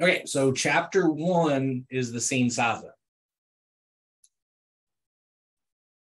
Okay, 0.00 0.22
so 0.26 0.52
chapter 0.52 1.08
one 1.08 1.86
is 1.90 2.12
the 2.12 2.20
scene 2.20 2.50
size 2.50 2.84
up. 2.84 2.94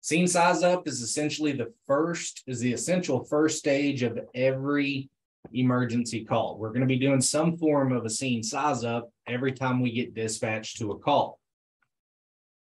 Scene 0.02 0.28
size 0.28 0.64
up 0.64 0.88
is 0.88 1.02
essentially 1.02 1.54
the 1.54 1.74
first, 1.88 2.44
is 2.46 2.60
the 2.60 2.74
essential 2.74 3.24
first 3.24 3.58
stage 3.58 4.04
of 4.04 4.20
every 4.36 5.10
emergency 5.54 6.24
call. 6.24 6.58
We're 6.60 6.70
going 6.70 6.82
to 6.82 6.88
be 6.88 7.00
doing 7.00 7.22
some 7.22 7.58
form 7.58 7.92
of 7.92 8.06
a 8.06 8.10
scene 8.10 8.44
size 8.44 8.84
up 8.84 9.12
every 9.28 9.54
time 9.54 9.82
we 9.82 9.92
get 9.92 10.14
dispatched 10.14 10.78
to 10.78 10.92
a 10.92 11.00
call. 11.00 11.40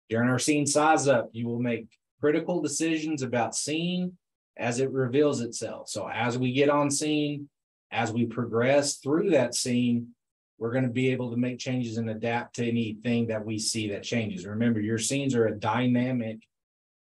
During 0.09 0.30
our 0.30 0.39
scene 0.39 0.66
size 0.66 1.09
up, 1.09 1.30
you 1.34 1.48
will 1.48 1.59
make 1.59 1.88
critical 2.21 2.62
decisions 2.62 3.21
about 3.21 3.55
scene 3.55 4.18
as 4.55 4.80
it 4.80 4.91
reveals 4.91 5.41
itself. 5.41 5.89
So 5.89 6.09
as 6.09 6.38
we 6.38 6.54
get 6.54 6.70
on 6.70 6.89
scene, 6.89 7.50
as 7.91 8.14
we 8.14 8.25
progress 8.25 8.98
through 8.98 9.32
that 9.32 9.55
scene, 9.55 10.14
we're 10.57 10.71
going 10.71 10.83
to 10.83 10.89
be 10.89 11.11
able 11.11 11.29
to 11.31 11.37
make 11.37 11.59
changes 11.59 11.97
and 11.97 12.09
adapt 12.09 12.55
to 12.55 12.67
anything 12.67 13.27
that 13.27 13.45
we 13.45 13.59
see 13.59 13.89
that 13.89 14.03
changes. 14.03 14.45
Remember, 14.45 14.79
your 14.79 14.98
scenes 14.98 15.35
are 15.35 15.48
a 15.48 15.59
dynamic 15.59 16.39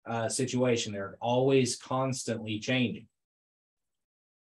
uh, 0.06 0.28
situation. 0.28 0.92
They're 0.92 1.16
always 1.20 1.76
constantly 1.76 2.58
changing. 2.58 3.06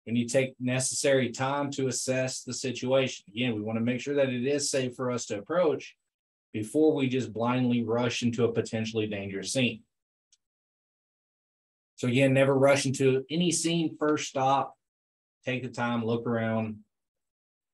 When 0.04 0.16
you 0.16 0.26
take 0.26 0.54
necessary 0.58 1.30
time 1.30 1.70
to 1.72 1.88
assess 1.88 2.42
the 2.42 2.54
situation. 2.54 3.26
Again, 3.28 3.54
we 3.54 3.60
want 3.60 3.78
to 3.78 3.84
make 3.84 4.00
sure 4.00 4.14
that 4.14 4.30
it 4.30 4.46
is 4.46 4.70
safe 4.70 4.94
for 4.94 5.10
us 5.10 5.26
to 5.26 5.38
approach 5.38 5.96
before 6.54 6.94
we 6.94 7.08
just 7.08 7.30
blindly 7.30 7.82
rush 7.82 8.22
into 8.22 8.44
a 8.44 8.52
potentially 8.52 9.06
dangerous 9.06 9.52
scene. 9.52 9.82
So 11.96 12.08
again, 12.08 12.32
never 12.32 12.56
rush 12.56 12.86
into 12.86 13.24
any 13.28 13.50
scene. 13.50 13.96
First 13.98 14.28
stop, 14.28 14.76
take 15.44 15.62
the 15.62 15.68
time, 15.68 16.06
look 16.06 16.26
around, 16.26 16.78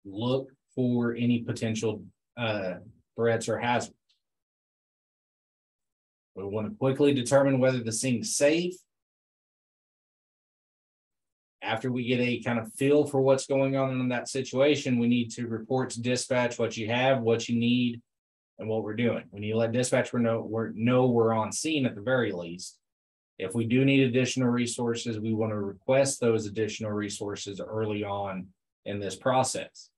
look 0.04 0.50
for 0.74 1.14
any 1.14 1.40
potential 1.40 2.02
uh, 2.36 2.74
threats 3.16 3.48
or 3.48 3.58
hazards. 3.58 3.96
We 6.34 6.44
want 6.44 6.68
to 6.68 6.76
quickly 6.76 7.14
determine 7.14 7.60
whether 7.60 7.82
the 7.82 7.92
scene 7.92 8.20
is 8.20 8.36
safe. 8.36 8.74
After 11.62 11.90
we 11.90 12.04
get 12.04 12.20
a 12.20 12.42
kind 12.42 12.58
of 12.58 12.72
feel 12.74 13.06
for 13.06 13.20
what's 13.20 13.46
going 13.46 13.76
on 13.76 14.00
in 14.00 14.08
that 14.08 14.28
situation, 14.28 14.98
we 14.98 15.08
need 15.08 15.30
to 15.32 15.46
report 15.46 15.90
to 15.90 16.02
dispatch 16.02 16.58
what 16.58 16.76
you 16.76 16.88
have, 16.88 17.22
what 17.22 17.48
you 17.48 17.58
need, 17.58 18.02
and 18.58 18.68
what 18.68 18.82
we're 18.82 18.94
doing. 18.94 19.24
We 19.30 19.40
need 19.40 19.52
to 19.52 19.58
let 19.58 19.72
dispatch 19.72 20.12
know 20.12 20.46
we're, 20.48 20.70
know 20.74 21.06
we're 21.06 21.32
on 21.32 21.52
scene 21.52 21.86
at 21.86 21.94
the 21.94 22.00
very 22.00 22.32
least. 22.32 22.78
If 23.38 23.54
we 23.54 23.66
do 23.66 23.84
need 23.84 24.02
additional 24.02 24.48
resources, 24.48 25.18
we 25.18 25.34
want 25.34 25.52
to 25.52 25.56
request 25.56 26.20
those 26.20 26.46
additional 26.46 26.92
resources 26.92 27.60
early 27.60 28.04
on 28.04 28.48
in 28.84 29.00
this 29.00 29.16
process. 29.16 29.90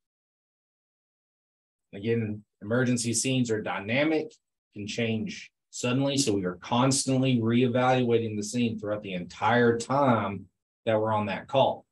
Again, 1.95 2.43
emergency 2.63 3.13
scenes 3.13 3.51
are 3.51 3.63
dynamic, 3.63 4.33
can 4.75 4.87
change 4.87 5.51
suddenly. 5.71 6.17
So 6.17 6.33
we 6.33 6.45
are 6.45 6.59
constantly 6.61 7.39
reevaluating 7.39 8.37
the 8.37 8.43
scene 8.43 8.79
throughout 8.79 9.03
the 9.03 9.15
entire 9.15 9.79
time 9.79 10.47
that 10.85 11.01
we're 11.01 11.13
on 11.13 11.27
that 11.27 11.49
call. 11.49 11.85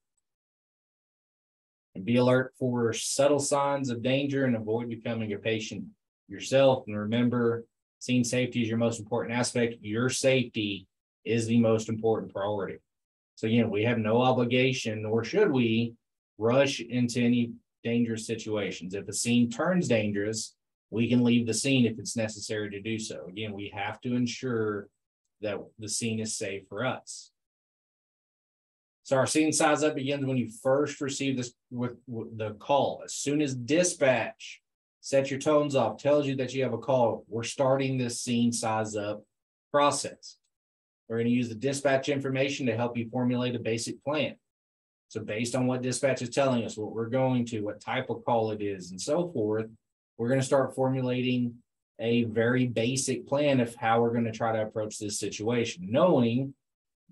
And 1.94 2.04
be 2.04 2.16
alert 2.16 2.54
for 2.58 2.92
subtle 2.92 3.38
signs 3.38 3.88
of 3.88 4.02
danger 4.02 4.46
and 4.46 4.56
avoid 4.56 4.88
becoming 4.88 5.32
a 5.32 5.38
patient 5.38 5.84
yourself. 6.28 6.84
And 6.86 6.98
remember, 6.98 7.64
scene 7.98 8.24
safety 8.24 8.62
is 8.62 8.68
your 8.68 8.78
most 8.78 8.98
important 8.98 9.34
aspect. 9.34 9.76
Your 9.80 10.10
safety 10.10 10.86
is 11.24 11.46
the 11.46 11.58
most 11.58 11.88
important 11.88 12.32
priority. 12.32 12.78
So 13.36 13.46
again, 13.46 13.70
we 13.70 13.84
have 13.84 13.98
no 13.98 14.20
obligation, 14.22 15.02
nor 15.02 15.24
should 15.24 15.50
we 15.50 15.94
rush 16.38 16.80
into 16.80 17.20
any 17.20 17.52
dangerous 17.84 18.26
situations. 18.26 18.94
If 18.94 19.06
a 19.08 19.12
scene 19.12 19.50
turns 19.50 19.86
dangerous, 19.86 20.56
we 20.90 21.08
can 21.08 21.22
leave 21.22 21.46
the 21.46 21.54
scene 21.54 21.86
if 21.86 21.98
it's 21.98 22.16
necessary 22.16 22.70
to 22.70 22.80
do 22.80 22.98
so. 22.98 23.26
Again, 23.28 23.52
we 23.52 23.72
have 23.74 24.00
to 24.02 24.14
ensure 24.14 24.88
that 25.40 25.58
the 25.78 25.88
scene 25.88 26.20
is 26.20 26.36
safe 26.36 26.62
for 26.68 26.84
us. 26.84 27.30
So 29.02 29.16
our 29.16 29.26
scene 29.26 29.52
size 29.52 29.82
up 29.82 29.96
begins 29.96 30.24
when 30.24 30.38
you 30.38 30.48
first 30.62 31.00
receive 31.00 31.36
this 31.36 31.52
with, 31.70 31.96
with 32.06 32.38
the 32.38 32.52
call. 32.52 33.02
As 33.04 33.14
soon 33.14 33.42
as 33.42 33.54
dispatch 33.54 34.62
sets 35.00 35.30
your 35.30 35.40
tones 35.40 35.76
off, 35.76 35.98
tells 35.98 36.26
you 36.26 36.36
that 36.36 36.54
you 36.54 36.62
have 36.62 36.72
a 36.72 36.78
call, 36.78 37.24
we're 37.28 37.42
starting 37.42 37.98
this 37.98 38.22
scene 38.22 38.50
size 38.50 38.96
up 38.96 39.22
process. 39.70 40.38
We're 41.08 41.16
going 41.16 41.26
to 41.26 41.32
use 41.32 41.50
the 41.50 41.54
dispatch 41.54 42.08
information 42.08 42.64
to 42.66 42.76
help 42.76 42.96
you 42.96 43.10
formulate 43.10 43.54
a 43.54 43.58
basic 43.58 44.02
plan. 44.02 44.36
So 45.08 45.20
based 45.20 45.54
on 45.54 45.66
what 45.66 45.82
dispatch 45.82 46.22
is 46.22 46.30
telling 46.30 46.64
us, 46.64 46.76
what 46.76 46.92
we're 46.92 47.08
going 47.08 47.46
to, 47.46 47.60
what 47.60 47.80
type 47.80 48.10
of 48.10 48.24
call 48.24 48.50
it 48.50 48.62
is, 48.62 48.90
and 48.90 49.00
so 49.00 49.28
forth, 49.28 49.66
we're 50.18 50.28
going 50.28 50.40
to 50.40 50.46
start 50.46 50.74
formulating 50.74 51.54
a 52.00 52.24
very 52.24 52.66
basic 52.66 53.26
plan 53.26 53.60
of 53.60 53.74
how 53.76 54.00
we're 54.00 54.12
going 54.12 54.24
to 54.24 54.32
try 54.32 54.52
to 54.52 54.62
approach 54.62 54.98
this 54.98 55.18
situation, 55.18 55.86
knowing 55.90 56.54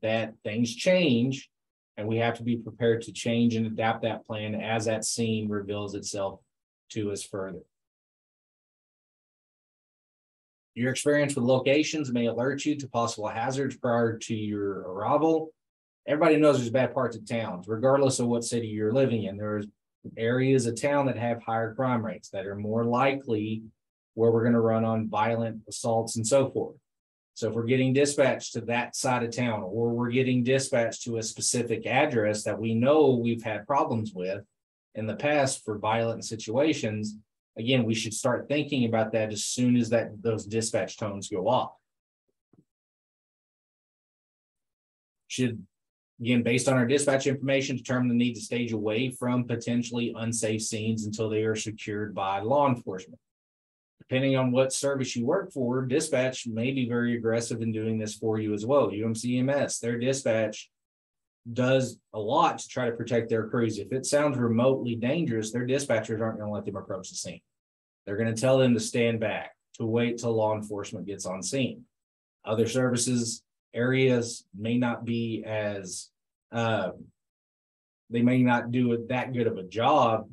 that 0.02 0.34
things 0.42 0.74
change 0.74 1.48
and 1.96 2.08
we 2.08 2.16
have 2.18 2.36
to 2.38 2.42
be 2.42 2.56
prepared 2.56 3.02
to 3.02 3.12
change 3.12 3.54
and 3.54 3.66
adapt 3.66 4.02
that 4.02 4.26
plan 4.26 4.54
as 4.54 4.86
that 4.86 5.04
scene 5.04 5.48
reveals 5.48 5.94
itself 5.94 6.40
to 6.90 7.12
us 7.12 7.22
further. 7.22 7.60
Your 10.74 10.90
experience 10.90 11.36
with 11.36 11.44
locations 11.44 12.10
may 12.10 12.26
alert 12.26 12.64
you 12.64 12.76
to 12.76 12.88
possible 12.88 13.28
hazards 13.28 13.76
prior 13.76 14.16
to 14.18 14.34
your 14.34 14.80
arrival. 14.90 15.52
Everybody 16.06 16.36
knows 16.36 16.58
there's 16.58 16.70
bad 16.70 16.94
parts 16.94 17.16
of 17.16 17.26
towns, 17.26 17.68
regardless 17.68 18.18
of 18.18 18.26
what 18.26 18.44
city 18.44 18.66
you're 18.66 18.92
living 18.92 19.24
in. 19.24 19.36
There's 19.36 19.66
areas 20.16 20.66
of 20.66 20.80
town 20.80 21.06
that 21.06 21.16
have 21.16 21.42
higher 21.42 21.74
crime 21.74 22.04
rates 22.04 22.28
that 22.30 22.46
are 22.46 22.56
more 22.56 22.84
likely 22.84 23.62
where 24.14 24.30
we're 24.30 24.42
going 24.42 24.52
to 24.54 24.60
run 24.60 24.84
on 24.84 25.08
violent 25.08 25.62
assaults 25.68 26.16
and 26.16 26.26
so 26.26 26.50
forth. 26.50 26.76
So 27.34 27.48
if 27.48 27.54
we're 27.54 27.64
getting 27.64 27.92
dispatched 27.92 28.52
to 28.54 28.60
that 28.62 28.94
side 28.94 29.22
of 29.22 29.34
town, 29.34 29.62
or 29.62 29.90
we're 29.90 30.10
getting 30.10 30.42
dispatched 30.42 31.04
to 31.04 31.16
a 31.16 31.22
specific 31.22 31.86
address 31.86 32.44
that 32.44 32.58
we 32.58 32.74
know 32.74 33.10
we've 33.10 33.42
had 33.42 33.66
problems 33.66 34.12
with 34.14 34.44
in 34.94 35.06
the 35.06 35.16
past 35.16 35.64
for 35.64 35.78
violent 35.78 36.24
situations, 36.24 37.16
again, 37.56 37.84
we 37.84 37.94
should 37.94 38.12
start 38.12 38.48
thinking 38.48 38.84
about 38.84 39.12
that 39.12 39.32
as 39.32 39.44
soon 39.44 39.76
as 39.76 39.88
that 39.90 40.10
those 40.20 40.44
dispatch 40.44 40.98
tones 40.98 41.28
go 41.28 41.48
off. 41.48 41.72
Should 45.28 45.64
Again, 46.20 46.42
based 46.42 46.68
on 46.68 46.74
our 46.74 46.86
dispatch 46.86 47.26
information, 47.26 47.76
determine 47.76 48.08
the 48.08 48.14
need 48.14 48.34
to 48.34 48.40
stage 48.40 48.72
away 48.72 49.10
from 49.10 49.44
potentially 49.44 50.14
unsafe 50.16 50.62
scenes 50.62 51.04
until 51.04 51.28
they 51.28 51.42
are 51.42 51.56
secured 51.56 52.14
by 52.14 52.40
law 52.40 52.68
enforcement. 52.68 53.18
Depending 53.98 54.36
on 54.36 54.52
what 54.52 54.72
service 54.72 55.16
you 55.16 55.24
work 55.24 55.52
for, 55.52 55.82
dispatch 55.82 56.46
may 56.46 56.70
be 56.70 56.88
very 56.88 57.16
aggressive 57.16 57.62
in 57.62 57.72
doing 57.72 57.98
this 57.98 58.14
for 58.14 58.38
you 58.38 58.52
as 58.52 58.66
well. 58.66 58.88
UMC 58.88 59.48
EMS, 59.48 59.78
their 59.78 59.98
dispatch 59.98 60.70
does 61.50 61.98
a 62.12 62.18
lot 62.18 62.58
to 62.58 62.68
try 62.68 62.86
to 62.86 62.96
protect 62.96 63.28
their 63.28 63.48
crews. 63.48 63.78
If 63.78 63.92
it 63.92 64.06
sounds 64.06 64.38
remotely 64.38 64.94
dangerous, 64.94 65.50
their 65.50 65.66
dispatchers 65.66 66.20
aren't 66.20 66.38
going 66.38 66.48
to 66.48 66.54
let 66.54 66.64
them 66.64 66.76
approach 66.76 67.10
the 67.10 67.16
scene. 67.16 67.40
They're 68.04 68.16
going 68.16 68.32
to 68.32 68.40
tell 68.40 68.58
them 68.58 68.74
to 68.74 68.80
stand 68.80 69.20
back, 69.20 69.56
to 69.78 69.86
wait 69.86 70.18
till 70.18 70.34
law 70.34 70.54
enforcement 70.54 71.06
gets 71.06 71.26
on 71.26 71.42
scene. 71.42 71.84
Other 72.44 72.66
services 72.66 73.42
areas 73.74 74.44
may 74.56 74.76
not 74.78 75.04
be 75.04 75.44
as 75.44 76.10
uh, 76.52 76.90
they 78.10 78.22
may 78.22 78.42
not 78.42 78.70
do 78.70 78.92
it 78.92 79.08
that 79.08 79.32
good 79.32 79.46
of 79.46 79.56
a 79.56 79.62
job, 79.62 80.28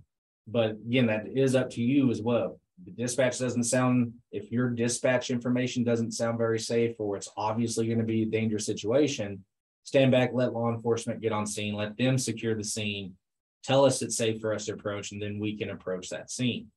but 0.47 0.71
again, 0.71 1.07
that 1.07 1.27
is 1.27 1.55
up 1.55 1.69
to 1.71 1.81
you 1.81 2.11
as 2.11 2.21
well. 2.21 2.59
The 2.85 2.91
dispatch 2.91 3.39
doesn't 3.39 3.63
sound, 3.63 4.13
if 4.31 4.51
your 4.51 4.69
dispatch 4.69 5.29
information 5.29 5.83
doesn't 5.83 6.11
sound 6.11 6.37
very 6.37 6.59
safe 6.59 6.95
or 6.99 7.17
it's 7.17 7.29
obviously 7.37 7.87
going 7.87 7.99
to 7.99 8.05
be 8.05 8.23
a 8.23 8.27
dangerous 8.27 8.65
situation, 8.65 9.43
stand 9.83 10.11
back, 10.11 10.31
let 10.33 10.53
law 10.53 10.73
enforcement 10.73 11.21
get 11.21 11.31
on 11.31 11.45
scene, 11.45 11.73
let 11.73 11.97
them 11.97 12.17
secure 12.17 12.55
the 12.55 12.63
scene, 12.63 13.15
tell 13.63 13.85
us 13.85 14.01
it's 14.01 14.17
safe 14.17 14.39
for 14.39 14.53
us 14.53 14.65
to 14.65 14.73
approach, 14.73 15.11
and 15.11 15.21
then 15.21 15.39
we 15.39 15.57
can 15.57 15.69
approach 15.69 16.09
that 16.09 16.29
scene. 16.29 16.67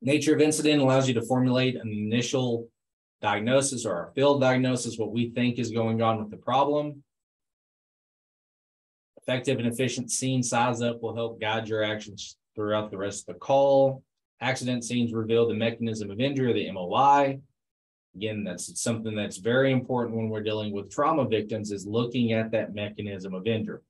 Nature 0.00 0.34
of 0.34 0.40
incident 0.40 0.82
allows 0.82 1.06
you 1.06 1.14
to 1.14 1.22
formulate 1.22 1.76
an 1.76 1.88
initial 1.88 2.68
diagnosis 3.22 3.86
or 3.86 3.94
our 3.94 4.12
field 4.14 4.40
diagnosis, 4.40 4.98
what 4.98 5.12
we 5.12 5.30
think 5.30 5.58
is 5.58 5.70
going 5.70 6.02
on 6.02 6.18
with 6.18 6.30
the 6.30 6.36
problem. 6.36 7.02
Effective 9.22 9.58
and 9.58 9.68
efficient 9.68 10.10
scene 10.10 10.42
size 10.42 10.82
up 10.82 11.00
will 11.00 11.14
help 11.14 11.40
guide 11.40 11.68
your 11.68 11.84
actions 11.84 12.36
throughout 12.56 12.90
the 12.90 12.98
rest 12.98 13.20
of 13.20 13.34
the 13.34 13.40
call. 13.40 14.02
Accident 14.40 14.84
scenes 14.84 15.12
reveal 15.12 15.46
the 15.46 15.54
mechanism 15.54 16.10
of 16.10 16.18
injury, 16.18 16.50
or 16.50 16.54
the 16.54 16.70
MOI. 16.72 17.40
Again, 18.16 18.42
that's 18.42 18.82
something 18.82 19.14
that's 19.14 19.38
very 19.38 19.70
important 19.72 20.16
when 20.16 20.28
we're 20.28 20.42
dealing 20.42 20.72
with 20.72 20.90
trauma 20.90 21.24
victims 21.24 21.70
is 21.70 21.86
looking 21.86 22.32
at 22.32 22.50
that 22.50 22.74
mechanism 22.74 23.32
of 23.32 23.46
injury. 23.46 23.80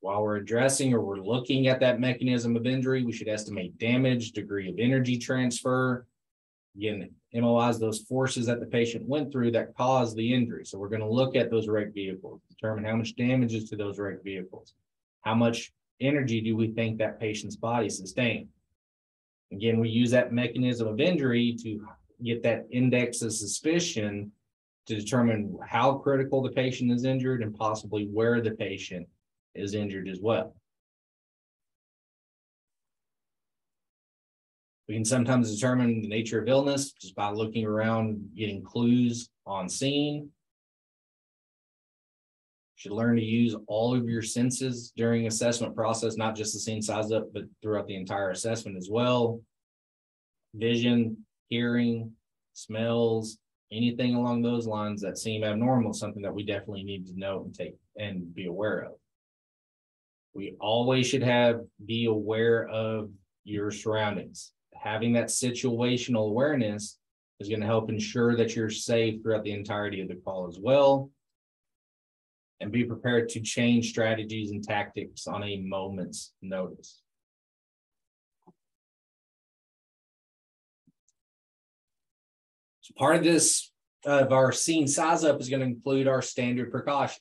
While 0.00 0.22
we're 0.22 0.36
addressing 0.36 0.94
or 0.94 1.00
we're 1.00 1.16
looking 1.16 1.68
at 1.68 1.80
that 1.80 2.00
mechanism 2.00 2.56
of 2.56 2.66
injury, 2.66 3.04
we 3.04 3.12
should 3.12 3.28
estimate 3.28 3.78
damage, 3.78 4.32
degree 4.32 4.70
of 4.70 4.76
energy 4.78 5.18
transfer, 5.18 6.06
Again, 6.76 7.10
MOIs 7.32 7.78
those 7.78 8.00
forces 8.00 8.46
that 8.46 8.60
the 8.60 8.66
patient 8.66 9.08
went 9.08 9.30
through 9.30 9.52
that 9.52 9.76
caused 9.76 10.16
the 10.16 10.34
injury. 10.34 10.64
So 10.64 10.78
we're 10.78 10.88
going 10.88 11.00
to 11.00 11.08
look 11.08 11.36
at 11.36 11.50
those 11.50 11.68
wrecked 11.68 11.94
vehicles, 11.94 12.40
determine 12.48 12.84
how 12.84 12.96
much 12.96 13.14
damage 13.14 13.54
is 13.54 13.68
to 13.70 13.76
those 13.76 13.98
wrecked 13.98 14.24
vehicles, 14.24 14.74
how 15.22 15.34
much 15.34 15.72
energy 16.00 16.40
do 16.40 16.56
we 16.56 16.72
think 16.72 16.98
that 16.98 17.20
patient's 17.20 17.56
body 17.56 17.88
sustained? 17.88 18.48
Again, 19.52 19.78
we 19.78 19.88
use 19.88 20.10
that 20.10 20.32
mechanism 20.32 20.88
of 20.88 21.00
injury 21.00 21.56
to 21.62 21.86
get 22.24 22.42
that 22.42 22.66
index 22.70 23.22
of 23.22 23.32
suspicion 23.32 24.32
to 24.86 24.96
determine 24.96 25.56
how 25.66 25.94
critical 25.94 26.42
the 26.42 26.50
patient 26.50 26.90
is 26.90 27.04
injured 27.04 27.42
and 27.42 27.54
possibly 27.54 28.06
where 28.06 28.40
the 28.40 28.50
patient 28.50 29.06
is 29.54 29.74
injured 29.74 30.08
as 30.08 30.20
well. 30.20 30.54
We 34.88 34.94
can 34.94 35.04
sometimes 35.04 35.54
determine 35.54 36.02
the 36.02 36.08
nature 36.08 36.42
of 36.42 36.48
illness 36.48 36.92
just 36.92 37.14
by 37.14 37.30
looking 37.30 37.64
around, 37.64 38.30
getting 38.36 38.62
clues 38.62 39.30
on 39.46 39.68
scene. 39.68 40.14
You 40.14 40.30
Should 42.76 42.92
learn 42.92 43.16
to 43.16 43.24
use 43.24 43.56
all 43.66 43.94
of 43.94 44.08
your 44.08 44.20
senses 44.20 44.92
during 44.94 45.26
assessment 45.26 45.74
process, 45.74 46.16
not 46.16 46.36
just 46.36 46.52
the 46.52 46.58
scene 46.58 46.82
size 46.82 47.12
up, 47.12 47.32
but 47.32 47.44
throughout 47.62 47.86
the 47.86 47.96
entire 47.96 48.30
assessment 48.30 48.76
as 48.76 48.90
well. 48.90 49.40
Vision, 50.54 51.16
hearing, 51.48 52.12
smells, 52.52 53.38
anything 53.72 54.14
along 54.14 54.42
those 54.42 54.66
lines 54.66 55.00
that 55.00 55.16
seem 55.16 55.44
abnormal, 55.44 55.94
something 55.94 56.22
that 56.22 56.34
we 56.34 56.44
definitely 56.44 56.84
need 56.84 57.06
to 57.06 57.18
know 57.18 57.44
and 57.44 57.54
take 57.54 57.74
and 57.96 58.34
be 58.34 58.46
aware 58.46 58.80
of. 58.80 58.92
We 60.34 60.56
always 60.60 61.06
should 61.06 61.22
have 61.22 61.60
be 61.86 62.04
aware 62.04 62.68
of 62.68 63.08
your 63.44 63.70
surroundings 63.70 64.52
having 64.84 65.14
that 65.14 65.28
situational 65.28 66.28
awareness 66.28 66.98
is 67.40 67.48
going 67.48 67.62
to 67.62 67.66
help 67.66 67.88
ensure 67.88 68.36
that 68.36 68.54
you're 68.54 68.70
safe 68.70 69.22
throughout 69.22 69.42
the 69.42 69.52
entirety 69.52 70.02
of 70.02 70.08
the 70.08 70.14
call 70.14 70.46
as 70.46 70.58
well. 70.60 71.10
And 72.60 72.70
be 72.70 72.84
prepared 72.84 73.30
to 73.30 73.40
change 73.40 73.88
strategies 73.88 74.50
and 74.50 74.62
tactics 74.62 75.26
on 75.26 75.42
a 75.42 75.56
moment's 75.56 76.32
notice. 76.42 77.00
So 82.82 82.92
part 82.96 83.16
of 83.16 83.24
this 83.24 83.72
of 84.04 84.32
our 84.32 84.52
scene 84.52 84.86
size 84.86 85.24
up 85.24 85.40
is 85.40 85.48
going 85.48 85.60
to 85.60 85.66
include 85.66 86.06
our 86.06 86.20
standard 86.20 86.70
precautions. 86.70 87.20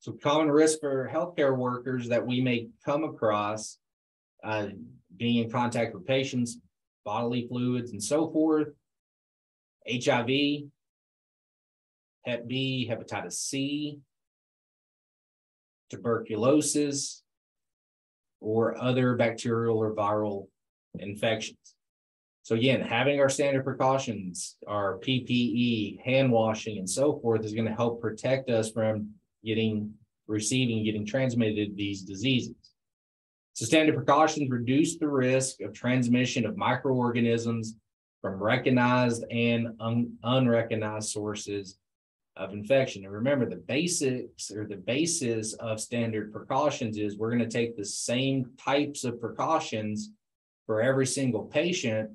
So 0.00 0.12
common 0.12 0.50
risk 0.50 0.80
for 0.80 1.10
healthcare 1.12 1.54
workers 1.54 2.08
that 2.08 2.26
we 2.26 2.40
may 2.40 2.68
come 2.84 3.04
across 3.04 3.78
uh, 4.42 4.68
being 5.16 5.44
in 5.44 5.50
contact 5.50 5.94
with 5.94 6.06
patients, 6.06 6.58
bodily 7.04 7.46
fluids, 7.48 7.92
and 7.92 8.02
so 8.02 8.30
forth, 8.30 8.68
HIV, 9.88 10.28
Hep 12.24 12.46
B, 12.46 12.88
hepatitis 12.90 13.34
C, 13.34 13.98
tuberculosis, 15.90 17.22
or 18.40 18.80
other 18.80 19.14
bacterial 19.16 19.76
or 19.76 19.94
viral 19.94 20.48
infections. 20.98 21.58
So 22.42 22.54
again, 22.54 22.82
having 22.82 23.20
our 23.20 23.30
standard 23.30 23.64
precautions, 23.64 24.56
our 24.66 24.98
PPE, 24.98 26.02
hand 26.02 26.30
washing, 26.30 26.78
and 26.78 26.88
so 26.88 27.18
forth 27.20 27.44
is 27.44 27.54
going 27.54 27.66
to 27.66 27.74
help 27.74 28.02
protect 28.02 28.50
us 28.50 28.70
from 28.70 29.10
getting, 29.42 29.94
receiving, 30.26 30.84
getting 30.84 31.06
transmitted 31.06 31.74
these 31.74 32.02
diseases. 32.02 32.73
So 33.54 33.64
standard 33.64 33.94
precautions 33.94 34.50
reduce 34.50 34.96
the 34.96 35.08
risk 35.08 35.60
of 35.60 35.72
transmission 35.72 36.44
of 36.44 36.56
microorganisms 36.56 37.76
from 38.20 38.42
recognized 38.42 39.24
and 39.30 39.68
un 39.78 40.16
unrecognized 40.24 41.10
sources 41.10 41.78
of 42.36 42.52
infection. 42.52 43.04
And 43.04 43.12
remember, 43.12 43.48
the 43.48 43.56
basics 43.56 44.50
or 44.50 44.66
the 44.66 44.76
basis 44.76 45.52
of 45.54 45.80
standard 45.80 46.32
precautions 46.32 46.98
is 46.98 47.16
we're 47.16 47.30
going 47.30 47.48
to 47.48 47.58
take 47.58 47.76
the 47.76 47.84
same 47.84 48.50
types 48.58 49.04
of 49.04 49.20
precautions 49.20 50.10
for 50.66 50.82
every 50.82 51.06
single 51.06 51.44
patient, 51.44 52.10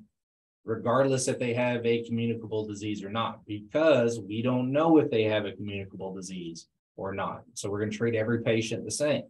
regardless 0.64 1.26
if 1.26 1.38
they 1.38 1.54
have 1.54 1.86
a 1.86 2.04
communicable 2.04 2.66
disease 2.66 3.02
or 3.02 3.08
not, 3.08 3.46
because 3.46 4.20
we 4.20 4.42
don't 4.42 4.70
know 4.70 4.98
if 4.98 5.10
they 5.10 5.24
have 5.24 5.46
a 5.46 5.52
communicable 5.52 6.12
disease 6.12 6.68
or 6.96 7.14
not. 7.14 7.44
So 7.54 7.70
we're 7.70 7.78
going 7.78 7.92
to 7.92 7.96
treat 7.96 8.14
every 8.14 8.42
patient 8.42 8.84
the 8.84 8.90
same. 8.90 9.22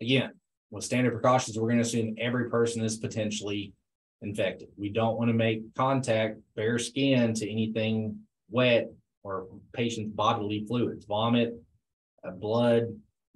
Again, 0.00 0.32
with 0.70 0.84
standard 0.84 1.12
precautions, 1.12 1.58
we're 1.58 1.68
going 1.68 1.78
to 1.78 1.82
assume 1.82 2.14
every 2.18 2.50
person 2.50 2.84
is 2.84 2.96
potentially 2.96 3.72
infected. 4.22 4.68
We 4.76 4.90
don't 4.90 5.16
want 5.16 5.28
to 5.28 5.34
make 5.34 5.74
contact, 5.74 6.38
bare 6.56 6.78
skin 6.78 7.34
to 7.34 7.50
anything 7.50 8.18
wet 8.50 8.90
or 9.22 9.46
patient's 9.72 10.14
bodily 10.14 10.64
fluids, 10.66 11.04
vomit, 11.04 11.54
uh, 12.24 12.30
blood, 12.30 12.84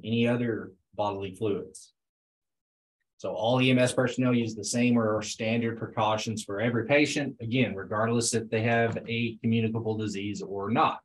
any 0.05 0.27
other 0.27 0.73
bodily 0.95 1.35
fluids. 1.35 1.93
So 3.17 3.33
all 3.35 3.61
EMS 3.61 3.93
personnel 3.93 4.35
use 4.35 4.57
the 4.57 4.65
same 4.65 4.99
or 4.99 5.23
standard 5.23 5.79
precautions 5.79 6.43
for 6.43 6.61
every 6.61 6.87
patient, 6.87 7.37
again, 7.41 7.75
regardless 7.75 8.35
if 8.35 8.51
they 8.51 8.63
have 8.63 8.99
a 9.07 9.39
communicable 9.41 9.97
disease 9.97 10.43
or 10.43 10.71
not. 10.71 10.99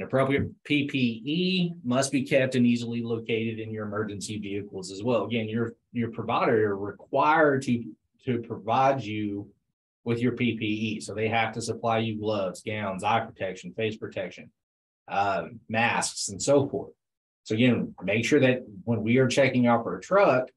An 0.00 0.06
appropriate 0.06 0.48
PPE 0.64 1.84
must 1.84 2.10
be 2.10 2.22
kept 2.22 2.54
and 2.54 2.66
easily 2.66 3.02
located 3.02 3.58
in 3.58 3.70
your 3.70 3.84
emergency 3.84 4.38
vehicles 4.38 4.90
as 4.90 5.02
well. 5.02 5.26
Again, 5.26 5.46
your 5.46 5.74
your 5.92 6.10
provider 6.10 6.70
are 6.70 6.78
required 6.78 7.60
to 7.64 7.84
to 8.24 8.38
provide 8.38 9.02
you 9.02 9.46
with 10.04 10.20
your 10.20 10.32
PPE. 10.32 11.02
So 11.02 11.12
they 11.12 11.28
have 11.28 11.52
to 11.52 11.60
supply 11.60 11.98
you 11.98 12.18
gloves, 12.18 12.62
gowns, 12.62 13.04
eye 13.04 13.20
protection, 13.20 13.74
face 13.74 13.98
protection, 13.98 14.50
um, 15.06 15.60
masks, 15.68 16.30
and 16.30 16.40
so 16.40 16.66
forth. 16.66 16.92
So 17.42 17.54
again, 17.54 17.94
make 18.02 18.24
sure 18.24 18.40
that 18.40 18.64
when 18.84 19.02
we 19.02 19.18
are 19.18 19.28
checking 19.28 19.66
out 19.66 19.82
for 19.82 19.98
a 19.98 20.00
truck, 20.00 20.48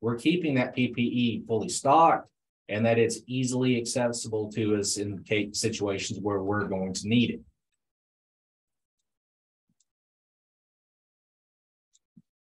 we're 0.00 0.14
keeping 0.14 0.54
that 0.54 0.76
PPE 0.76 1.48
fully 1.48 1.70
stocked 1.70 2.28
and 2.68 2.86
that 2.86 3.00
it's 3.00 3.18
easily 3.26 3.78
accessible 3.78 4.52
to 4.52 4.76
us 4.76 4.96
in 4.96 5.24
case 5.24 5.60
situations 5.60 6.20
where 6.20 6.40
we're 6.40 6.68
going 6.68 6.92
to 6.94 7.08
need 7.08 7.30
it. 7.30 7.40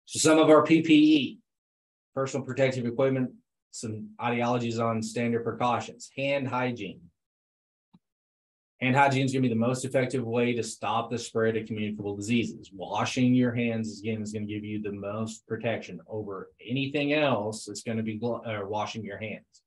So 0.09 0.17
some 0.17 0.39
of 0.39 0.50
our 0.50 0.63
PPE, 0.63 1.38
personal 2.15 2.44
protective 2.44 2.88
equipment, 2.88 3.29
some 3.69 4.09
ideologies 4.19 4.79
on 4.79 5.03
standard 5.03 5.44
precautions, 5.44 6.09
hand 6.17 6.47
hygiene. 6.47 7.00
Hand 8.81 8.95
hygiene 8.95 9.25
is 9.25 9.33
going 9.33 9.44
to 9.44 9.50
be 9.50 9.53
the 9.53 9.59
most 9.59 9.85
effective 9.85 10.25
way 10.25 10.53
to 10.53 10.63
stop 10.63 11.11
the 11.11 11.19
spread 11.19 11.57
of 11.57 11.67
communicable 11.67 12.15
diseases. 12.15 12.71
Washing 12.73 13.35
your 13.35 13.51
hands 13.53 14.00
again 14.00 14.24
is 14.24 14.34
going 14.34 14.48
to 14.48 14.51
give 14.51 14.63
you 14.63 14.81
the 14.81 14.91
most 14.91 15.45
protection 15.45 16.01
over 16.07 16.50
anything 16.67 17.13
else. 17.13 17.67
It's 17.67 17.84
going 17.84 17.98
to 17.98 18.03
be 18.03 18.19
uh, 18.24 18.62
washing 18.63 19.03
your 19.03 19.19
hands. 19.19 19.62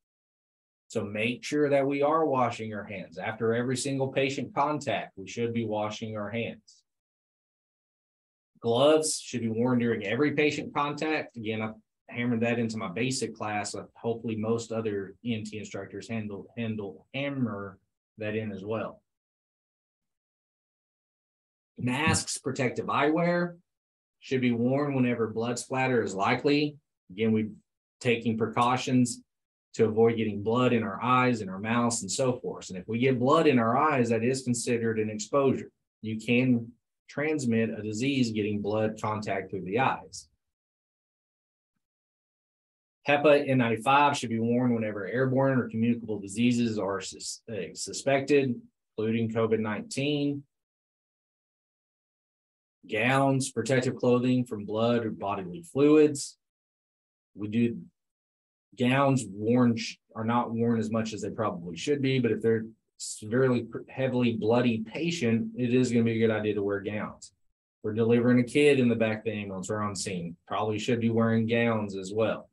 So 0.88 1.04
make 1.04 1.44
sure 1.44 1.70
that 1.70 1.86
we 1.86 2.02
are 2.02 2.26
washing 2.26 2.74
our 2.74 2.82
hands 2.82 3.16
after 3.16 3.54
every 3.54 3.76
single 3.76 4.08
patient 4.08 4.52
contact. 4.56 5.12
We 5.16 5.28
should 5.28 5.54
be 5.54 5.66
washing 5.66 6.16
our 6.16 6.30
hands. 6.30 6.81
Gloves 8.62 9.20
should 9.20 9.40
be 9.40 9.48
worn 9.48 9.80
during 9.80 10.04
every 10.06 10.32
patient 10.32 10.72
contact. 10.72 11.36
Again, 11.36 11.62
I 11.62 11.72
hammered 12.08 12.40
that 12.40 12.58
into 12.58 12.76
my 12.76 12.88
basic 12.88 13.34
class. 13.34 13.74
Hopefully, 13.96 14.36
most 14.36 14.70
other 14.70 15.14
EMT 15.24 15.52
instructors 15.54 16.08
handle 16.08 16.46
handle 16.56 17.06
hammer 17.12 17.78
that 18.18 18.36
in 18.36 18.52
as 18.52 18.64
well. 18.64 19.02
Masks, 21.76 22.38
protective 22.38 22.86
eyewear 22.86 23.56
should 24.20 24.40
be 24.40 24.52
worn 24.52 24.94
whenever 24.94 25.26
blood 25.26 25.58
splatter 25.58 26.02
is 26.02 26.14
likely. 26.14 26.76
Again, 27.10 27.32
we're 27.32 27.50
taking 28.00 28.38
precautions 28.38 29.22
to 29.74 29.86
avoid 29.86 30.16
getting 30.16 30.42
blood 30.42 30.72
in 30.72 30.84
our 30.84 31.02
eyes 31.02 31.40
and 31.40 31.50
our 31.50 31.58
mouths 31.58 32.02
and 32.02 32.10
so 32.10 32.38
forth. 32.38 32.68
And 32.68 32.78
if 32.78 32.86
we 32.86 32.98
get 32.98 33.18
blood 33.18 33.48
in 33.48 33.58
our 33.58 33.76
eyes, 33.76 34.10
that 34.10 34.22
is 34.22 34.42
considered 34.42 35.00
an 35.00 35.10
exposure. 35.10 35.70
You 36.02 36.20
can 36.20 36.70
transmit 37.12 37.68
a 37.70 37.82
disease 37.82 38.30
getting 38.30 38.62
blood 38.62 38.98
contact 39.00 39.50
through 39.50 39.64
the 39.64 39.78
eyes. 39.78 40.28
HEPA 43.06 43.50
N95 43.50 44.14
should 44.14 44.30
be 44.30 44.38
worn 44.38 44.74
whenever 44.74 45.06
airborne 45.06 45.58
or 45.58 45.68
communicable 45.68 46.18
diseases 46.18 46.78
are 46.78 47.00
sus 47.00 47.42
uh, 47.52 47.74
suspected, 47.74 48.54
including 48.96 49.30
COVID 49.30 49.58
19. 49.58 50.42
Gowns, 52.90 53.50
protective 53.52 53.96
clothing 53.96 54.44
from 54.44 54.64
blood 54.64 55.04
or 55.04 55.10
bodily 55.10 55.62
fluids. 55.62 56.38
We 57.34 57.48
do 57.48 57.78
gowns 58.78 59.24
worn 59.30 59.76
are 60.16 60.24
not 60.24 60.50
worn 60.50 60.78
as 60.78 60.90
much 60.90 61.12
as 61.12 61.20
they 61.20 61.30
probably 61.30 61.76
should 61.76 62.00
be, 62.00 62.20
but 62.20 62.32
if 62.32 62.40
they're 62.40 62.64
severely 63.02 63.66
heavily 63.88 64.34
bloody 64.34 64.78
patient, 64.78 65.50
it 65.56 65.74
is 65.74 65.90
going 65.90 66.04
to 66.04 66.10
be 66.10 66.22
a 66.22 66.26
good 66.26 66.34
idea 66.34 66.54
to 66.54 66.62
wear 66.62 66.80
gowns. 66.80 67.32
We're 67.82 67.94
delivering 67.94 68.38
a 68.38 68.44
kid 68.44 68.78
in 68.78 68.88
the 68.88 68.94
back 68.94 69.18
of 69.18 69.24
the 69.24 69.32
ambulance 69.32 69.68
or 69.68 69.82
on 69.82 69.96
scene. 69.96 70.36
Probably 70.46 70.78
should 70.78 71.00
be 71.00 71.10
wearing 71.10 71.46
gowns 71.46 71.96
as 71.96 72.12
well. 72.14 72.48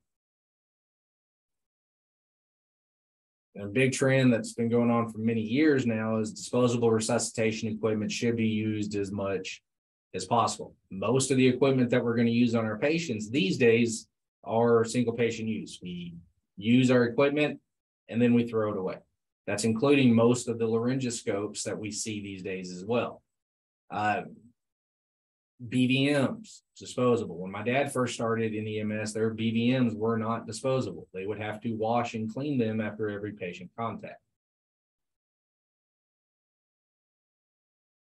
A 3.59 3.65
big 3.65 3.91
trend 3.91 4.31
that's 4.33 4.53
been 4.53 4.69
going 4.69 4.89
on 4.89 5.11
for 5.11 5.17
many 5.17 5.41
years 5.41 5.85
now 5.85 6.17
is 6.17 6.31
disposable 6.31 6.91
resuscitation 6.91 7.69
equipment 7.69 8.11
should 8.11 8.37
be 8.37 8.47
used 8.47 8.95
as 8.95 9.11
much 9.11 9.61
as 10.15 10.25
possible. 10.25 10.75
Most 10.89 11.29
of 11.29 11.37
the 11.37 11.47
equipment 11.47 11.89
that 11.89 12.03
we're 12.03 12.15
going 12.15 12.27
to 12.27 12.33
use 12.33 12.55
on 12.55 12.65
our 12.65 12.77
patients 12.77 13.29
these 13.29 13.57
days 13.57 14.07
are 14.43 14.83
single 14.85 15.13
patient 15.13 15.49
use. 15.49 15.79
We 15.81 16.15
use 16.57 16.89
our 16.89 17.03
equipment 17.03 17.59
and 18.07 18.21
then 18.21 18.33
we 18.33 18.47
throw 18.47 18.71
it 18.71 18.77
away. 18.77 18.97
That's 19.49 19.63
including 19.63 20.13
most 20.13 20.47
of 20.47 20.59
the 20.59 20.67
laryngoscopes 20.67 21.63
that 21.63 21.75
we 21.75 21.89
see 21.89 22.21
these 22.21 22.43
days 22.43 22.71
as 22.71 22.85
well. 22.85 23.23
Uh, 23.89 24.21
BVMs, 25.67 26.59
disposable. 26.77 27.35
When 27.39 27.51
my 27.51 27.63
dad 27.63 27.91
first 27.91 28.13
started 28.13 28.53
in 28.53 28.67
EMS, 28.67 29.11
their 29.11 29.33
BVMs 29.33 29.95
were 29.95 30.19
not 30.19 30.45
disposable. 30.45 31.07
They 31.15 31.25
would 31.25 31.39
have 31.39 31.59
to 31.61 31.73
wash 31.73 32.13
and 32.13 32.31
clean 32.31 32.59
them 32.59 32.79
after 32.79 33.09
every 33.09 33.31
patient 33.31 33.71
contact. 33.75 34.21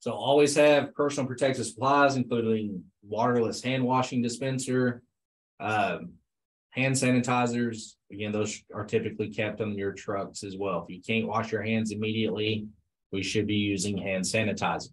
So 0.01 0.13
always 0.13 0.55
have 0.57 0.95
personal 0.95 1.27
protective 1.27 1.65
supplies, 1.65 2.17
including 2.17 2.85
waterless 3.03 3.63
hand 3.63 3.85
washing 3.85 4.21
dispenser, 4.21 5.03
um, 5.61 6.11
hand 6.79 6.95
sanitizers. 6.95 7.95
Again, 8.13 8.33
those 8.33 8.63
are 8.75 8.85
typically 8.85 9.29
kept 9.29 9.61
on 9.61 9.77
your 9.77 9.93
trucks 9.93 10.45
as 10.45 10.57
well. 10.57 10.87
If 10.89 10.95
you 10.95 11.03
can't 11.03 11.27
wash 11.27 11.51
your 11.51 11.63
hands 11.63 11.91
immediately, 11.91 12.67
we 13.13 13.23
should 13.23 13.47
be 13.47 13.57
using 13.57 13.99
hand 13.99 14.25
sanitizer. 14.25 14.91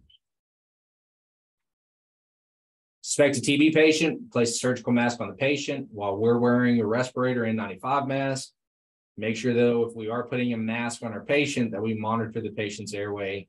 Suspect 3.02 3.38
a 3.38 3.40
TB 3.40 3.72
patient, 3.72 4.32
place 4.32 4.50
a 4.50 4.58
surgical 4.58 4.92
mask 4.92 5.20
on 5.20 5.28
the 5.28 5.34
patient 5.34 5.86
while 5.92 6.16
we're 6.16 6.38
wearing 6.38 6.80
a 6.80 6.86
respirator 6.86 7.42
N95 7.42 8.08
mask. 8.08 8.50
Make 9.16 9.36
sure 9.36 9.54
though, 9.54 9.84
if 9.84 9.94
we 9.94 10.10
are 10.10 10.26
putting 10.26 10.52
a 10.52 10.58
mask 10.58 11.02
on 11.04 11.12
our 11.12 11.24
patient, 11.24 11.70
that 11.70 11.80
we 11.80 11.94
monitor 11.94 12.40
the 12.40 12.50
patient's 12.50 12.92
airway 12.92 13.46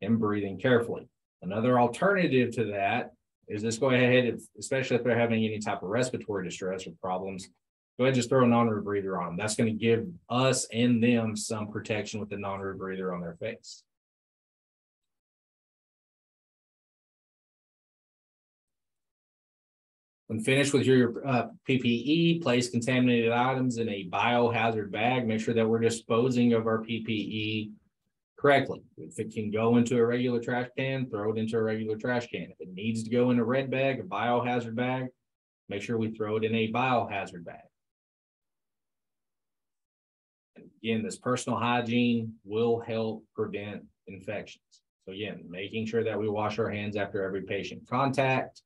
and 0.00 0.18
breathing 0.18 0.58
carefully. 0.58 1.06
Another 1.42 1.78
alternative 1.78 2.52
to 2.52 2.64
that 2.72 3.12
is 3.46 3.62
just 3.62 3.78
go 3.78 3.90
ahead, 3.90 4.38
especially 4.58 4.96
if 4.96 5.04
they're 5.04 5.18
having 5.18 5.44
any 5.44 5.58
type 5.58 5.82
of 5.82 5.90
respiratory 5.90 6.44
distress 6.44 6.86
or 6.86 6.92
problems, 7.02 7.48
go 7.96 8.04
ahead 8.04 8.12
and 8.12 8.16
just 8.16 8.28
throw 8.28 8.44
a 8.44 8.48
non-rebreather 8.48 9.18
on 9.20 9.26
them. 9.26 9.36
That's 9.36 9.54
going 9.54 9.72
to 9.72 9.78
give 9.78 10.06
us 10.28 10.66
and 10.72 11.02
them 11.02 11.36
some 11.36 11.70
protection 11.70 12.20
with 12.20 12.28
the 12.28 12.36
non-rebreather 12.36 13.14
on 13.14 13.20
their 13.20 13.34
face. 13.34 13.84
When 20.26 20.40
finished 20.40 20.72
with 20.72 20.86
your 20.86 21.26
uh, 21.26 21.48
PPE, 21.68 22.42
place 22.42 22.70
contaminated 22.70 23.30
items 23.30 23.76
in 23.76 23.88
a 23.88 24.08
biohazard 24.10 24.90
bag. 24.90 25.28
Make 25.28 25.40
sure 25.40 25.54
that 25.54 25.68
we're 25.68 25.78
disposing 25.78 26.54
of 26.54 26.66
our 26.66 26.78
PPE 26.78 27.70
correctly. 28.36 28.82
If 28.96 29.18
it 29.18 29.32
can 29.32 29.50
go 29.50 29.76
into 29.76 29.96
a 29.98 30.04
regular 30.04 30.40
trash 30.40 30.68
can, 30.76 31.08
throw 31.08 31.30
it 31.30 31.38
into 31.38 31.56
a 31.56 31.62
regular 31.62 31.96
trash 31.96 32.26
can. 32.28 32.48
If 32.50 32.60
it 32.60 32.74
needs 32.74 33.04
to 33.04 33.10
go 33.10 33.30
in 33.30 33.38
a 33.38 33.44
red 33.44 33.70
bag, 33.70 34.00
a 34.00 34.02
biohazard 34.02 34.74
bag, 34.74 35.06
make 35.68 35.82
sure 35.82 35.98
we 35.98 36.10
throw 36.10 36.36
it 36.36 36.44
in 36.44 36.54
a 36.54 36.72
biohazard 36.72 37.44
bag. 37.44 37.62
Again, 40.56 41.02
this 41.02 41.18
personal 41.18 41.58
hygiene 41.58 42.34
will 42.44 42.80
help 42.80 43.24
prevent 43.34 43.84
infections. 44.06 44.82
So 45.06 45.12
again, 45.12 45.44
making 45.48 45.86
sure 45.86 46.04
that 46.04 46.18
we 46.18 46.28
wash 46.28 46.58
our 46.58 46.70
hands 46.70 46.96
after 46.96 47.22
every 47.22 47.42
patient 47.42 47.88
contact. 47.88 48.62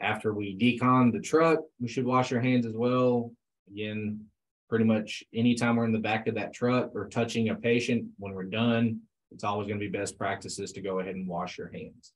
After 0.00 0.32
we 0.32 0.56
decon 0.56 1.12
the 1.12 1.20
truck, 1.20 1.60
we 1.80 1.88
should 1.88 2.06
wash 2.06 2.32
our 2.32 2.40
hands 2.40 2.66
as 2.66 2.74
well. 2.74 3.32
Again, 3.70 4.24
pretty 4.68 4.84
much 4.84 5.22
anytime 5.34 5.76
we're 5.76 5.84
in 5.84 5.92
the 5.92 5.98
back 5.98 6.26
of 6.26 6.34
that 6.36 6.54
truck 6.54 6.90
or 6.94 7.08
touching 7.08 7.50
a 7.50 7.54
patient, 7.54 8.06
when 8.18 8.32
we're 8.32 8.44
done, 8.44 9.00
it's 9.30 9.44
always 9.44 9.68
going 9.68 9.78
to 9.78 9.86
be 9.86 9.98
best 9.98 10.16
practices 10.16 10.72
to 10.72 10.80
go 10.80 11.00
ahead 11.00 11.14
and 11.14 11.28
wash 11.28 11.58
your 11.58 11.70
hands. 11.70 12.12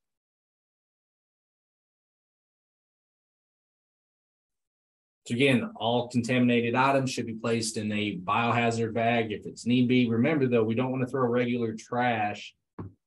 So 5.26 5.34
again, 5.34 5.70
all 5.76 6.08
contaminated 6.08 6.74
items 6.74 7.10
should 7.10 7.26
be 7.26 7.34
placed 7.34 7.78
in 7.78 7.90
a 7.92 8.18
biohazard 8.18 8.92
bag 8.92 9.32
if 9.32 9.46
it's 9.46 9.64
need 9.64 9.88
be. 9.88 10.06
Remember 10.06 10.46
though, 10.46 10.64
we 10.64 10.74
don't 10.74 10.90
want 10.90 11.02
to 11.02 11.10
throw 11.10 11.26
regular 11.26 11.74
trash 11.74 12.54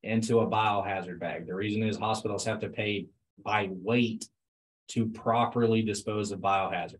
into 0.01 0.39
a 0.39 0.47
biohazard 0.47 1.19
bag. 1.19 1.45
The 1.45 1.53
reason 1.53 1.83
is 1.83 1.97
hospitals 1.97 2.45
have 2.45 2.59
to 2.61 2.69
pay 2.69 3.05
by 3.43 3.69
weight 3.71 4.27
to 4.89 5.07
properly 5.09 5.83
dispose 5.83 6.31
of 6.31 6.39
biohazard. 6.39 6.95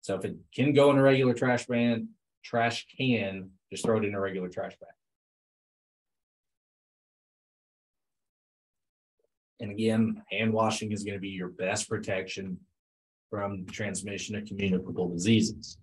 So 0.00 0.14
if 0.14 0.24
it 0.24 0.36
can 0.54 0.72
go 0.72 0.90
in 0.90 0.98
a 0.98 1.02
regular 1.02 1.34
trash 1.34 1.66
can, 1.66 2.08
trash 2.42 2.86
can, 2.96 3.50
just 3.70 3.84
throw 3.84 3.98
it 3.98 4.04
in 4.04 4.14
a 4.14 4.20
regular 4.20 4.48
trash 4.48 4.76
bag. 4.80 4.90
And 9.60 9.70
again, 9.70 10.22
hand 10.30 10.52
washing 10.54 10.92
is 10.92 11.04
going 11.04 11.14
to 11.14 11.20
be 11.20 11.28
your 11.28 11.48
best 11.48 11.88
protection 11.88 12.60
from 13.34 13.66
transmission 13.66 14.36
of 14.36 14.46
communicable 14.46 15.08
diseases. 15.08 15.76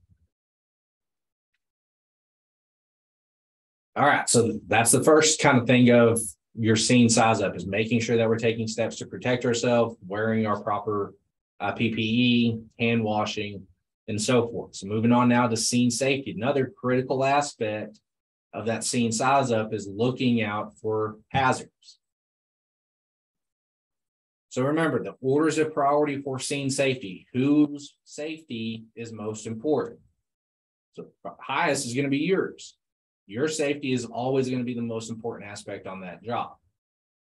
All 3.93 4.05
right, 4.05 4.29
so 4.29 4.57
that's 4.67 4.91
the 4.91 5.03
first 5.03 5.41
kind 5.41 5.57
of 5.57 5.67
thing 5.67 5.89
of 5.89 6.17
your 6.57 6.77
scene 6.77 7.09
size 7.09 7.41
up 7.41 7.57
is 7.57 7.67
making 7.67 7.99
sure 7.99 8.15
that 8.15 8.29
we're 8.29 8.37
taking 8.37 8.69
steps 8.69 8.95
to 8.99 9.05
protect 9.05 9.43
ourselves, 9.43 9.97
wearing 10.07 10.45
our 10.45 10.61
proper 10.61 11.13
uh, 11.59 11.73
PPE, 11.73 12.63
hand 12.79 13.03
washing, 13.03 13.67
and 14.07 14.21
so 14.21 14.47
forth. 14.47 14.73
So 14.77 14.87
moving 14.87 15.11
on 15.11 15.27
now 15.27 15.49
to 15.49 15.57
scene 15.57 15.91
safety. 15.91 16.31
Another 16.31 16.71
critical 16.77 17.25
aspect 17.25 17.99
of 18.53 18.65
that 18.67 18.85
scene 18.85 19.11
size 19.11 19.51
up 19.51 19.73
is 19.73 19.89
looking 19.93 20.41
out 20.41 20.77
for 20.77 21.17
hazards. 21.27 21.99
So 24.51 24.61
remember 24.61 25.01
the 25.01 25.15
orders 25.19 25.57
of 25.57 25.73
priority 25.73 26.21
for 26.21 26.37
scene 26.37 26.69
safety, 26.69 27.25
whose 27.33 27.95
safety 28.03 28.83
is 28.95 29.11
most 29.11 29.47
important. 29.47 29.99
So 30.93 31.07
highest 31.39 31.87
is 31.87 31.95
going 31.95 32.05
to 32.05 32.11
be 32.11 32.19
yours. 32.19 32.77
Your 33.25 33.47
safety 33.47 33.93
is 33.93 34.05
always 34.05 34.47
going 34.47 34.59
to 34.59 34.65
be 34.65 34.75
the 34.75 34.81
most 34.81 35.09
important 35.09 35.49
aspect 35.49 35.87
on 35.87 36.01
that 36.01 36.21
job. 36.21 36.51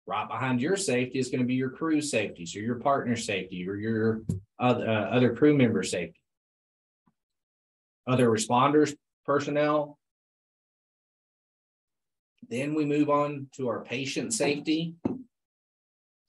Right 0.06 0.26
behind 0.26 0.62
your 0.62 0.76
safety 0.76 1.18
is 1.18 1.28
going 1.28 1.40
to 1.40 1.46
be 1.46 1.54
your 1.54 1.70
crew 1.70 2.00
safety, 2.00 2.46
so 2.46 2.60
your 2.60 2.76
partner 2.76 3.16
safety 3.16 3.68
or 3.68 3.74
your 3.74 4.22
other, 4.58 4.88
uh, 4.88 5.10
other 5.10 5.34
crew 5.34 5.54
member 5.54 5.82
safety 5.82 6.18
other 8.08 8.28
responders 8.28 8.96
personnel. 9.24 9.98
Then 12.48 12.74
we 12.74 12.86
move 12.86 13.10
on 13.10 13.48
to 13.56 13.68
our 13.68 13.84
patient 13.84 14.32
safety. 14.32 14.94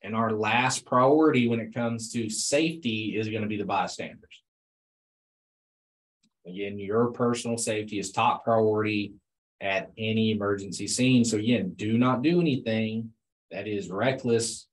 And 0.01 0.15
our 0.15 0.31
last 0.31 0.85
priority 0.85 1.47
when 1.47 1.59
it 1.59 1.73
comes 1.73 2.11
to 2.13 2.29
safety 2.29 3.17
is 3.17 3.27
going 3.27 3.41
to 3.41 3.47
be 3.47 3.57
the 3.57 3.65
bystanders. 3.65 4.43
Again, 6.47 6.79
your 6.79 7.07
personal 7.07 7.57
safety 7.57 7.99
is 7.99 8.11
top 8.11 8.43
priority 8.43 9.13
at 9.61 9.91
any 9.97 10.31
emergency 10.31 10.87
scene. 10.87 11.25
So, 11.25 11.37
again, 11.37 11.73
do 11.75 11.97
not 11.97 12.21
do 12.21 12.39
anything 12.39 13.11
that 13.51 13.67
is 13.67 13.89
reckless, 13.89 14.67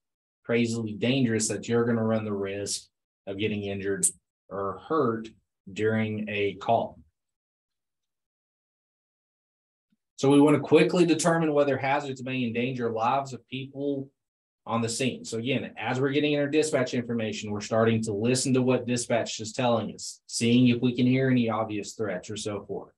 crazily 0.45 0.93
dangerous 0.93 1.49
that 1.49 1.67
you're 1.67 1.83
going 1.83 1.97
to 1.97 2.03
run 2.03 2.23
the 2.23 2.33
risk 2.33 2.83
of 3.27 3.37
getting 3.37 3.63
injured 3.63 4.05
or 4.49 4.81
hurt 4.87 5.27
during 5.71 6.27
a 6.29 6.53
call. 6.55 6.99
So 10.15 10.31
we 10.31 10.41
want 10.41 10.55
to 10.55 10.61
quickly 10.61 11.05
determine 11.05 11.53
whether 11.53 11.77
hazards 11.77 12.23
may 12.23 12.43
endanger 12.43 12.91
lives 12.91 13.33
of 13.33 13.47
people 13.49 14.09
on 14.67 14.81
the 14.81 14.89
scene. 14.89 15.23
So 15.23 15.37
again, 15.37 15.71
as 15.77 15.99
we're 15.99 16.11
getting 16.11 16.33
in 16.33 16.39
our 16.39 16.47
dispatch 16.47 16.93
information, 16.93 17.49
we're 17.49 17.61
starting 17.61 18.03
to 18.03 18.13
listen 18.13 18.53
to 18.53 18.61
what 18.61 18.85
dispatch 18.85 19.39
is 19.39 19.53
telling 19.53 19.93
us, 19.93 20.21
seeing 20.27 20.67
if 20.67 20.81
we 20.81 20.93
can 20.93 21.07
hear 21.07 21.29
any 21.29 21.49
obvious 21.49 21.93
threats 21.93 22.29
or 22.29 22.35
so 22.35 22.65
forth. 22.65 22.91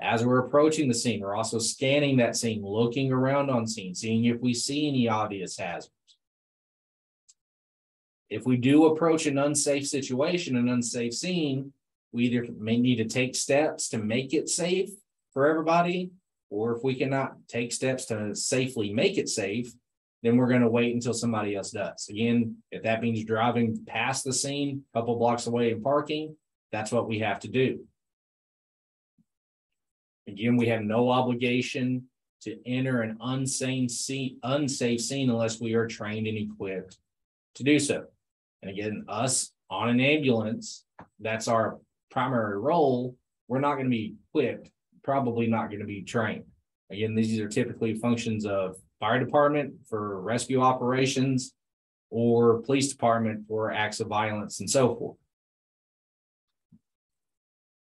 As 0.00 0.24
we're 0.24 0.46
approaching 0.46 0.88
the 0.88 0.94
scene, 0.94 1.20
we're 1.20 1.36
also 1.36 1.58
scanning 1.58 2.16
that 2.16 2.36
scene, 2.36 2.64
looking 2.64 3.12
around 3.12 3.50
on 3.50 3.66
scene, 3.66 3.94
seeing 3.94 4.24
if 4.24 4.40
we 4.40 4.54
see 4.54 4.88
any 4.88 5.08
obvious 5.08 5.56
hazards. 5.58 5.90
If 8.30 8.46
we 8.46 8.56
do 8.56 8.86
approach 8.86 9.26
an 9.26 9.38
unsafe 9.38 9.86
situation, 9.86 10.56
an 10.56 10.68
unsafe 10.68 11.14
scene, 11.14 11.72
we 12.12 12.24
either 12.24 12.46
may 12.58 12.78
need 12.78 12.96
to 12.96 13.04
take 13.04 13.36
steps 13.36 13.90
to 13.90 13.98
make 13.98 14.32
it 14.32 14.48
safe 14.48 14.90
for 15.32 15.46
everybody, 15.46 16.10
or 16.48 16.74
if 16.76 16.82
we 16.82 16.94
cannot 16.94 17.36
take 17.46 17.72
steps 17.72 18.06
to 18.06 18.34
safely 18.34 18.92
make 18.92 19.18
it 19.18 19.28
safe, 19.28 19.72
then 20.24 20.38
we're 20.38 20.48
going 20.48 20.62
to 20.62 20.68
wait 20.68 20.94
until 20.94 21.12
somebody 21.12 21.54
else 21.54 21.70
does. 21.70 22.08
Again, 22.08 22.56
if 22.72 22.82
that 22.82 23.02
means 23.02 23.22
driving 23.24 23.84
past 23.86 24.24
the 24.24 24.32
scene, 24.32 24.82
a 24.94 24.98
couple 24.98 25.16
blocks 25.16 25.46
away 25.46 25.70
and 25.70 25.82
parking, 25.82 26.34
that's 26.72 26.90
what 26.90 27.06
we 27.06 27.18
have 27.18 27.40
to 27.40 27.48
do. 27.48 27.80
Again, 30.26 30.56
we 30.56 30.68
have 30.68 30.80
no 30.80 31.10
obligation 31.10 32.04
to 32.40 32.56
enter 32.66 33.02
an 33.02 33.18
unsafe 33.20 33.90
scene, 33.90 34.38
unsafe 34.42 35.02
scene 35.02 35.28
unless 35.28 35.60
we 35.60 35.74
are 35.74 35.86
trained 35.86 36.26
and 36.26 36.38
equipped 36.38 36.96
to 37.56 37.62
do 37.62 37.78
so. 37.78 38.04
And 38.62 38.70
again, 38.70 39.04
us 39.08 39.52
on 39.68 39.90
an 39.90 40.00
ambulance, 40.00 40.86
that's 41.20 41.48
our 41.48 41.78
primary 42.10 42.58
role, 42.58 43.14
we're 43.46 43.60
not 43.60 43.74
going 43.74 43.86
to 43.86 43.90
be 43.90 44.14
equipped, 44.30 44.70
probably 45.02 45.48
not 45.48 45.68
going 45.68 45.80
to 45.80 45.86
be 45.86 46.02
trained. 46.02 46.44
Again, 46.90 47.14
these 47.14 47.38
are 47.40 47.48
typically 47.48 47.94
functions 47.94 48.46
of 48.46 48.76
fire 49.04 49.22
department 49.22 49.74
for 49.86 50.18
rescue 50.22 50.62
operations, 50.62 51.52
or 52.08 52.62
police 52.62 52.88
department 52.88 53.46
for 53.46 53.70
acts 53.70 54.00
of 54.00 54.06
violence 54.06 54.60
and 54.60 54.70
so 54.70 54.94
forth. 54.96 55.18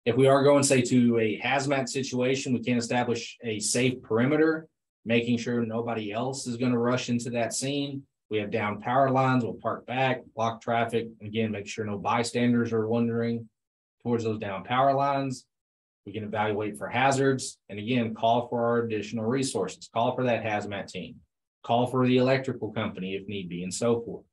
If 0.04 0.16
we 0.16 0.26
are 0.26 0.42
going, 0.42 0.64
say, 0.64 0.82
to 0.82 1.18
a 1.18 1.40
hazmat 1.42 1.88
situation, 1.88 2.52
we 2.52 2.62
can 2.62 2.76
establish 2.76 3.38
a 3.42 3.58
safe 3.58 4.02
perimeter, 4.02 4.68
making 5.06 5.38
sure 5.38 5.64
nobody 5.64 6.12
else 6.12 6.46
is 6.46 6.58
going 6.58 6.72
to 6.72 6.78
rush 6.78 7.08
into 7.08 7.30
that 7.30 7.54
scene. 7.54 8.02
We 8.30 8.36
have 8.38 8.50
down 8.50 8.82
power 8.82 9.10
lines, 9.10 9.44
we'll 9.44 9.54
park 9.54 9.86
back, 9.86 10.20
block 10.36 10.60
traffic, 10.60 11.06
again, 11.22 11.52
make 11.52 11.66
sure 11.66 11.86
no 11.86 11.96
bystanders 11.96 12.70
are 12.74 12.86
wandering 12.86 13.48
towards 14.02 14.24
those 14.24 14.38
down 14.38 14.62
power 14.64 14.92
lines. 14.92 15.46
We 16.08 16.14
can 16.14 16.24
evaluate 16.24 16.78
for 16.78 16.88
hazards 16.88 17.58
and 17.68 17.78
again, 17.78 18.14
call 18.14 18.48
for 18.48 18.64
our 18.64 18.78
additional 18.78 19.26
resources, 19.26 19.90
call 19.92 20.16
for 20.16 20.24
that 20.24 20.42
hazmat 20.42 20.86
team, 20.88 21.16
call 21.62 21.86
for 21.86 22.06
the 22.06 22.16
electrical 22.16 22.72
company 22.72 23.14
if 23.14 23.28
need 23.28 23.50
be, 23.50 23.62
and 23.62 23.74
so 23.74 24.00
forth. 24.00 24.24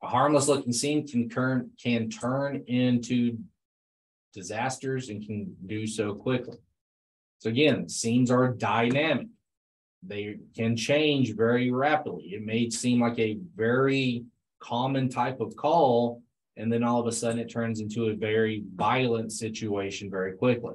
A 0.00 0.06
harmless 0.06 0.46
looking 0.46 0.72
scene 0.72 1.08
can 1.08 1.28
turn, 1.28 1.72
can 1.82 2.08
turn 2.08 2.62
into 2.68 3.38
disasters 4.32 5.08
and 5.08 5.26
can 5.26 5.56
do 5.66 5.88
so 5.88 6.14
quickly. 6.14 6.58
So 7.40 7.50
again, 7.50 7.88
scenes 7.88 8.30
are 8.30 8.46
dynamic. 8.52 9.26
They 10.04 10.36
can 10.54 10.76
change 10.76 11.34
very 11.34 11.72
rapidly. 11.72 12.26
It 12.26 12.44
may 12.44 12.70
seem 12.70 13.00
like 13.00 13.18
a 13.18 13.38
very 13.56 14.24
common 14.62 15.08
type 15.08 15.40
of 15.40 15.56
call, 15.56 16.22
and 16.56 16.72
then 16.72 16.84
all 16.84 17.00
of 17.00 17.06
a 17.06 17.12
sudden 17.12 17.38
it 17.38 17.50
turns 17.50 17.80
into 17.80 18.08
a 18.08 18.14
very 18.14 18.64
violent 18.74 19.32
situation 19.32 20.10
very 20.10 20.34
quickly. 20.34 20.74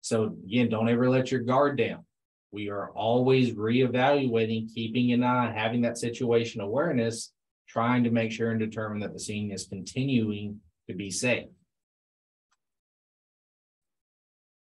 So 0.00 0.36
again, 0.44 0.68
don't 0.68 0.88
ever 0.88 1.08
let 1.08 1.30
your 1.30 1.40
guard 1.40 1.78
down. 1.78 2.04
We 2.50 2.68
are 2.68 2.90
always 2.90 3.52
reevaluating, 3.52 4.74
keeping 4.74 5.12
an 5.12 5.22
eye, 5.22 5.52
having 5.54 5.82
that 5.82 5.98
situation 5.98 6.60
awareness 6.60 7.32
trying 7.68 8.04
to 8.04 8.10
make 8.10 8.30
sure 8.30 8.50
and 8.50 8.60
determine 8.60 9.00
that 9.00 9.14
the 9.14 9.18
scene 9.18 9.50
is 9.50 9.66
continuing 9.66 10.60
to 10.88 10.94
be 10.94 11.10
safe. 11.10 11.46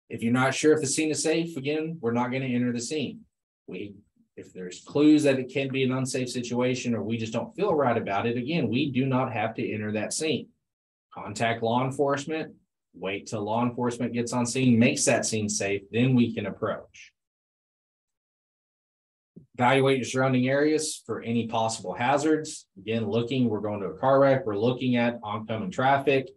If 0.09 0.23
you're 0.23 0.33
not 0.33 0.55
sure 0.55 0.73
if 0.73 0.81
the 0.81 0.87
scene 0.87 1.11
is 1.11 1.23
safe, 1.23 1.57
again, 1.57 1.99
we're 2.01 2.13
not 2.13 2.31
going 2.31 2.43
to 2.43 2.53
enter 2.53 2.73
the 2.73 2.81
scene. 2.81 3.21
We, 3.69 3.95
if 4.39 4.53
there's 4.53 4.83
clues 4.87 5.25
that 5.25 5.39
it 5.39 5.53
can 5.53 5.69
be 5.69 5.83
an 5.83 5.91
unsafe 5.91 6.31
situation 6.31 6.95
or 6.95 7.03
we 7.03 7.19
just 7.19 7.33
don't 7.33 7.55
feel 7.57 7.75
right 7.75 7.99
about 7.99 8.25
it, 8.25 8.37
again, 8.37 8.69
we 8.69 8.91
do 8.93 9.05
not 9.05 9.33
have 9.33 9.53
to 9.55 9.73
enter 9.73 9.91
that 9.93 10.13
scene. 10.13 10.49
Contact 11.13 11.61
law 11.63 11.85
enforcement, 11.85 12.55
wait 12.95 13.27
till 13.27 13.43
law 13.43 13.65
enforcement 13.65 14.13
gets 14.13 14.33
on 14.33 14.47
scene, 14.47 14.79
makes 14.79 15.05
that 15.05 15.27
scene 15.27 15.49
safe, 15.49 15.83
then 15.91 16.15
we 16.15 16.33
can 16.33 16.47
approach. 16.47 17.13
Evaluate 19.59 19.99
your 19.99 20.05
surrounding 20.07 20.49
areas 20.49 21.03
for 21.05 21.21
any 21.21 21.49
possible 21.49 21.93
hazards. 21.93 22.69
Again, 22.79 23.09
looking, 23.09 23.49
we're 23.49 23.61
going 23.61 23.81
to 23.81 23.87
a 23.87 23.99
car 23.99 24.21
wreck, 24.21 24.47
we're 24.47 24.57
looking 24.57 24.95
at 24.95 25.19
oncoming 25.25 25.73
traffic, 25.73 26.29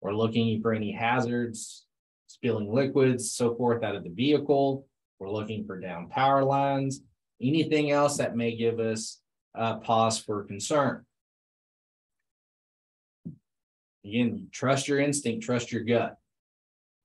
we're 0.00 0.14
looking 0.14 0.62
for 0.62 0.72
any 0.72 0.90
hazards, 0.90 1.84
spilling 2.28 2.72
liquids, 2.72 3.30
so 3.32 3.54
forth 3.54 3.84
out 3.84 3.94
of 3.94 4.04
the 4.04 4.10
vehicle. 4.10 4.86
We're 5.18 5.30
looking 5.30 5.66
for 5.66 5.78
down 5.78 6.08
power 6.08 6.42
lines, 6.42 7.02
anything 7.42 7.90
else 7.90 8.16
that 8.18 8.36
may 8.36 8.56
give 8.56 8.78
us 8.78 9.20
a 9.54 9.76
pause 9.76 10.18
for 10.18 10.44
concern. 10.44 11.04
Again, 14.04 14.48
trust 14.50 14.88
your 14.88 14.98
instinct, 14.98 15.44
trust 15.44 15.70
your 15.70 15.82
gut. 15.82 16.16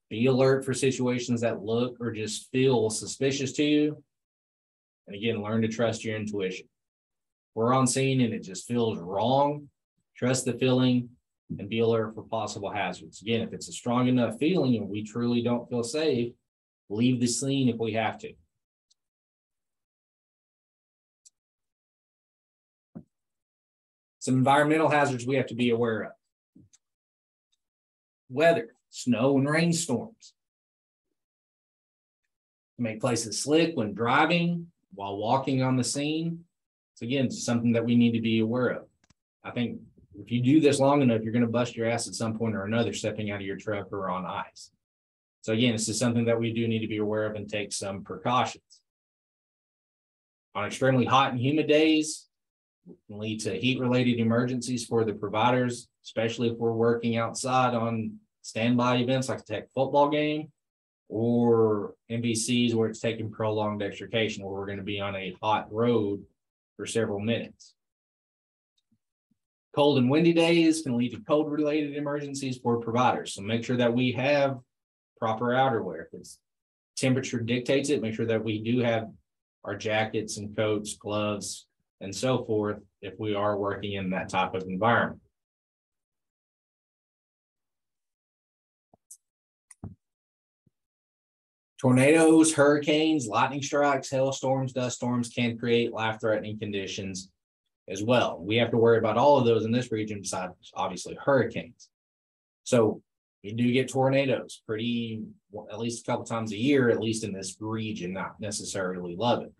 Be 0.09 0.25
alert 0.27 0.65
for 0.65 0.73
situations 0.73 1.41
that 1.41 1.61
look 1.61 1.97
or 1.99 2.11
just 2.11 2.49
feel 2.51 2.89
suspicious 2.89 3.51
to 3.53 3.63
you 3.63 4.03
and 5.07 5.15
again, 5.15 5.41
learn 5.41 5.61
to 5.61 5.67
trust 5.67 6.03
your 6.03 6.15
intuition. 6.15 6.67
We're 7.55 7.73
on 7.73 7.87
scene 7.87 8.21
and 8.21 8.33
it 8.33 8.43
just 8.43 8.67
feels 8.67 8.99
wrong. 8.99 9.69
Trust 10.15 10.45
the 10.45 10.53
feeling 10.53 11.09
and 11.57 11.69
be 11.69 11.79
alert 11.79 12.13
for 12.13 12.23
possible 12.23 12.69
hazards. 12.69 13.21
Again, 13.21 13.41
if 13.41 13.53
it's 13.53 13.69
a 13.69 13.73
strong 13.73 14.07
enough 14.07 14.37
feeling 14.37 14.75
and 14.75 14.89
we 14.89 15.03
truly 15.03 15.41
don't 15.41 15.69
feel 15.69 15.83
safe, 15.83 16.33
leave 16.89 17.19
the 17.19 17.27
scene 17.27 17.69
if 17.69 17.77
we 17.77 17.93
have 17.93 18.17
to. 18.19 18.33
Some 24.27 24.35
environmental 24.35 24.89
hazards 24.89 25.25
we 25.25 25.37
have 25.37 25.45
to 25.45 25.55
be 25.55 25.69
aware 25.69 26.01
of. 26.01 26.11
Weather, 28.29 28.73
snow 28.89 29.37
and 29.37 29.49
rainstorms. 29.49 30.33
Make 32.77 32.99
places 32.99 33.41
slick 33.41 33.77
when 33.77 33.93
driving, 33.93 34.67
while 34.93 35.15
walking 35.15 35.63
on 35.63 35.77
the 35.77 35.83
scene. 35.85 36.43
So 36.95 37.05
again, 37.05 37.27
it's 37.27 37.45
something 37.45 37.71
that 37.71 37.85
we 37.85 37.95
need 37.95 38.11
to 38.15 38.21
be 38.21 38.39
aware 38.39 38.67
of. 38.67 38.83
I 39.45 39.51
think 39.51 39.79
if 40.19 40.29
you 40.29 40.41
do 40.41 40.59
this 40.59 40.81
long 40.81 41.01
enough, 41.01 41.21
you're 41.21 41.31
going 41.31 41.45
to 41.45 41.47
bust 41.47 41.77
your 41.77 41.87
ass 41.87 42.09
at 42.09 42.13
some 42.13 42.37
point 42.37 42.53
or 42.53 42.65
another 42.65 42.91
stepping 42.91 43.31
out 43.31 43.39
of 43.39 43.47
your 43.47 43.55
truck 43.55 43.93
or 43.93 44.09
on 44.09 44.25
ice. 44.25 44.71
So 45.39 45.53
again, 45.53 45.71
this 45.71 45.87
is 45.87 45.97
something 45.97 46.25
that 46.25 46.37
we 46.37 46.51
do 46.51 46.67
need 46.67 46.79
to 46.79 46.87
be 46.89 46.97
aware 46.97 47.27
of 47.27 47.35
and 47.35 47.49
take 47.49 47.71
some 47.71 48.03
precautions. 48.03 48.81
On 50.53 50.65
extremely 50.65 51.05
hot 51.05 51.31
and 51.31 51.39
humid 51.39 51.67
days, 51.67 52.27
can 53.07 53.19
lead 53.19 53.39
to 53.41 53.57
heat 53.57 53.79
related 53.79 54.19
emergencies 54.19 54.85
for 54.85 55.03
the 55.03 55.13
providers, 55.13 55.87
especially 56.03 56.49
if 56.49 56.57
we're 56.57 56.71
working 56.71 57.17
outside 57.17 57.73
on 57.73 58.17
standby 58.41 58.97
events 58.97 59.29
like 59.29 59.39
a 59.39 59.43
tech 59.43 59.67
football 59.73 60.09
game 60.09 60.51
or 61.09 61.95
MVCs 62.11 62.73
where 62.73 62.89
it's 62.89 62.99
taking 62.99 63.31
prolonged 63.31 63.81
extrication, 63.81 64.43
where 64.43 64.53
we're 64.53 64.65
going 64.65 64.77
to 64.77 64.83
be 64.83 64.99
on 64.99 65.15
a 65.15 65.35
hot 65.41 65.71
road 65.71 66.23
for 66.75 66.85
several 66.85 67.19
minutes. 67.19 67.73
Cold 69.75 69.99
and 69.99 70.09
windy 70.09 70.33
days 70.33 70.81
can 70.81 70.97
lead 70.97 71.11
to 71.11 71.21
cold 71.27 71.51
related 71.51 71.95
emergencies 71.95 72.57
for 72.57 72.79
providers. 72.79 73.33
So 73.33 73.41
make 73.41 73.63
sure 73.63 73.77
that 73.77 73.93
we 73.93 74.11
have 74.13 74.57
proper 75.19 75.47
outerwear. 75.47 76.05
It's 76.13 76.39
temperature 76.97 77.39
dictates 77.39 77.89
it, 77.89 78.01
make 78.01 78.15
sure 78.15 78.25
that 78.25 78.43
we 78.43 78.63
do 78.63 78.79
have 78.79 79.09
our 79.63 79.75
jackets 79.75 80.37
and 80.37 80.55
coats, 80.55 80.95
gloves, 80.95 81.66
and 82.01 82.15
so 82.15 82.43
forth 82.45 82.79
if 83.01 83.13
we 83.19 83.35
are 83.35 83.57
working 83.57 83.93
in 83.93 84.09
that 84.11 84.29
type 84.29 84.53
of 84.53 84.63
environment. 84.63 85.21
Tornadoes, 91.79 92.53
hurricanes, 92.55 93.27
lightning 93.27 93.61
strikes, 93.61 94.09
hailstorms, 94.09 94.73
dust 94.73 94.95
storms 94.95 95.29
can 95.29 95.59
create 95.59 95.93
life 95.93 96.19
threatening 96.19 96.57
conditions 96.57 97.29
as 97.87 98.01
well. 98.01 98.39
We 98.41 98.57
have 98.57 98.71
to 98.71 98.77
worry 98.77 98.97
about 98.97 99.17
all 99.17 99.37
of 99.37 99.45
those 99.45 99.63
in 99.63 99.71
this 99.71 99.91
region 99.91 100.21
besides 100.21 100.53
obviously 100.73 101.15
hurricanes. 101.23 101.89
So 102.63 103.03
we 103.43 103.53
do 103.53 103.71
get 103.71 103.89
tornadoes 103.89 104.61
pretty 104.65 105.21
at 105.71 105.79
least 105.79 106.01
a 106.01 106.11
couple 106.11 106.25
times 106.25 106.51
a 106.51 106.57
year, 106.57 106.89
at 106.89 106.99
least 106.99 107.23
in 107.23 107.31
this 107.31 107.55
region, 107.59 108.11
not 108.11 108.39
necessarily 108.39 109.13
it. 109.13 109.53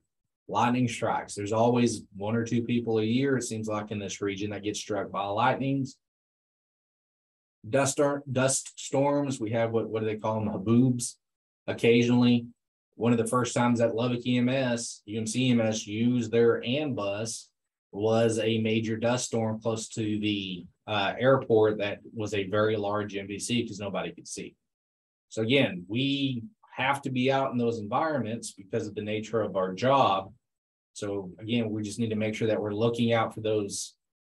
Lightning 0.48 0.88
strikes. 0.88 1.36
There's 1.36 1.52
always 1.52 2.04
one 2.16 2.36
or 2.36 2.46
two 2.46 2.64
people 2.64 3.00
a 3.00 3.04
year, 3.04 3.38
it 3.38 3.44
seems 3.44 3.68
like 3.68 3.92
in 3.92 4.00
this 4.00 4.22
region 4.22 4.52
that 4.52 4.64
get 4.64 4.78
struck 4.78 5.12
by 5.12 5.26
lightnings. 5.26 5.98
Dust, 7.70 8.00
dust 8.32 8.80
storms, 8.80 9.42
we 9.42 9.52
have 9.52 9.72
what, 9.72 9.90
what 9.90 10.00
do 10.00 10.06
they 10.06 10.16
call 10.16 10.40
them? 10.40 10.54
Haboobs 10.54 11.16
occasionally. 11.68 12.48
One 12.96 13.12
of 13.12 13.18
the 13.18 13.28
first 13.28 13.54
times 13.54 13.80
that 13.80 13.94
Lubbock 13.94 14.26
EMS, 14.26 15.04
UMC 15.08 15.52
EMS 15.52 15.86
used 15.86 16.32
their 16.32 16.64
bus 16.90 17.50
was 17.92 18.40
a 18.40 18.60
major 18.60 18.98
dust 18.98 19.26
storm 19.26 19.60
close 19.62 19.88
to 19.90 20.02
the 20.02 20.66
uh, 20.88 21.14
airport 21.20 21.78
that 21.80 22.00
was 22.14 22.34
a 22.34 22.48
very 22.48 22.78
large 22.78 23.14
MVC 23.14 23.64
because 23.64 23.80
nobody 23.80 24.12
could 24.12 24.28
see. 24.28 24.56
So 25.30 25.42
again, 25.42 25.86
we 25.88 26.44
have 26.76 27.02
to 27.02 27.10
be 27.10 27.32
out 27.32 27.52
in 27.52 27.58
those 27.58 27.80
environments 27.80 28.52
because 28.52 28.88
of 28.88 28.96
the 28.96 29.02
nature 29.02 29.42
of 29.42 29.56
our 29.56 29.74
job. 29.74 30.32
So 30.98 31.30
again, 31.38 31.70
we 31.70 31.84
just 31.84 32.00
need 32.00 32.10
to 32.10 32.16
make 32.16 32.34
sure 32.34 32.48
that 32.48 32.60
we're 32.60 32.74
looking 32.74 33.14
out 33.14 33.32
for 33.32 33.42
those 33.42 33.94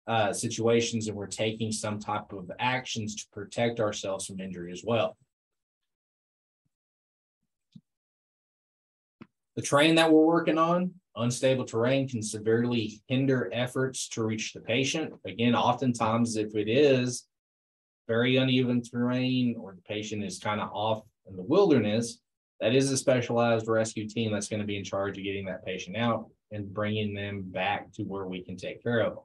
uh, 0.07 0.31
situations 0.31 1.09
and 1.09 1.17
we're 1.17 1.27
taking 1.27 1.73
some 1.73 1.99
type 1.99 2.35
of 2.35 2.51
actions 2.59 3.15
to 3.15 3.25
protect 3.33 3.81
ourselves 3.81 4.27
from 4.27 4.41
injury 4.41 4.71
as 4.71 4.83
well. 4.85 5.17
The 9.57 9.63
train 9.63 9.95
that 9.95 10.13
we're 10.13 10.27
working 10.27 10.59
on, 10.59 10.93
unstable 11.17 11.65
terrain 11.65 12.07
can 12.07 12.23
severely 12.23 13.01
hinder 13.09 13.49
efforts 13.55 14.07
to 14.11 14.23
reach 14.23 14.53
the 14.53 14.61
patient. 14.61 15.15
Again, 15.25 15.55
oftentimes 15.55 16.37
if 16.37 16.55
it 16.55 16.69
is 16.69 17.27
very 18.07 18.37
uneven 18.37 18.83
terrain 18.83 19.57
or 19.59 19.75
the 19.75 19.83
patient 19.83 20.23
is 20.23 20.39
kind 20.39 20.61
of 20.61 20.69
off 20.75 21.05
in 21.27 21.37
the 21.37 21.43
wilderness, 21.43 22.19
that 22.61 22.75
is 22.75 22.93
a 22.93 22.99
specialized 22.99 23.67
rescue 23.67 24.07
team 24.07 24.31
that's 24.31 24.49
going 24.49 24.61
to 24.61 24.67
be 24.67 24.77
in 24.77 24.85
charge 24.85 25.17
of 25.17 25.25
getting 25.25 25.47
that 25.47 25.65
patient 25.65 25.97
out 25.97 26.27
and 26.53 26.73
bringing 26.73 27.15
them 27.15 27.43
back 27.45 27.93
to 27.93 28.03
where 28.03 28.27
we 28.27 28.43
can 28.43 28.57
take 28.57 28.83
care 28.83 29.01
of 29.01 29.15
them. 29.15 29.25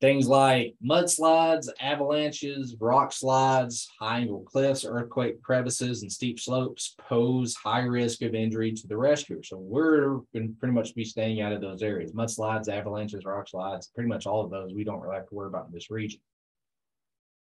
Things 0.00 0.26
like 0.26 0.74
mudslides, 0.84 1.68
avalanches, 1.80 2.74
rock 2.80 3.12
slides, 3.12 3.88
high 4.00 4.18
angle 4.18 4.42
cliffs, 4.42 4.84
earthquake 4.84 5.40
crevices, 5.40 6.02
and 6.02 6.10
steep 6.10 6.40
slopes 6.40 6.96
pose 6.98 7.54
high 7.54 7.82
risk 7.82 8.22
of 8.22 8.34
injury 8.34 8.72
to 8.72 8.88
the 8.88 8.96
rescuer. 8.96 9.44
So 9.44 9.58
we're 9.58 10.18
going 10.34 10.48
to 10.48 10.54
pretty 10.58 10.74
much 10.74 10.96
be 10.96 11.04
staying 11.04 11.40
out 11.40 11.52
of 11.52 11.60
those 11.60 11.82
areas. 11.84 12.10
Mudslides, 12.10 12.68
avalanches, 12.68 13.24
rock 13.24 13.48
slides, 13.48 13.92
pretty 13.94 14.08
much 14.08 14.26
all 14.26 14.44
of 14.44 14.50
those 14.50 14.74
we 14.74 14.82
don't 14.82 15.00
really 15.00 15.14
have 15.14 15.28
to 15.28 15.34
worry 15.36 15.46
about 15.46 15.66
in 15.68 15.72
this 15.72 15.88
region. 15.88 16.20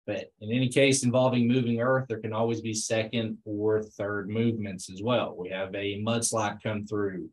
But 0.05 0.31
in 0.41 0.51
any 0.51 0.67
case 0.67 1.03
involving 1.03 1.47
moving 1.47 1.79
earth, 1.79 2.07
there 2.09 2.19
can 2.19 2.33
always 2.33 2.59
be 2.59 2.73
second 2.73 3.37
or 3.45 3.81
third 3.81 4.29
movements 4.29 4.91
as 4.91 5.01
well. 5.01 5.37
We 5.37 5.47
have 5.51 5.73
a 5.73 6.03
mudslide 6.05 6.61
come 6.61 6.85
through 6.85 7.29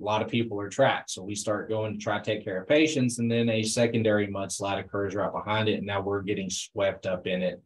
a 0.00 0.04
lot 0.04 0.22
of 0.22 0.28
people 0.28 0.60
are 0.60 0.68
trapped. 0.68 1.10
So 1.10 1.22
we 1.22 1.34
start 1.34 1.68
going 1.68 1.92
to 1.92 1.98
try 1.98 2.18
to 2.18 2.24
take 2.24 2.44
care 2.44 2.62
of 2.62 2.68
patients, 2.68 3.18
and 3.18 3.30
then 3.30 3.48
a 3.48 3.62
secondary 3.62 4.26
mudslide 4.28 4.78
occurs 4.78 5.14
right 5.14 5.32
behind 5.32 5.68
it. 5.68 5.74
And 5.74 5.86
now 5.86 6.00
we're 6.00 6.22
getting 6.22 6.48
swept 6.50 7.06
up 7.06 7.26
in 7.26 7.42
it 7.42 7.62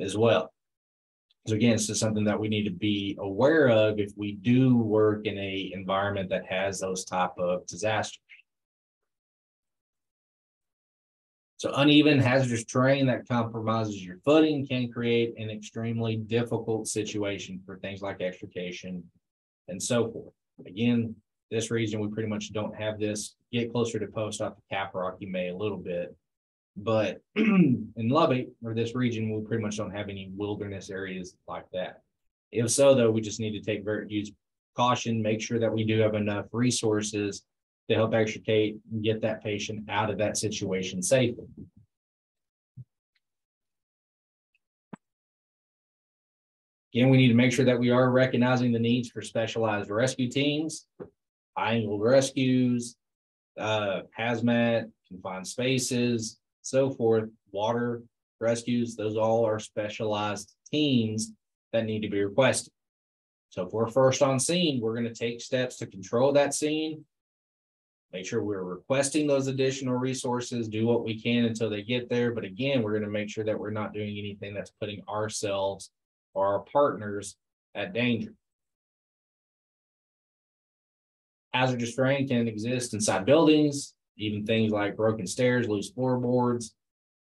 as 0.00 0.16
well. 0.16 0.52
So 1.46 1.54
again, 1.54 1.74
it's 1.74 1.86
just 1.86 2.00
something 2.00 2.24
that 2.24 2.40
we 2.40 2.48
need 2.48 2.64
to 2.64 2.72
be 2.72 3.16
aware 3.20 3.68
of 3.68 4.00
if 4.00 4.12
we 4.16 4.32
do 4.32 4.76
work 4.76 5.26
in 5.26 5.38
a 5.38 5.70
environment 5.74 6.28
that 6.30 6.46
has 6.46 6.80
those 6.80 7.04
type 7.04 7.38
of 7.38 7.66
disasters. 7.66 8.20
So 11.58 11.72
uneven 11.74 12.18
hazardous 12.18 12.64
terrain 12.64 13.06
that 13.06 13.26
compromises 13.28 14.04
your 14.04 14.18
footing 14.24 14.66
can 14.66 14.92
create 14.92 15.34
an 15.38 15.48
extremely 15.48 16.16
difficult 16.16 16.86
situation 16.86 17.62
for 17.64 17.78
things 17.78 18.02
like 18.02 18.20
extrication 18.20 19.04
and 19.68 19.82
so 19.82 20.10
forth. 20.10 20.34
Again, 20.66 21.14
this 21.50 21.70
region, 21.70 22.00
we 22.00 22.08
pretty 22.08 22.28
much 22.28 22.52
don't 22.52 22.74
have 22.74 22.98
this. 22.98 23.36
Get 23.52 23.72
closer 23.72 23.98
to 23.98 24.06
post 24.06 24.40
off 24.40 24.54
the 24.56 24.76
Caprock, 24.76 25.16
you 25.20 25.28
may 25.28 25.48
a 25.48 25.56
little 25.56 25.78
bit. 25.78 26.16
But 26.76 27.20
in 27.36 27.92
Lubbock 27.96 28.48
or 28.64 28.74
this 28.74 28.94
region, 28.94 29.34
we 29.34 29.46
pretty 29.46 29.62
much 29.62 29.76
don't 29.76 29.94
have 29.94 30.08
any 30.08 30.30
wilderness 30.34 30.90
areas 30.90 31.34
like 31.48 31.64
that. 31.72 32.02
If 32.52 32.70
so, 32.70 32.94
though, 32.94 33.10
we 33.10 33.20
just 33.20 33.40
need 33.40 33.52
to 33.52 33.60
take 33.60 33.84
very 33.84 34.06
use 34.08 34.32
caution, 34.76 35.22
make 35.22 35.40
sure 35.40 35.58
that 35.58 35.72
we 35.72 35.84
do 35.84 35.98
have 36.00 36.14
enough 36.14 36.46
resources 36.52 37.42
to 37.88 37.94
help 37.94 38.14
extricate 38.14 38.76
and 38.92 39.02
get 39.02 39.22
that 39.22 39.42
patient 39.42 39.88
out 39.88 40.10
of 40.10 40.18
that 40.18 40.36
situation 40.36 41.02
safely. 41.02 41.46
Again, 46.94 47.10
we 47.10 47.18
need 47.18 47.28
to 47.28 47.34
make 47.34 47.52
sure 47.52 47.64
that 47.64 47.78
we 47.78 47.90
are 47.90 48.10
recognizing 48.10 48.72
the 48.72 48.78
needs 48.78 49.10
for 49.10 49.20
specialized 49.20 49.90
rescue 49.90 50.30
teams 50.30 50.86
high-angle 51.56 51.98
rescues, 51.98 52.96
uh, 53.58 54.02
hazmat, 54.18 54.90
confined 55.08 55.46
spaces, 55.46 56.38
so 56.62 56.90
forth, 56.90 57.28
water 57.52 58.02
rescues, 58.40 58.96
those 58.96 59.16
all 59.16 59.46
are 59.46 59.58
specialized 59.58 60.54
teams 60.70 61.32
that 61.72 61.84
need 61.84 62.00
to 62.00 62.08
be 62.08 62.22
requested. 62.22 62.72
So 63.50 63.66
if 63.66 63.72
we're 63.72 63.88
first 63.88 64.22
on 64.22 64.38
scene, 64.38 64.80
we're 64.80 64.94
going 64.94 65.04
to 65.04 65.14
take 65.14 65.40
steps 65.40 65.76
to 65.78 65.86
control 65.86 66.32
that 66.32 66.52
scene, 66.52 67.04
make 68.12 68.26
sure 68.26 68.42
we're 68.42 68.62
requesting 68.62 69.26
those 69.26 69.46
additional 69.46 69.94
resources, 69.94 70.68
do 70.68 70.86
what 70.86 71.04
we 71.04 71.20
can 71.20 71.44
until 71.44 71.70
they 71.70 71.82
get 71.82 72.10
there. 72.10 72.32
But 72.32 72.44
again, 72.44 72.82
we're 72.82 72.92
going 72.92 73.02
to 73.04 73.08
make 73.08 73.30
sure 73.30 73.44
that 73.44 73.58
we're 73.58 73.70
not 73.70 73.94
doing 73.94 74.18
anything 74.18 74.52
that's 74.52 74.72
putting 74.80 75.02
ourselves 75.08 75.90
or 76.34 76.46
our 76.46 76.60
partners 76.60 77.36
at 77.74 77.94
danger. 77.94 78.34
Hazardous 81.56 81.96
terrain 81.96 82.28
can 82.28 82.48
exist 82.48 82.92
inside 82.92 83.24
buildings, 83.24 83.94
even 84.18 84.44
things 84.44 84.72
like 84.72 84.94
broken 84.94 85.26
stairs, 85.26 85.68
loose 85.68 85.90
floorboards, 85.90 86.74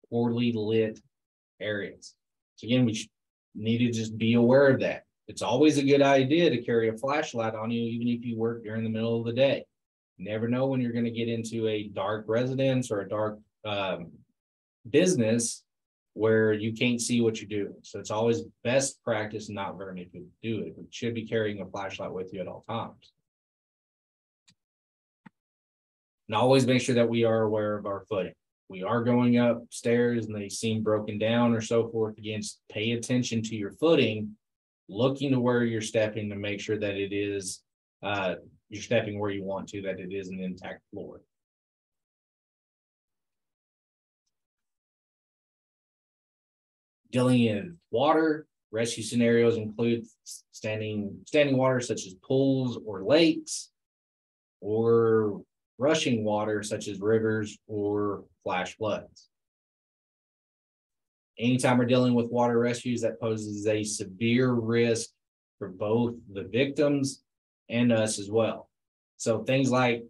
poorly 0.09 0.51
lit 0.53 0.99
areas. 1.59 2.13
So 2.57 2.67
again, 2.67 2.85
we 2.85 3.09
need 3.55 3.79
to 3.79 3.91
just 3.91 4.15
be 4.17 4.35
aware 4.35 4.67
of 4.67 4.79
that. 4.81 5.05
It's 5.27 5.41
always 5.41 5.79
a 5.79 5.83
good 5.83 6.03
idea 6.03 6.51
to 6.51 6.61
carry 6.61 6.89
a 6.89 6.97
flashlight 6.97 7.55
on 7.55 7.71
you, 7.71 7.81
even 7.81 8.07
if 8.09 8.23
you 8.23 8.37
work 8.37 8.63
during 8.63 8.83
the 8.83 8.89
middle 8.89 9.19
of 9.19 9.25
the 9.25 9.33
day. 9.33 9.65
Never 10.19 10.47
know 10.47 10.67
when 10.67 10.81
you're 10.81 10.91
going 10.91 11.05
to 11.05 11.11
get 11.11 11.27
into 11.27 11.67
a 11.67 11.87
dark 11.87 12.25
residence 12.27 12.91
or 12.91 13.01
a 13.01 13.09
dark 13.09 13.39
um, 13.65 14.11
business 14.87 15.63
where 16.13 16.53
you 16.53 16.73
can't 16.73 17.01
see 17.01 17.21
what 17.21 17.41
you're 17.41 17.63
doing. 17.63 17.77
So 17.81 17.97
it's 17.97 18.11
always 18.11 18.41
best 18.63 19.03
practice, 19.03 19.49
not 19.49 19.77
very 19.79 19.95
people 19.95 20.27
do 20.43 20.59
it. 20.59 20.75
You 20.77 20.87
should 20.91 21.15
be 21.15 21.25
carrying 21.25 21.61
a 21.61 21.65
flashlight 21.65 22.11
with 22.11 22.33
you 22.33 22.41
at 22.41 22.47
all 22.47 22.65
times. 22.69 23.13
And 26.31 26.37
always 26.37 26.65
make 26.65 26.81
sure 26.81 26.95
that 26.95 27.09
we 27.09 27.25
are 27.25 27.41
aware 27.41 27.77
of 27.77 27.85
our 27.85 28.05
footing. 28.07 28.31
We 28.69 28.83
are 28.83 29.03
going 29.03 29.37
upstairs 29.37 30.27
and 30.27 30.33
they 30.33 30.47
seem 30.47 30.81
broken 30.81 31.19
down 31.19 31.53
or 31.53 31.59
so 31.59 31.89
forth. 31.89 32.17
Again, 32.17 32.39
pay 32.71 32.91
attention 32.91 33.41
to 33.41 33.55
your 33.57 33.71
footing, 33.71 34.37
looking 34.87 35.31
to 35.31 35.41
where 35.41 35.65
you're 35.65 35.81
stepping 35.81 36.29
to 36.29 36.37
make 36.37 36.61
sure 36.61 36.79
that 36.79 36.95
it 36.95 37.11
is 37.11 37.63
uh, 38.01 38.35
you're 38.69 38.81
stepping 38.81 39.19
where 39.19 39.29
you 39.29 39.43
want 39.43 39.67
to, 39.67 39.81
that 39.81 39.99
it 39.99 40.13
is 40.13 40.29
an 40.29 40.39
intact 40.39 40.79
floor. 40.89 41.19
Dealing 47.11 47.41
in 47.41 47.77
water, 47.91 48.47
rescue 48.71 49.03
scenarios 49.03 49.57
include 49.57 50.05
standing 50.23 51.17
standing 51.25 51.57
water 51.57 51.81
such 51.81 52.07
as 52.07 52.13
pools 52.23 52.79
or 52.85 53.03
lakes, 53.03 53.69
or 54.61 55.43
rushing 55.81 56.23
water 56.23 56.61
such 56.61 56.87
as 56.87 57.01
rivers 57.01 57.57
or 57.67 58.23
flash 58.43 58.77
floods. 58.77 59.29
Anytime 61.39 61.79
we're 61.79 61.85
dealing 61.85 62.13
with 62.13 62.29
water 62.29 62.59
rescues, 62.59 63.01
that 63.01 63.19
poses 63.19 63.65
a 63.65 63.83
severe 63.83 64.51
risk 64.51 65.09
for 65.57 65.69
both 65.69 66.13
the 66.31 66.43
victims 66.43 67.23
and 67.67 67.91
us 67.91 68.19
as 68.19 68.29
well. 68.29 68.69
So 69.17 69.43
things 69.43 69.71
like 69.71 70.03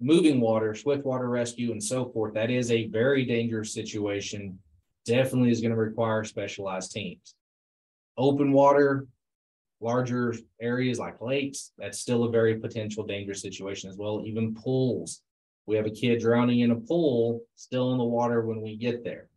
moving 0.00 0.38
water, 0.38 0.74
swift 0.74 1.06
water 1.06 1.30
rescue, 1.30 1.72
and 1.72 1.82
so 1.82 2.10
forth, 2.10 2.34
that 2.34 2.50
is 2.50 2.70
a 2.70 2.88
very 2.88 3.24
dangerous 3.24 3.72
situation. 3.72 4.58
Definitely 5.06 5.50
is 5.50 5.62
going 5.62 5.70
to 5.70 5.78
require 5.78 6.24
specialized 6.24 6.92
teams. 6.92 7.34
Open 8.18 8.52
water, 8.52 9.06
larger 9.80 10.34
areas 10.60 10.98
like 10.98 11.20
lakes, 11.20 11.72
that's 11.78 11.98
still 11.98 12.24
a 12.24 12.30
very 12.30 12.56
potential 12.56 13.04
dangerous 13.04 13.42
situation 13.42 13.90
as 13.90 13.96
well. 13.96 14.22
Even 14.24 14.54
pools. 14.54 15.22
We 15.66 15.76
have 15.76 15.86
a 15.86 15.90
kid 15.90 16.20
drowning 16.20 16.60
in 16.60 16.70
a 16.70 16.76
pool, 16.76 17.42
still 17.54 17.92
in 17.92 17.98
the 17.98 18.04
water 18.04 18.42
when 18.42 18.60
we 18.60 18.76
get 18.76 19.04
there. 19.04 19.28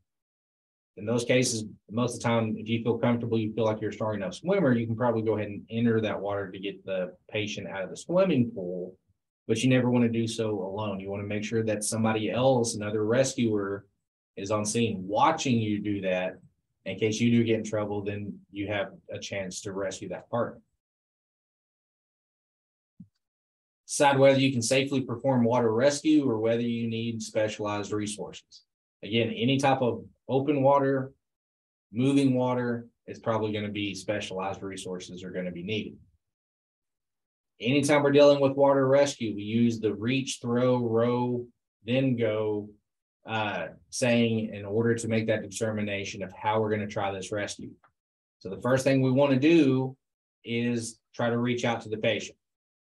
In 0.95 1.05
those 1.05 1.25
cases, 1.25 1.65
most 1.89 2.15
of 2.15 2.19
the 2.21 2.23
time, 2.23 2.55
if 2.57 2.67
you 2.67 2.83
feel 2.83 2.97
comfortable, 2.97 3.39
you 3.39 3.53
feel 3.53 3.65
like 3.65 3.81
you're 3.81 3.89
a 3.89 3.93
strong 3.93 4.15
enough 4.15 4.35
swimmer, 4.35 4.73
you 4.73 4.85
can 4.85 4.95
probably 4.95 5.23
go 5.23 5.35
ahead 5.35 5.47
and 5.47 5.63
enter 5.69 5.99
that 6.01 6.19
water 6.19 6.51
to 6.51 6.59
get 6.59 6.85
the 6.85 7.15
patient 7.31 7.67
out 7.67 7.83
of 7.83 7.89
the 7.89 7.97
swimming 7.97 8.51
pool. 8.51 8.95
But 9.47 9.63
you 9.63 9.69
never 9.69 9.89
want 9.89 10.05
to 10.05 10.09
do 10.09 10.27
so 10.27 10.51
alone. 10.51 10.99
You 10.99 11.09
want 11.09 11.23
to 11.23 11.27
make 11.27 11.43
sure 11.43 11.63
that 11.63 11.83
somebody 11.83 12.29
else, 12.29 12.75
another 12.75 13.03
rescuer, 13.05 13.85
is 14.37 14.51
on 14.51 14.65
scene 14.65 15.03
watching 15.07 15.57
you 15.59 15.79
do 15.79 16.01
that 16.01 16.37
in 16.85 16.97
case 16.97 17.19
you 17.19 17.31
do 17.31 17.43
get 17.43 17.59
in 17.59 17.63
trouble, 17.63 18.03
then 18.03 18.39
you 18.51 18.67
have 18.67 18.87
a 19.11 19.19
chance 19.19 19.61
to 19.61 19.71
rescue 19.71 20.09
that 20.09 20.29
partner. 20.29 20.59
Decide 23.87 24.17
whether 24.17 24.39
you 24.39 24.51
can 24.51 24.61
safely 24.61 25.01
perform 25.01 25.43
water 25.43 25.71
rescue 25.71 26.27
or 26.27 26.39
whether 26.39 26.61
you 26.61 26.89
need 26.89 27.21
specialized 27.21 27.91
resources. 27.91 28.63
Again, 29.03 29.29
any 29.29 29.59
type 29.59 29.81
of 29.81 30.03
open 30.27 30.63
water, 30.63 31.11
moving 31.91 32.33
water, 32.33 32.87
it's 33.05 33.19
probably 33.19 33.51
going 33.51 33.65
to 33.65 33.71
be 33.71 33.93
specialized 33.93 34.63
resources 34.63 35.23
are 35.23 35.31
going 35.31 35.45
to 35.45 35.51
be 35.51 35.63
needed. 35.63 35.97
Anytime 37.59 38.01
we're 38.01 38.11
dealing 38.11 38.39
with 38.39 38.53
water 38.53 38.87
rescue, 38.87 39.35
we 39.35 39.43
use 39.43 39.79
the 39.79 39.93
reach, 39.93 40.39
throw, 40.41 40.77
row, 40.77 41.45
then 41.85 42.15
go 42.15 42.69
uh, 43.25 43.67
saying 43.89 44.53
in 44.53 44.65
order 44.65 44.95
to 44.95 45.07
make 45.07 45.27
that 45.27 45.41
determination 45.41 46.23
of 46.23 46.33
how 46.33 46.59
we're 46.59 46.69
going 46.69 46.81
to 46.81 46.87
try 46.87 47.11
this 47.11 47.31
rescue. 47.31 47.71
So 48.39 48.49
the 48.49 48.61
first 48.61 48.83
thing 48.83 49.01
we 49.01 49.11
want 49.11 49.31
to 49.31 49.39
do 49.39 49.95
is 50.43 50.99
try 51.15 51.29
to 51.29 51.37
reach 51.37 51.63
out 51.63 51.81
to 51.81 51.89
the 51.89 51.97
patient. 51.97 52.37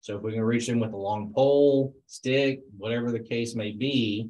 So 0.02 0.16
if 0.16 0.22
we 0.22 0.32
can 0.32 0.42
reach 0.42 0.66
them 0.66 0.78
with 0.78 0.92
a 0.92 0.96
long 0.96 1.32
pole, 1.34 1.94
stick, 2.06 2.60
whatever 2.76 3.10
the 3.10 3.20
case 3.20 3.54
may 3.54 3.72
be, 3.72 4.28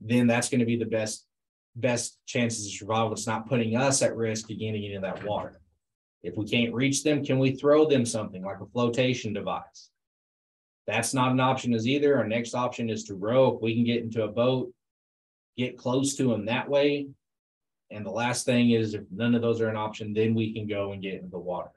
then 0.00 0.26
that's 0.26 0.48
going 0.48 0.60
to 0.60 0.66
be 0.66 0.76
the 0.76 0.84
best 0.84 1.26
best 1.74 2.18
chances 2.26 2.66
of 2.66 2.72
survival. 2.72 3.12
It's 3.12 3.26
not 3.26 3.48
putting 3.48 3.76
us 3.76 4.02
at 4.02 4.16
risk 4.16 4.50
of 4.50 4.58
getting 4.58 4.84
into 4.84 5.00
that 5.00 5.24
water. 5.24 5.60
If 6.22 6.36
we 6.36 6.44
can't 6.44 6.74
reach 6.74 7.04
them, 7.04 7.24
can 7.24 7.38
we 7.38 7.52
throw 7.52 7.88
them 7.88 8.04
something 8.04 8.44
like 8.44 8.60
a 8.60 8.66
flotation 8.66 9.32
device? 9.32 9.90
That's 10.86 11.14
not 11.14 11.32
an 11.32 11.40
option 11.40 11.74
as 11.74 11.86
either. 11.86 12.16
Our 12.16 12.26
next 12.26 12.54
option 12.54 12.90
is 12.90 13.04
to 13.04 13.14
row. 13.14 13.54
If 13.54 13.62
we 13.62 13.74
can 13.74 13.84
get 13.84 14.02
into 14.02 14.24
a 14.24 14.28
boat, 14.28 14.72
get 15.58 15.76
close 15.76 16.14
to 16.14 16.30
them 16.30 16.46
that 16.46 16.70
way. 16.70 17.08
And 17.90 18.06
the 18.06 18.10
last 18.10 18.46
thing 18.46 18.70
is 18.70 18.94
if 18.94 19.02
none 19.10 19.34
of 19.34 19.42
those 19.42 19.60
are 19.60 19.68
an 19.68 19.76
option, 19.76 20.14
then 20.14 20.34
we 20.34 20.54
can 20.54 20.66
go 20.66 20.92
and 20.92 21.02
get 21.02 21.14
into 21.14 21.30
the 21.30 21.38
water. 21.38 21.70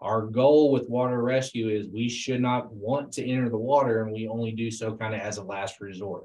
Our 0.00 0.22
goal 0.22 0.70
with 0.70 0.88
water 0.88 1.22
rescue 1.22 1.68
is 1.68 1.88
we 1.88 2.08
should 2.08 2.40
not 2.40 2.72
want 2.72 3.12
to 3.12 3.26
enter 3.26 3.48
the 3.48 3.56
water 3.56 4.02
and 4.02 4.12
we 4.12 4.28
only 4.28 4.52
do 4.52 4.70
so 4.70 4.96
kind 4.96 5.14
of 5.14 5.20
as 5.20 5.38
a 5.38 5.44
last 5.44 5.80
resort. 5.80 6.24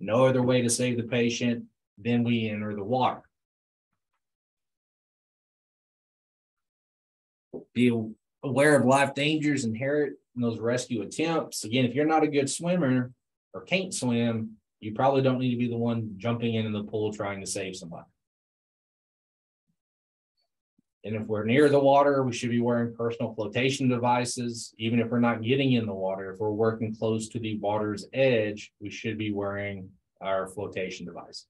No 0.00 0.24
other 0.24 0.42
way 0.42 0.62
to 0.62 0.70
save 0.70 0.96
the 0.96 1.02
patient. 1.02 1.64
then 1.98 2.24
we 2.24 2.48
enter 2.48 2.74
the 2.74 2.84
water. 2.84 3.22
Be 7.72 7.90
aware 8.44 8.76
of 8.76 8.84
life 8.84 9.14
dangers 9.14 9.64
inherent 9.64 10.16
in 10.36 10.42
those 10.42 10.58
rescue 10.58 11.02
attempts. 11.02 11.64
Again, 11.64 11.84
if 11.86 11.94
you're 11.94 12.04
not 12.04 12.22
a 12.22 12.28
good 12.28 12.50
swimmer 12.50 13.12
or 13.54 13.62
can't 13.62 13.92
swim, 13.92 14.56
you 14.80 14.92
probably 14.92 15.22
don't 15.22 15.38
need 15.38 15.50
to 15.50 15.56
be 15.56 15.68
the 15.68 15.76
one 15.76 16.14
jumping 16.16 16.54
into 16.54 16.70
the 16.70 16.84
pool 16.84 17.12
trying 17.12 17.40
to 17.40 17.46
save 17.46 17.76
somebody. 17.76 18.06
And 21.04 21.14
if 21.14 21.28
we're 21.28 21.44
near 21.44 21.68
the 21.68 21.78
water, 21.78 22.24
we 22.24 22.32
should 22.32 22.50
be 22.50 22.60
wearing 22.60 22.92
personal 22.92 23.32
flotation 23.32 23.88
devices. 23.88 24.74
Even 24.76 24.98
if 24.98 25.08
we're 25.08 25.20
not 25.20 25.40
getting 25.40 25.72
in 25.72 25.86
the 25.86 25.94
water, 25.94 26.32
if 26.32 26.40
we're 26.40 26.50
working 26.50 26.96
close 26.96 27.28
to 27.28 27.38
the 27.38 27.58
water's 27.58 28.06
edge, 28.12 28.72
we 28.80 28.90
should 28.90 29.16
be 29.16 29.32
wearing 29.32 29.88
our 30.20 30.48
flotation 30.48 31.06
devices. 31.06 31.46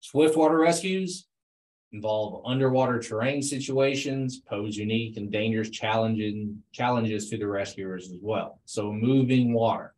Swiftwater 0.00 0.58
rescues 0.58 1.26
involve 1.92 2.42
underwater 2.44 2.98
terrain 3.00 3.42
situations, 3.42 4.40
pose 4.40 4.76
unique 4.76 5.16
and 5.16 5.32
dangerous 5.32 5.70
challenging 5.70 6.62
challenges 6.72 7.30
to 7.30 7.38
the 7.38 7.46
rescuers 7.46 8.10
as 8.10 8.18
well. 8.20 8.60
So 8.66 8.92
moving 8.92 9.52
water, 9.54 9.94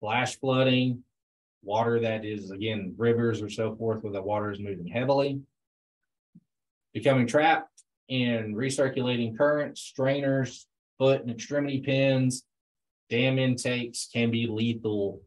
flash 0.00 0.38
flooding, 0.38 1.02
water 1.62 2.00
that 2.00 2.24
is 2.24 2.50
again 2.50 2.94
rivers 2.96 3.42
or 3.42 3.50
so 3.50 3.76
forth 3.76 4.02
where 4.02 4.12
the 4.12 4.22
water 4.22 4.50
is 4.50 4.60
moving 4.60 4.86
heavily, 4.86 5.40
becoming 6.94 7.26
trapped 7.26 7.82
in 8.08 8.54
recirculating 8.54 9.36
currents, 9.36 9.82
strainers, 9.82 10.66
foot 10.98 11.20
and 11.20 11.30
extremity 11.30 11.80
pins, 11.80 12.44
dam 13.10 13.38
intakes 13.38 14.08
can 14.12 14.30
be 14.30 14.46
lethal 14.46 15.20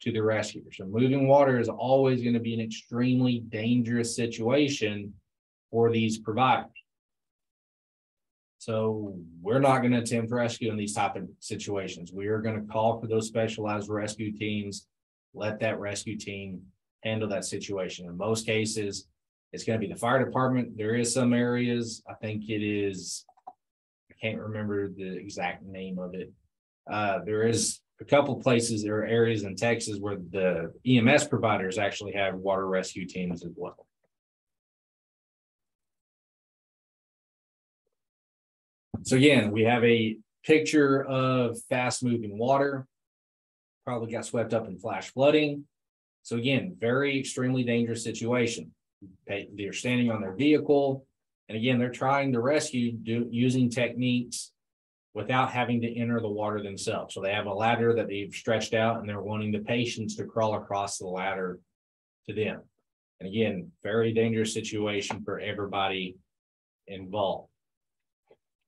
to 0.00 0.12
the 0.12 0.22
rescuer. 0.22 0.70
So 0.72 0.84
moving 0.84 1.26
water 1.26 1.58
is 1.58 1.68
always 1.68 2.22
going 2.22 2.34
to 2.34 2.40
be 2.40 2.54
an 2.54 2.60
extremely 2.60 3.40
dangerous 3.48 4.14
situation 4.14 5.12
for 5.70 5.90
these 5.90 6.18
providers. 6.18 6.70
So 8.58 9.14
we're 9.40 9.60
not 9.60 9.78
going 9.78 9.92
to 9.92 10.00
attempt 10.00 10.32
rescue 10.32 10.70
in 10.70 10.76
these 10.76 10.94
type 10.94 11.16
of 11.16 11.28
situations. 11.38 12.12
We 12.12 12.26
are 12.26 12.40
going 12.40 12.60
to 12.60 12.72
call 12.72 13.00
for 13.00 13.06
those 13.06 13.28
specialized 13.28 13.88
rescue 13.88 14.32
teams, 14.36 14.88
let 15.32 15.60
that 15.60 15.78
rescue 15.78 16.18
team 16.18 16.62
handle 17.04 17.28
that 17.28 17.44
situation. 17.44 18.06
In 18.06 18.16
most 18.16 18.46
cases, 18.46 19.06
it's 19.52 19.64
going 19.64 19.80
to 19.80 19.86
be 19.86 19.92
the 19.92 19.98
fire 19.98 20.24
department. 20.24 20.76
There 20.76 20.96
is 20.96 21.14
some 21.14 21.32
areas, 21.32 22.02
I 22.08 22.14
think 22.14 22.48
it 22.48 22.62
is, 22.62 23.24
I 23.48 24.14
can't 24.20 24.38
remember 24.38 24.88
the 24.88 25.16
exact 25.16 25.64
name 25.64 25.98
of 25.98 26.14
it. 26.14 26.32
Uh, 26.90 27.20
there 27.24 27.46
is 27.46 27.80
a 28.00 28.04
couple 28.04 28.36
places 28.36 28.84
or 28.86 29.04
areas 29.04 29.44
in 29.44 29.56
Texas 29.56 29.98
where 29.98 30.16
the 30.30 30.72
EMS 30.86 31.28
providers 31.28 31.78
actually 31.78 32.12
have 32.12 32.34
water 32.34 32.66
rescue 32.66 33.06
teams 33.06 33.44
as 33.44 33.52
well. 33.56 33.87
So 39.02 39.16
again, 39.16 39.50
we 39.50 39.62
have 39.62 39.84
a 39.84 40.16
picture 40.44 41.04
of 41.04 41.60
fast 41.68 42.02
moving 42.02 42.38
water. 42.38 42.86
Probably 43.84 44.12
got 44.12 44.24
swept 44.24 44.54
up 44.54 44.66
in 44.66 44.78
flash 44.78 45.10
flooding. 45.12 45.64
So 46.22 46.36
again, 46.36 46.76
very 46.78 47.18
extremely 47.18 47.64
dangerous 47.64 48.04
situation. 48.04 48.72
They're 49.26 49.72
standing 49.72 50.10
on 50.10 50.20
their 50.20 50.34
vehicle. 50.34 51.06
And 51.48 51.56
again, 51.56 51.78
they're 51.78 51.90
trying 51.90 52.32
to 52.32 52.40
rescue 52.40 52.92
do, 52.92 53.26
using 53.30 53.70
techniques 53.70 54.52
without 55.14 55.50
having 55.50 55.80
to 55.80 55.98
enter 55.98 56.20
the 56.20 56.28
water 56.28 56.62
themselves. 56.62 57.14
So 57.14 57.22
they 57.22 57.32
have 57.32 57.46
a 57.46 57.52
ladder 57.52 57.94
that 57.94 58.08
they've 58.08 58.32
stretched 58.32 58.74
out 58.74 59.00
and 59.00 59.08
they're 59.08 59.22
wanting 59.22 59.52
the 59.52 59.60
patients 59.60 60.16
to 60.16 60.24
crawl 60.24 60.54
across 60.54 60.98
the 60.98 61.06
ladder 61.06 61.58
to 62.28 62.34
them. 62.34 62.60
And 63.20 63.28
again, 63.28 63.72
very 63.82 64.12
dangerous 64.12 64.52
situation 64.52 65.22
for 65.24 65.40
everybody 65.40 66.16
involved. 66.86 67.48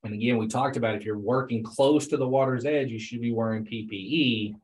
And 0.02 0.14
again, 0.14 0.38
we 0.38 0.48
talked 0.48 0.76
about 0.76 0.94
if 0.94 1.04
you're 1.04 1.18
working 1.18 1.62
close 1.62 2.06
to 2.08 2.16
the 2.16 2.28
water's 2.28 2.64
edge, 2.64 2.90
you 2.90 2.98
should 2.98 3.20
be 3.20 3.32
wearing 3.32 3.66
PPE. 3.66 4.54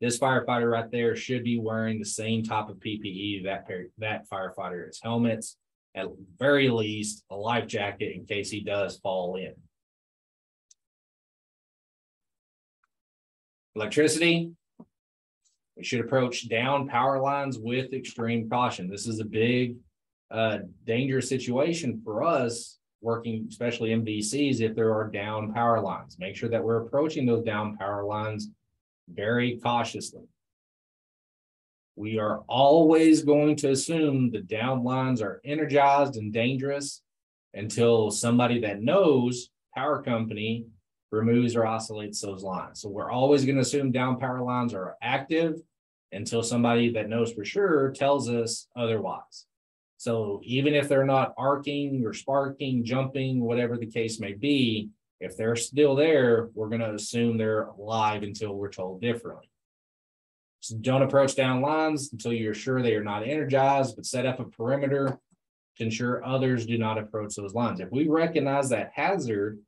This 0.00 0.18
firefighter 0.18 0.70
right 0.70 0.90
there 0.90 1.14
should 1.14 1.44
be 1.44 1.58
wearing 1.58 1.98
the 1.98 2.04
same 2.04 2.42
type 2.42 2.68
of 2.68 2.76
PPE 2.76 3.44
that 3.44 3.68
that 3.98 4.28
firefighter 4.28 4.88
is 4.88 5.00
helmets, 5.00 5.56
at 5.94 6.06
very 6.38 6.70
least 6.70 7.24
a 7.30 7.36
life 7.36 7.66
jacket 7.66 8.16
in 8.16 8.24
case 8.24 8.50
he 8.50 8.60
does 8.60 8.98
fall 8.98 9.36
in. 9.36 9.54
Electricity, 13.76 14.50
we 15.76 15.84
should 15.84 16.00
approach 16.00 16.48
down 16.48 16.88
power 16.88 17.20
lines 17.20 17.58
with 17.58 17.92
extreme 17.92 18.50
caution. 18.50 18.88
This 18.88 19.06
is 19.06 19.20
a 19.20 19.24
big, 19.24 19.76
uh, 20.32 20.58
dangerous 20.84 21.28
situation 21.28 22.00
for 22.02 22.24
us 22.24 22.79
working, 23.00 23.46
especially 23.48 23.90
MVCs, 23.90 24.60
if 24.60 24.74
there 24.74 24.94
are 24.94 25.08
down 25.08 25.52
power 25.52 25.80
lines. 25.80 26.16
Make 26.18 26.36
sure 26.36 26.48
that 26.48 26.62
we're 26.62 26.84
approaching 26.84 27.26
those 27.26 27.44
down 27.44 27.76
power 27.76 28.04
lines 28.04 28.48
very 29.08 29.58
cautiously. 29.62 30.24
We 31.96 32.18
are 32.18 32.38
always 32.48 33.22
going 33.22 33.56
to 33.56 33.70
assume 33.70 34.30
the 34.30 34.40
down 34.40 34.84
lines 34.84 35.20
are 35.20 35.40
energized 35.44 36.16
and 36.16 36.32
dangerous 36.32 37.02
until 37.54 38.10
somebody 38.10 38.60
that 38.60 38.82
knows 38.82 39.50
power 39.74 40.02
company 40.02 40.66
removes 41.10 41.56
or 41.56 41.66
oscillates 41.66 42.20
those 42.20 42.42
lines. 42.42 42.80
So 42.80 42.88
we're 42.88 43.10
always 43.10 43.44
going 43.44 43.56
to 43.56 43.62
assume 43.62 43.90
down 43.90 44.18
power 44.18 44.40
lines 44.40 44.72
are 44.74 44.96
active 45.02 45.60
until 46.12 46.42
somebody 46.42 46.92
that 46.92 47.08
knows 47.08 47.32
for 47.32 47.44
sure 47.44 47.90
tells 47.90 48.28
us 48.28 48.66
otherwise. 48.76 49.46
So 50.00 50.40
even 50.44 50.72
if 50.72 50.88
they're 50.88 51.04
not 51.04 51.34
arcing 51.36 52.06
or 52.06 52.14
sparking, 52.14 52.86
jumping, 52.86 53.38
whatever 53.38 53.76
the 53.76 53.84
case 53.84 54.18
may 54.18 54.32
be, 54.32 54.88
if 55.20 55.36
they're 55.36 55.56
still 55.56 55.94
there, 55.94 56.48
we're 56.54 56.70
going 56.70 56.80
to 56.80 56.94
assume 56.94 57.36
they're 57.36 57.64
alive 57.64 58.22
until 58.22 58.54
we're 58.54 58.70
told 58.70 59.02
differently. 59.02 59.50
So 60.60 60.78
don't 60.78 61.02
approach 61.02 61.36
down 61.36 61.60
lines 61.60 62.08
until 62.12 62.32
you're 62.32 62.54
sure 62.54 62.80
they 62.80 62.94
are 62.94 63.04
not 63.04 63.28
energized, 63.28 63.94
but 63.94 64.06
set 64.06 64.24
up 64.24 64.40
a 64.40 64.44
perimeter 64.44 65.18
to 65.76 65.84
ensure 65.84 66.24
others 66.24 66.64
do 66.64 66.78
not 66.78 66.96
approach 66.96 67.34
those 67.34 67.52
lines. 67.52 67.80
If 67.80 67.92
we 67.92 68.08
recognize 68.08 68.70
that 68.70 68.92
hazard, 68.94 69.58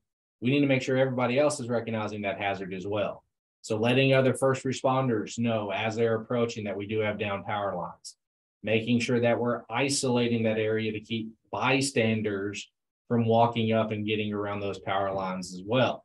we 0.40 0.49
need 0.49 0.61
to 0.61 0.66
make 0.66 0.81
sure 0.81 0.97
everybody 0.97 1.38
else 1.38 1.61
is 1.61 1.68
recognizing 1.68 2.23
that 2.23 2.40
hazard 2.40 2.73
as 2.73 2.87
well. 2.87 3.23
So 3.61 3.77
letting 3.77 4.14
other 4.14 4.33
first 4.33 4.64
responders 4.64 5.38
know 5.38 5.73
as 5.73 5.95
they're 5.95 6.16
approaching 6.16 6.64
that 6.64 6.77
we 6.79 6.87
do 6.87 7.01
have 7.01 7.18
down 7.18 7.45
power 7.45 7.77
lines 7.77 8.16
making 8.62 9.01
sure 9.01 9.20
that 9.20 9.38
we're 9.38 9.62
isolating 9.68 10.44
that 10.44 10.59
area 10.59 10.92
to 10.92 11.01
keep 11.01 11.31
bystanders 11.51 12.70
from 13.09 13.27
walking 13.27 13.72
up 13.72 13.90
and 13.90 14.07
getting 14.07 14.33
around 14.33 14.61
those 14.61 14.79
power 14.79 15.12
lines 15.12 15.53
as 15.53 15.62
well. 15.66 16.05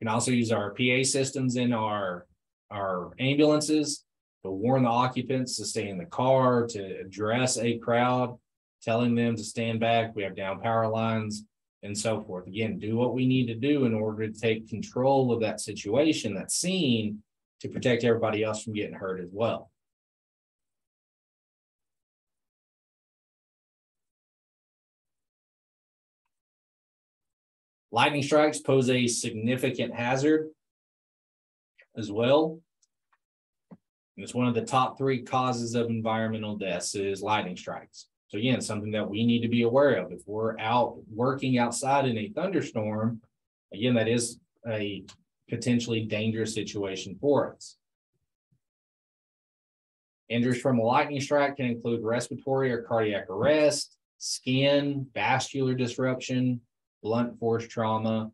We 0.00 0.06
can 0.06 0.14
also 0.14 0.30
use 0.30 0.50
our 0.50 0.70
PA 0.70 1.02
systems 1.02 1.56
in 1.56 1.72
our, 1.72 2.26
our 2.70 3.12
ambulances 3.18 4.04
to 4.44 4.50
warn 4.50 4.82
the 4.84 4.88
occupants 4.88 5.56
to 5.56 5.66
stay 5.66 5.88
in 5.88 5.98
the 5.98 6.06
car, 6.06 6.66
to 6.68 7.00
address 7.00 7.58
a 7.58 7.78
crowd, 7.78 8.38
telling 8.82 9.14
them 9.14 9.36
to 9.36 9.44
stand 9.44 9.80
back. 9.80 10.16
We 10.16 10.22
have 10.22 10.34
down 10.34 10.60
power 10.60 10.88
lines 10.88 11.44
and 11.82 11.96
so 11.96 12.22
forth. 12.22 12.46
Again, 12.46 12.78
do 12.78 12.96
what 12.96 13.14
we 13.14 13.26
need 13.26 13.46
to 13.46 13.54
do 13.54 13.84
in 13.84 13.94
order 13.94 14.28
to 14.28 14.40
take 14.40 14.68
control 14.68 15.32
of 15.32 15.40
that 15.40 15.60
situation, 15.60 16.34
that 16.34 16.50
scene, 16.50 17.22
to 17.60 17.68
protect 17.68 18.04
everybody 18.04 18.42
else 18.42 18.64
from 18.64 18.72
getting 18.72 18.94
hurt 18.94 19.20
as 19.20 19.28
well. 19.32 19.69
Lightning 27.92 28.22
strikes 28.22 28.60
pose 28.60 28.88
a 28.88 29.06
significant 29.06 29.94
hazard 29.94 30.50
as 31.96 32.10
well. 32.10 32.60
It's 34.16 34.34
one 34.34 34.46
of 34.46 34.54
the 34.54 34.64
top 34.64 34.98
three 34.98 35.22
causes 35.22 35.74
of 35.74 35.88
environmental 35.88 36.56
deaths 36.56 36.94
is 36.94 37.22
lightning 37.22 37.56
strikes. 37.56 38.06
So 38.28 38.38
again, 38.38 38.60
something 38.60 38.92
that 38.92 39.08
we 39.08 39.26
need 39.26 39.42
to 39.42 39.48
be 39.48 39.62
aware 39.62 39.94
of. 39.94 40.12
If 40.12 40.20
we're 40.26 40.58
out 40.58 40.98
working 41.12 41.58
outside 41.58 42.06
in 42.06 42.16
a 42.16 42.28
thunderstorm, 42.28 43.22
again, 43.74 43.94
that 43.94 44.08
is 44.08 44.38
a 44.68 45.04
potentially 45.48 46.04
dangerous 46.04 46.54
situation 46.54 47.16
for 47.20 47.52
us. 47.52 47.76
Injuries 50.28 50.60
from 50.60 50.78
a 50.78 50.82
lightning 50.82 51.20
strike 51.20 51.56
can 51.56 51.66
include 51.66 52.04
respiratory 52.04 52.70
or 52.70 52.82
cardiac 52.82 53.28
arrest, 53.28 53.96
skin, 54.18 55.08
vascular 55.12 55.74
disruption, 55.74 56.60
blunt 57.02 57.38
force 57.38 57.66
trauma, 57.66 58.30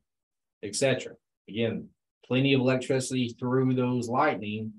etc. 0.62 1.14
Again, 1.48 1.88
plenty 2.26 2.54
of 2.54 2.60
electricity 2.60 3.28
through 3.38 3.74
those 3.74 4.08
lightning 4.08 4.72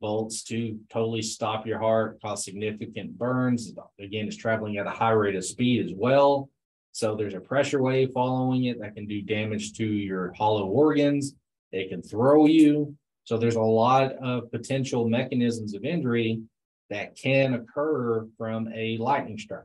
bolts 0.00 0.42
to 0.44 0.78
totally 0.90 1.22
stop 1.22 1.66
your 1.66 1.78
heart, 1.78 2.20
cause 2.22 2.44
significant 2.44 3.16
burns. 3.18 3.72
Again, 3.98 4.26
it's 4.26 4.36
traveling 4.36 4.78
at 4.78 4.86
a 4.86 4.90
high 4.90 5.10
rate 5.10 5.36
of 5.36 5.44
speed 5.44 5.84
as 5.84 5.92
well. 5.94 6.48
So 6.92 7.14
there's 7.14 7.34
a 7.34 7.40
pressure 7.40 7.82
wave 7.82 8.10
following 8.12 8.64
it 8.64 8.80
that 8.80 8.94
can 8.94 9.06
do 9.06 9.22
damage 9.22 9.74
to 9.74 9.84
your 9.84 10.32
hollow 10.32 10.66
organs. 10.66 11.34
It 11.70 11.90
can 11.90 12.02
throw 12.02 12.46
you. 12.46 12.96
So 13.24 13.36
there's 13.36 13.56
a 13.56 13.60
lot 13.60 14.12
of 14.14 14.50
potential 14.50 15.08
mechanisms 15.08 15.74
of 15.74 15.84
injury 15.84 16.40
that 16.88 17.14
can 17.16 17.54
occur 17.54 18.26
from 18.36 18.68
a 18.74 18.96
lightning 18.98 19.38
strike. 19.38 19.62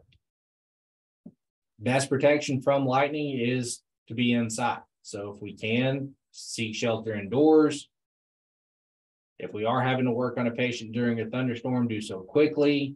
Best 1.79 2.09
protection 2.09 2.61
from 2.61 2.85
lightning 2.85 3.37
is 3.39 3.81
to 4.07 4.13
be 4.13 4.33
inside. 4.33 4.79
So 5.01 5.31
if 5.35 5.41
we 5.41 5.53
can 5.53 6.15
seek 6.35 6.75
shelter 6.75 7.15
indoors. 7.15 7.89
If 9.39 9.53
we 9.53 9.65
are 9.65 9.81
having 9.81 10.05
to 10.05 10.11
work 10.11 10.37
on 10.37 10.47
a 10.47 10.51
patient 10.51 10.91
during 10.91 11.19
a 11.19 11.25
thunderstorm, 11.25 11.87
do 11.87 12.01
so 12.01 12.19
quickly. 12.19 12.95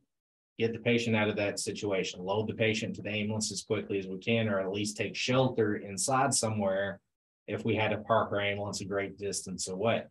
Get 0.57 0.73
the 0.73 0.79
patient 0.79 1.15
out 1.15 1.29
of 1.29 1.37
that 1.37 1.59
situation. 1.59 2.21
Load 2.21 2.47
the 2.47 2.53
patient 2.53 2.95
to 2.95 3.01
the 3.01 3.09
ambulance 3.09 3.51
as 3.51 3.63
quickly 3.63 3.97
as 3.97 4.07
we 4.07 4.17
can, 4.17 4.49
or 4.49 4.59
at 4.59 4.71
least 4.71 4.97
take 4.97 5.15
shelter 5.15 5.77
inside 5.77 6.33
somewhere 6.33 6.99
if 7.47 7.63
we 7.63 7.75
had 7.75 7.91
to 7.91 7.97
park 7.99 8.31
our 8.31 8.41
ambulance 8.41 8.81
a 8.81 8.85
great 8.85 9.17
distance 9.17 9.69
away. 9.69 10.03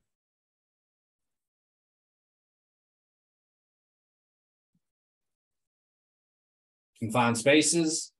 Confined 6.98 7.38
spaces. 7.38 8.12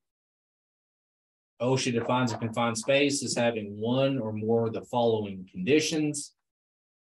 OSHA 1.61 1.93
defines 1.93 2.33
a 2.33 2.39
confined 2.39 2.79
space 2.79 3.23
as 3.25 3.35
having 3.35 3.81
one 3.81 4.19
or 4.19 4.33
more 4.33 4.67
of 4.67 4.73
the 4.73 4.83
following 4.83 5.49
conditions. 5.51 6.35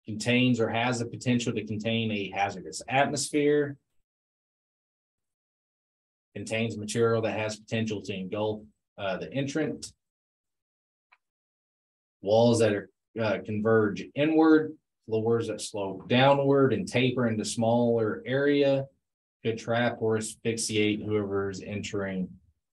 Contains 0.05 0.59
or 0.59 0.67
has 0.67 0.99
the 0.99 1.05
potential 1.05 1.53
to 1.53 1.65
contain 1.65 2.11
a 2.11 2.31
hazardous 2.31 2.81
atmosphere. 2.89 3.77
Contains 6.35 6.77
material 6.77 7.21
that 7.21 7.37
has 7.37 7.57
potential 7.57 8.01
to 8.01 8.13
engulf 8.13 8.61
uh, 8.97 9.17
the 9.17 9.31
entrant. 9.31 9.93
Walls 12.21 12.59
that 12.59 12.73
are 12.73 12.89
uh, 13.21 13.37
converge 13.45 14.03
inward, 14.15 14.73
floors 15.05 15.47
that 15.47 15.61
slope 15.61 16.07
downward 16.07 16.73
and 16.73 16.87
taper 16.87 17.27
into 17.27 17.43
smaller 17.43 18.23
area 18.25 18.85
could 19.43 19.57
trap 19.57 19.97
or 19.99 20.17
asphyxiate 20.17 21.01
whoever 21.03 21.49
is 21.49 21.61
entering 21.65 22.29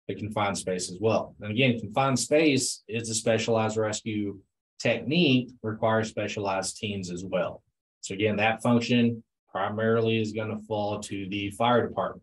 the 0.08 0.14
confined 0.14 0.58
space 0.58 0.90
as 0.90 0.98
well. 1.00 1.34
And 1.40 1.50
again, 1.50 1.78
confined 1.80 2.18
space 2.18 2.82
is 2.88 3.10
a 3.10 3.14
specialized 3.14 3.76
rescue 3.76 4.38
technique, 4.78 5.50
requires 5.62 6.08
specialized 6.08 6.76
teams 6.76 7.10
as 7.10 7.24
well. 7.24 7.62
So 8.00 8.14
again, 8.14 8.36
that 8.36 8.62
function 8.62 9.22
primarily 9.50 10.20
is 10.20 10.32
going 10.32 10.50
to 10.50 10.64
fall 10.66 11.00
to 11.00 11.28
the 11.28 11.50
fire 11.50 11.88
department. 11.88 12.22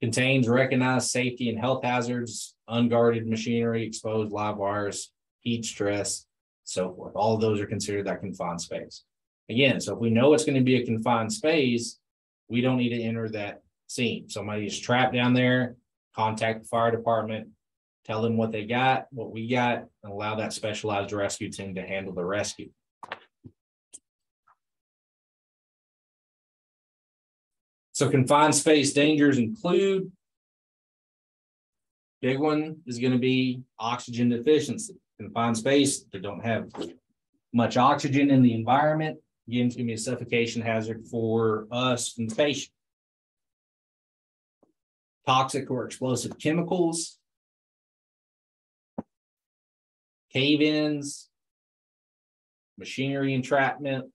Contains 0.00 0.48
recognized 0.48 1.10
safety 1.10 1.48
and 1.48 1.58
health 1.58 1.82
hazards, 1.82 2.54
unguarded 2.68 3.26
machinery, 3.26 3.86
exposed 3.86 4.30
live 4.30 4.56
wires, 4.56 5.12
heat 5.40 5.64
stress, 5.64 6.26
so 6.64 6.92
forth. 6.92 7.12
All 7.14 7.34
of 7.34 7.40
those 7.40 7.60
are 7.60 7.66
considered 7.66 8.06
that 8.06 8.20
confined 8.20 8.60
space. 8.60 9.04
Again, 9.48 9.80
so 9.80 9.94
if 9.94 10.00
we 10.00 10.10
know 10.10 10.34
it's 10.34 10.44
going 10.44 10.58
to 10.58 10.64
be 10.64 10.76
a 10.76 10.84
confined 10.84 11.32
space, 11.32 11.98
we 12.48 12.60
don't 12.60 12.76
need 12.76 12.90
to 12.90 13.02
enter 13.02 13.28
that 13.30 13.62
scene. 13.86 14.28
Somebody 14.28 14.66
is 14.66 14.78
trapped 14.78 15.14
down 15.14 15.34
there, 15.34 15.76
contact 16.14 16.62
the 16.62 16.68
fire 16.68 16.90
department, 16.90 17.48
tell 18.04 18.22
them 18.22 18.36
what 18.36 18.52
they 18.52 18.64
got, 18.64 19.06
what 19.10 19.32
we 19.32 19.48
got, 19.48 19.84
and 20.02 20.12
allow 20.12 20.36
that 20.36 20.52
specialized 20.52 21.12
rescue 21.12 21.50
team 21.50 21.74
to 21.74 21.82
handle 21.82 22.14
the 22.14 22.24
rescue. 22.24 22.70
So 27.92 28.10
confined 28.10 28.54
space 28.54 28.92
dangers 28.92 29.38
include 29.38 30.12
big 32.20 32.38
one 32.38 32.76
is 32.86 32.98
going 32.98 33.12
to 33.12 33.18
be 33.18 33.62
oxygen 33.78 34.28
deficiency. 34.28 34.96
Confined 35.18 35.56
space, 35.56 36.04
they 36.12 36.18
don't 36.18 36.44
have 36.44 36.68
much 37.54 37.78
oxygen 37.78 38.30
in 38.30 38.42
the 38.42 38.52
environment. 38.52 39.18
Again, 39.48 39.66
it's 39.66 39.76
going 39.76 39.86
to 39.86 39.90
be 39.90 39.94
a 39.94 39.98
suffocation 39.98 40.60
hazard 40.60 41.06
for 41.10 41.66
us 41.70 42.18
and 42.18 42.30
the 42.30 42.34
patient 42.34 42.70
toxic 45.26 45.70
or 45.70 45.84
explosive 45.84 46.38
chemicals, 46.38 47.18
cave-ins, 50.32 51.28
machinery 52.78 53.34
entrapment, 53.34 54.06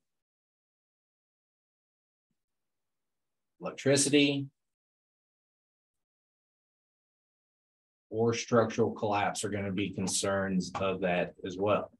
electricity, 3.59 4.47
or 8.09 8.33
structural 8.33 8.91
collapse 8.91 9.43
are 9.43 9.49
going 9.49 9.65
to 9.65 9.71
be 9.71 9.89
concerns 9.89 10.71
of 10.75 11.01
that 11.01 11.33
as 11.45 11.57
well. 11.57 11.91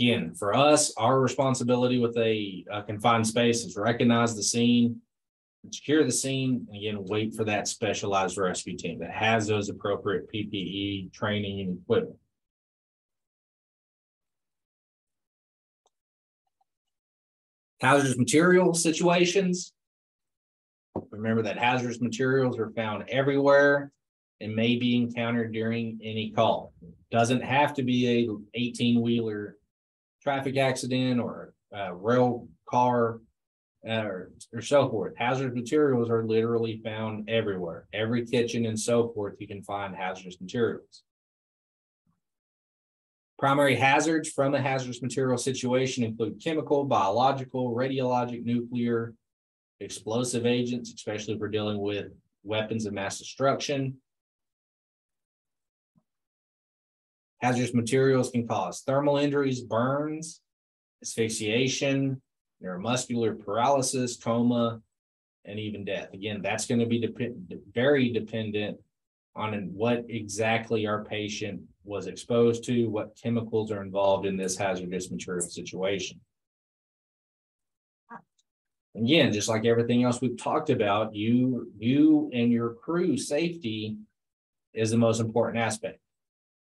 Again, 0.00 0.32
for 0.34 0.56
us, 0.56 0.94
our 0.96 1.20
responsibility 1.20 1.98
with 1.98 2.16
a, 2.16 2.64
a 2.72 2.82
confined 2.82 3.26
space 3.26 3.66
is 3.66 3.76
recognize 3.76 4.34
the 4.34 4.42
scene, 4.42 5.02
secure 5.70 6.04
the 6.04 6.10
scene, 6.10 6.66
and 6.68 6.76
again, 6.78 7.04
wait 7.04 7.34
for 7.34 7.44
that 7.44 7.68
specialized 7.68 8.38
rescue 8.38 8.78
team 8.78 8.98
that 9.00 9.10
has 9.10 9.46
those 9.46 9.68
appropriate 9.68 10.26
PPE 10.32 11.12
training 11.12 11.60
and 11.60 11.78
equipment. 11.82 12.16
Hazardous 17.82 18.16
material 18.16 18.72
situations. 18.72 19.74
Remember 21.10 21.42
that 21.42 21.58
hazardous 21.58 22.00
materials 22.00 22.58
are 22.58 22.70
found 22.70 23.04
everywhere 23.10 23.92
and 24.40 24.56
may 24.56 24.76
be 24.76 24.96
encountered 24.96 25.52
during 25.52 26.00
any 26.02 26.30
call. 26.30 26.72
Doesn't 27.10 27.42
have 27.42 27.74
to 27.74 27.82
be 27.82 28.26
a 28.26 28.58
18 28.58 29.02
wheeler 29.02 29.58
traffic 30.22 30.56
accident 30.56 31.20
or 31.20 31.54
a 31.72 31.94
rail 31.94 32.48
car 32.68 33.20
uh, 33.88 33.92
or, 33.92 34.32
or 34.52 34.60
so 34.60 34.90
forth. 34.90 35.14
Hazardous 35.16 35.54
materials 35.54 36.10
are 36.10 36.26
literally 36.26 36.80
found 36.84 37.28
everywhere. 37.30 37.86
Every 37.92 38.26
kitchen 38.26 38.66
and 38.66 38.78
so 38.78 39.10
forth, 39.14 39.36
you 39.38 39.46
can 39.46 39.62
find 39.62 39.96
hazardous 39.96 40.40
materials. 40.40 41.02
Primary 43.38 43.74
hazards 43.74 44.28
from 44.28 44.54
a 44.54 44.60
hazardous 44.60 45.00
material 45.00 45.38
situation 45.38 46.04
include 46.04 46.42
chemical, 46.44 46.84
biological, 46.84 47.74
radiologic, 47.74 48.44
nuclear, 48.44 49.14
explosive 49.80 50.44
agents, 50.44 50.92
especially 50.92 51.34
if 51.34 51.40
we're 51.40 51.48
dealing 51.48 51.80
with 51.80 52.08
weapons 52.44 52.84
of 52.84 52.92
mass 52.92 53.18
destruction, 53.18 53.96
Hazardous 57.40 57.74
materials 57.74 58.30
can 58.30 58.46
cause 58.46 58.82
thermal 58.82 59.16
injuries, 59.16 59.62
burns, 59.62 60.40
asphyxiation, 61.02 62.20
neuromuscular 62.62 63.42
paralysis, 63.42 64.16
coma, 64.16 64.82
and 65.46 65.58
even 65.58 65.84
death. 65.84 66.12
Again, 66.12 66.42
that's 66.42 66.66
going 66.66 66.80
to 66.80 66.86
be 66.86 67.00
dep- 67.00 67.60
very 67.72 68.12
dependent 68.12 68.78
on 69.34 69.54
what 69.72 70.04
exactly 70.08 70.86
our 70.86 71.04
patient 71.04 71.62
was 71.84 72.06
exposed 72.06 72.64
to, 72.64 72.86
what 72.86 73.18
chemicals 73.20 73.70
are 73.72 73.82
involved 73.82 74.26
in 74.26 74.36
this 74.36 74.56
hazardous 74.56 75.10
material 75.10 75.46
situation. 75.46 76.20
Again, 78.96 79.32
just 79.32 79.48
like 79.48 79.64
everything 79.64 80.02
else 80.02 80.20
we've 80.20 80.36
talked 80.36 80.68
about, 80.68 81.14
you 81.14 81.70
you 81.78 82.28
and 82.34 82.52
your 82.52 82.74
crew 82.74 83.16
safety 83.16 83.96
is 84.74 84.90
the 84.90 84.98
most 84.98 85.20
important 85.20 85.58
aspect. 85.58 86.00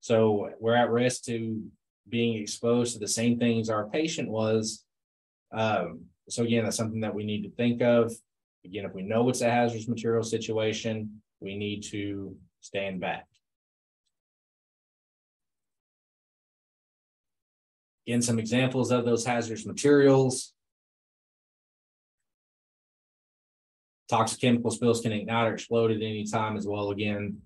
So 0.02 0.50
we're 0.60 0.76
at 0.76 0.90
risk 0.90 1.24
to 1.26 1.64
being 2.10 2.42
exposed 2.42 2.94
to 2.94 3.00
the 3.00 3.08
same 3.08 3.40
things 3.40 3.70
our 3.70 3.88
patient 3.88 4.30
was. 4.30 4.84
Um, 5.54 6.06
so 6.28 6.44
again, 6.44 6.64
that's 6.64 6.78
something 6.78 7.02
that 7.02 7.14
we 7.14 7.24
need 7.24 7.44
to 7.44 7.52
think 7.52 7.82
of. 7.82 8.12
Again, 8.66 8.86
if 8.86 8.94
we 8.94 9.04
know 9.04 9.30
it's 9.30 9.42
a 9.42 9.50
hazardous 9.50 9.88
material 9.88 10.24
situation, 10.24 11.22
we 11.40 11.56
need 11.56 11.84
to 11.86 12.36
stand 12.62 13.00
back. 13.00 13.28
Again, 18.08 18.22
some 18.24 18.40
examples 18.40 18.92
of 18.92 19.06
those 19.06 19.26
hazardous 19.26 19.66
materials. 19.66 20.54
Toxic 24.10 24.42
chemical 24.42 24.72
spills 24.72 25.02
can 25.02 25.12
ignite 25.12 25.48
or 25.48 25.54
explode 25.54 25.92
at 25.92 25.98
any 25.98 26.26
time 26.26 26.58
as 26.58 26.66
well. 26.68 26.90
Again, 26.90 27.38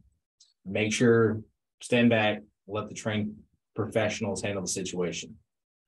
make 0.66 0.93
sure 0.93 1.41
stand 1.82 2.09
back, 2.09 2.41
let 2.67 2.89
the 2.89 2.95
trained 2.95 3.36
professionals 3.76 4.41
handle 4.41 4.63
the 4.63 4.67
situation. 4.67 5.36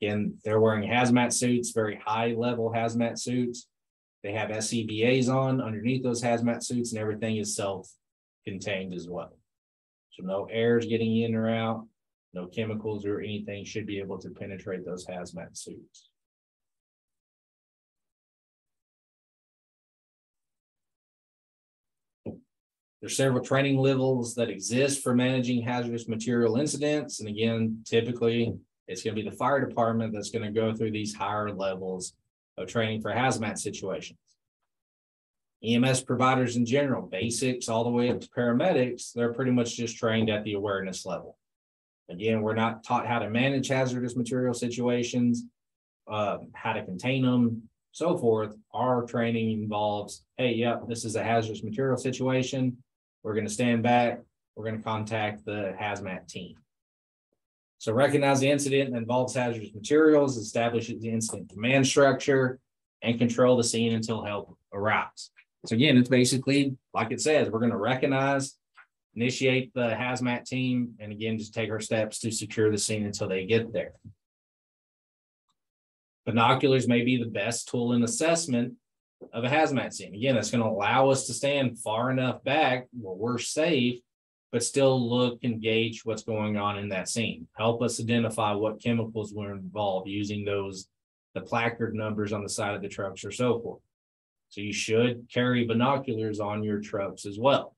Again, 0.01 0.37
they're 0.43 0.59
wearing 0.59 0.87
hazmat 0.87 1.33
suits, 1.33 1.71
very 1.71 1.99
high 2.03 2.33
level 2.33 2.71
hazmat 2.71 3.17
suits. 3.17 3.67
They 4.23 4.33
have 4.33 4.49
SCBAs 4.49 5.29
on 5.29 5.61
underneath 5.61 6.03
those 6.03 6.21
hazmat 6.21 6.63
suits, 6.63 6.91
and 6.91 7.01
everything 7.01 7.37
is 7.37 7.55
self 7.55 7.89
contained 8.45 8.93
as 8.93 9.07
well. 9.07 9.37
So 10.11 10.23
no 10.23 10.47
air 10.51 10.77
is 10.77 10.85
getting 10.85 11.17
in 11.21 11.35
or 11.35 11.49
out, 11.49 11.87
No 12.33 12.47
chemicals 12.47 13.05
or 13.05 13.19
anything 13.19 13.65
should 13.65 13.85
be 13.85 13.99
able 13.99 14.17
to 14.19 14.29
penetrate 14.29 14.85
those 14.85 15.05
hazmat 15.05 15.57
suits. 15.57 16.09
There's 23.01 23.15
several 23.15 23.43
training 23.43 23.77
levels 23.77 24.33
that 24.35 24.49
exist 24.49 25.03
for 25.03 25.13
managing 25.13 25.61
hazardous 25.61 26.07
material 26.07 26.57
incidents. 26.57 27.19
And 27.19 27.29
again, 27.29 27.83
typically 27.85 28.53
it's 28.87 29.03
going 29.03 29.15
to 29.15 29.21
be 29.21 29.29
the 29.29 29.35
fire 29.35 29.63
department 29.63 30.13
that's 30.13 30.31
going 30.31 30.45
to 30.45 30.59
go 30.59 30.73
through 30.73 30.91
these 30.91 31.13
higher 31.13 31.51
levels 31.51 32.13
of 32.57 32.67
training 32.67 33.01
for 33.01 33.11
hazmat 33.11 33.59
situations. 33.59 34.17
EMS 35.63 36.03
providers 36.03 36.55
in 36.55 36.65
general, 36.65 37.01
basics 37.01 37.67
all 37.67 37.83
the 37.83 37.89
way 37.89 38.09
up 38.09 38.21
to 38.21 38.29
paramedics, 38.29 39.11
they're 39.13 39.33
pretty 39.33 39.51
much 39.51 39.75
just 39.75 39.97
trained 39.97 40.29
at 40.29 40.43
the 40.43 40.53
awareness 40.53 41.05
level. 41.05 41.37
Again, 42.09 42.41
we're 42.41 42.55
not 42.55 42.83
taught 42.83 43.07
how 43.07 43.19
to 43.19 43.29
manage 43.29 43.67
hazardous 43.67 44.15
material 44.15 44.53
situations, 44.53 45.43
uh, 46.07 46.37
how 46.53 46.73
to 46.73 46.85
contain 46.85 47.23
them, 47.23 47.63
so 47.91 48.17
forth. 48.17 48.55
Our 48.73 49.03
training 49.05 49.63
involves, 49.63 50.23
hey, 50.37 50.53
yep, 50.53 50.83
this 50.87 51.03
is 51.03 51.15
a 51.15 51.23
hazardous 51.23 51.63
material 51.63 51.97
situation. 51.97 52.77
We're 53.27 53.33
going 53.33 53.45
to 53.45 53.51
stand 53.51 53.83
back. 53.83 54.21
We're 54.55 54.63
going 54.63 54.77
to 54.77 54.83
contact 54.83 55.43
the 55.43 55.75
hazmat 55.77 56.29
team. 56.29 56.55
So 57.77 57.91
recognize 57.91 58.39
the 58.39 58.49
incident 58.49 58.93
that 58.93 58.99
involves 58.99 59.35
hazardous 59.35 59.73
materials, 59.73 60.37
establish 60.37 60.87
the 60.87 61.09
incident 61.09 61.49
command 61.49 61.85
structure, 61.85 62.57
and 63.01 63.19
control 63.19 63.57
the 63.57 63.65
scene 63.65 63.91
until 63.91 64.23
help 64.23 64.57
arrives. 64.71 65.31
So 65.65 65.75
again, 65.75 65.97
it's 65.97 66.07
basically 66.07 66.77
like 66.93 67.11
it 67.11 67.19
says, 67.19 67.49
we're 67.49 67.59
going 67.59 67.71
to 67.71 67.77
recognize, 67.77 68.55
initiate 69.13 69.73
the 69.73 69.89
hazmat 69.89 70.45
team, 70.45 70.93
and 71.01 71.11
again, 71.11 71.37
just 71.37 71.53
take 71.53 71.69
our 71.69 71.81
steps 71.81 72.19
to 72.19 72.31
secure 72.31 72.71
the 72.71 72.77
scene 72.77 73.05
until 73.05 73.27
they 73.27 73.45
get 73.45 73.73
there. 73.73 73.91
Binoculars 76.25 76.87
may 76.87 77.01
be 77.01 77.17
the 77.17 77.29
best 77.29 77.67
tool 77.67 77.91
in 77.91 78.03
assessment 78.03 78.75
of 79.33 79.43
a 79.43 79.49
hazmat 79.49 79.93
scene. 79.93 80.13
Again, 80.13 80.35
that's 80.35 80.51
going 80.51 80.63
to 80.63 80.69
allow 80.69 81.09
us 81.09 81.25
to 81.27 81.33
stand 81.33 81.79
far 81.79 82.11
enough 82.11 82.43
back 82.43 82.87
where 82.91 83.15
we're 83.15 83.37
safe, 83.37 83.99
but 84.51 84.63
still 84.63 85.09
look 85.09 85.39
and 85.43 85.61
gauge 85.61 86.05
what's 86.05 86.23
going 86.23 86.57
on 86.57 86.77
in 86.77 86.89
that 86.89 87.09
scene. 87.09 87.47
Help 87.57 87.81
us 87.81 87.99
identify 87.99 88.53
what 88.53 88.81
chemicals 88.81 89.33
were 89.33 89.53
involved 89.53 90.07
using 90.07 90.45
those, 90.45 90.87
the 91.33 91.41
placard 91.41 91.93
numbers 91.93 92.33
on 92.33 92.43
the 92.43 92.49
side 92.49 92.75
of 92.75 92.81
the 92.81 92.87
trucks 92.87 93.25
or 93.25 93.31
so 93.31 93.59
forth. 93.59 93.81
So 94.49 94.61
you 94.61 94.73
should 94.73 95.27
carry 95.31 95.65
binoculars 95.65 96.39
on 96.39 96.63
your 96.63 96.79
trucks 96.79 97.25
as 97.25 97.37
well. 97.37 97.75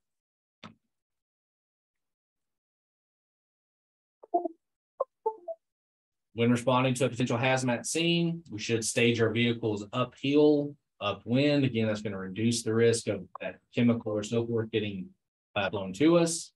When 6.33 6.51
responding 6.51 6.93
to 6.95 7.05
a 7.05 7.09
potential 7.09 7.37
hazmat 7.37 7.85
scene, 7.85 8.43
we 8.49 8.59
should 8.59 8.85
stage 8.85 9.19
our 9.19 9.31
vehicles 9.31 9.85
uphill 9.91 10.75
upwind. 11.01 11.63
Again, 11.63 11.87
that's 11.87 12.01
going 12.01 12.13
to 12.13 12.19
reduce 12.19 12.63
the 12.63 12.73
risk 12.73 13.07
of 13.07 13.23
that 13.41 13.55
chemical 13.73 14.11
or 14.11 14.23
so 14.23 14.45
forth 14.45 14.71
getting 14.71 15.07
uh, 15.55 15.69
blown 15.69 15.93
to 15.93 16.17
us. 16.17 16.51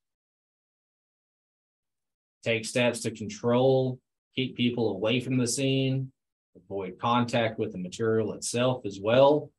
Take 2.43 2.65
steps 2.65 3.01
to 3.01 3.11
control, 3.11 3.99
keep 4.35 4.57
people 4.57 4.91
away 4.91 5.19
from 5.19 5.37
the 5.37 5.47
scene, 5.47 6.11
avoid 6.55 6.99
contact 6.99 7.57
with 7.57 7.71
the 7.71 7.77
material 7.77 8.33
itself 8.33 8.85
as 8.85 8.99
well. 9.01 9.49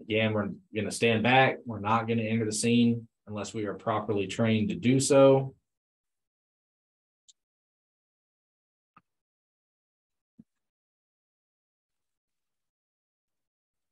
Again, 0.00 0.32
we're 0.32 0.48
going 0.74 0.86
to 0.86 0.90
stand 0.90 1.22
back. 1.22 1.58
We're 1.66 1.80
not 1.80 2.06
going 2.06 2.18
to 2.18 2.26
enter 2.26 2.46
the 2.46 2.52
scene 2.52 3.06
unless 3.26 3.52
we 3.52 3.66
are 3.66 3.74
properly 3.74 4.26
trained 4.26 4.70
to 4.70 4.74
do 4.74 5.00
so. 5.00 5.54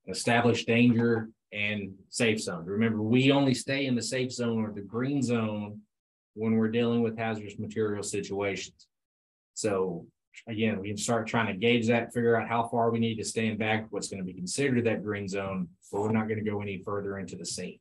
Establish 0.08 0.64
danger 0.64 1.28
and 1.52 1.94
safe 2.08 2.40
zone. 2.40 2.64
Remember, 2.64 3.02
we 3.02 3.32
only 3.32 3.54
stay 3.54 3.86
in 3.86 3.94
the 3.94 4.02
safe 4.02 4.32
zone 4.32 4.64
or 4.64 4.72
the 4.72 4.80
green 4.80 5.22
zone 5.22 5.80
when 6.34 6.56
we're 6.56 6.68
dealing 6.68 7.02
with 7.02 7.16
hazardous 7.16 7.58
material 7.58 8.02
situations. 8.02 8.86
So 9.54 10.06
again, 10.46 10.80
we 10.80 10.88
can 10.88 10.96
start 10.96 11.26
trying 11.26 11.46
to 11.46 11.58
gauge 11.58 11.86
that, 11.88 12.12
figure 12.12 12.38
out 12.40 12.48
how 12.48 12.68
far 12.68 12.90
we 12.90 12.98
need 12.98 13.16
to 13.16 13.24
stand 13.24 13.58
back, 13.58 13.86
what's 13.90 14.08
going 14.08 14.18
to 14.18 14.24
be 14.24 14.34
considered 14.34 14.84
that 14.84 15.02
green 15.02 15.28
zone, 15.28 15.68
but 15.90 16.00
we're 16.00 16.12
not 16.12 16.28
going 16.28 16.42
to 16.42 16.50
go 16.50 16.60
any 16.60 16.82
further 16.82 17.18
into 17.18 17.36
the 17.36 17.46
scene. 17.46 17.78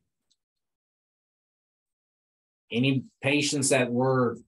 Any 2.72 3.04
patients 3.22 3.68
that 3.68 3.92
were 3.92 4.38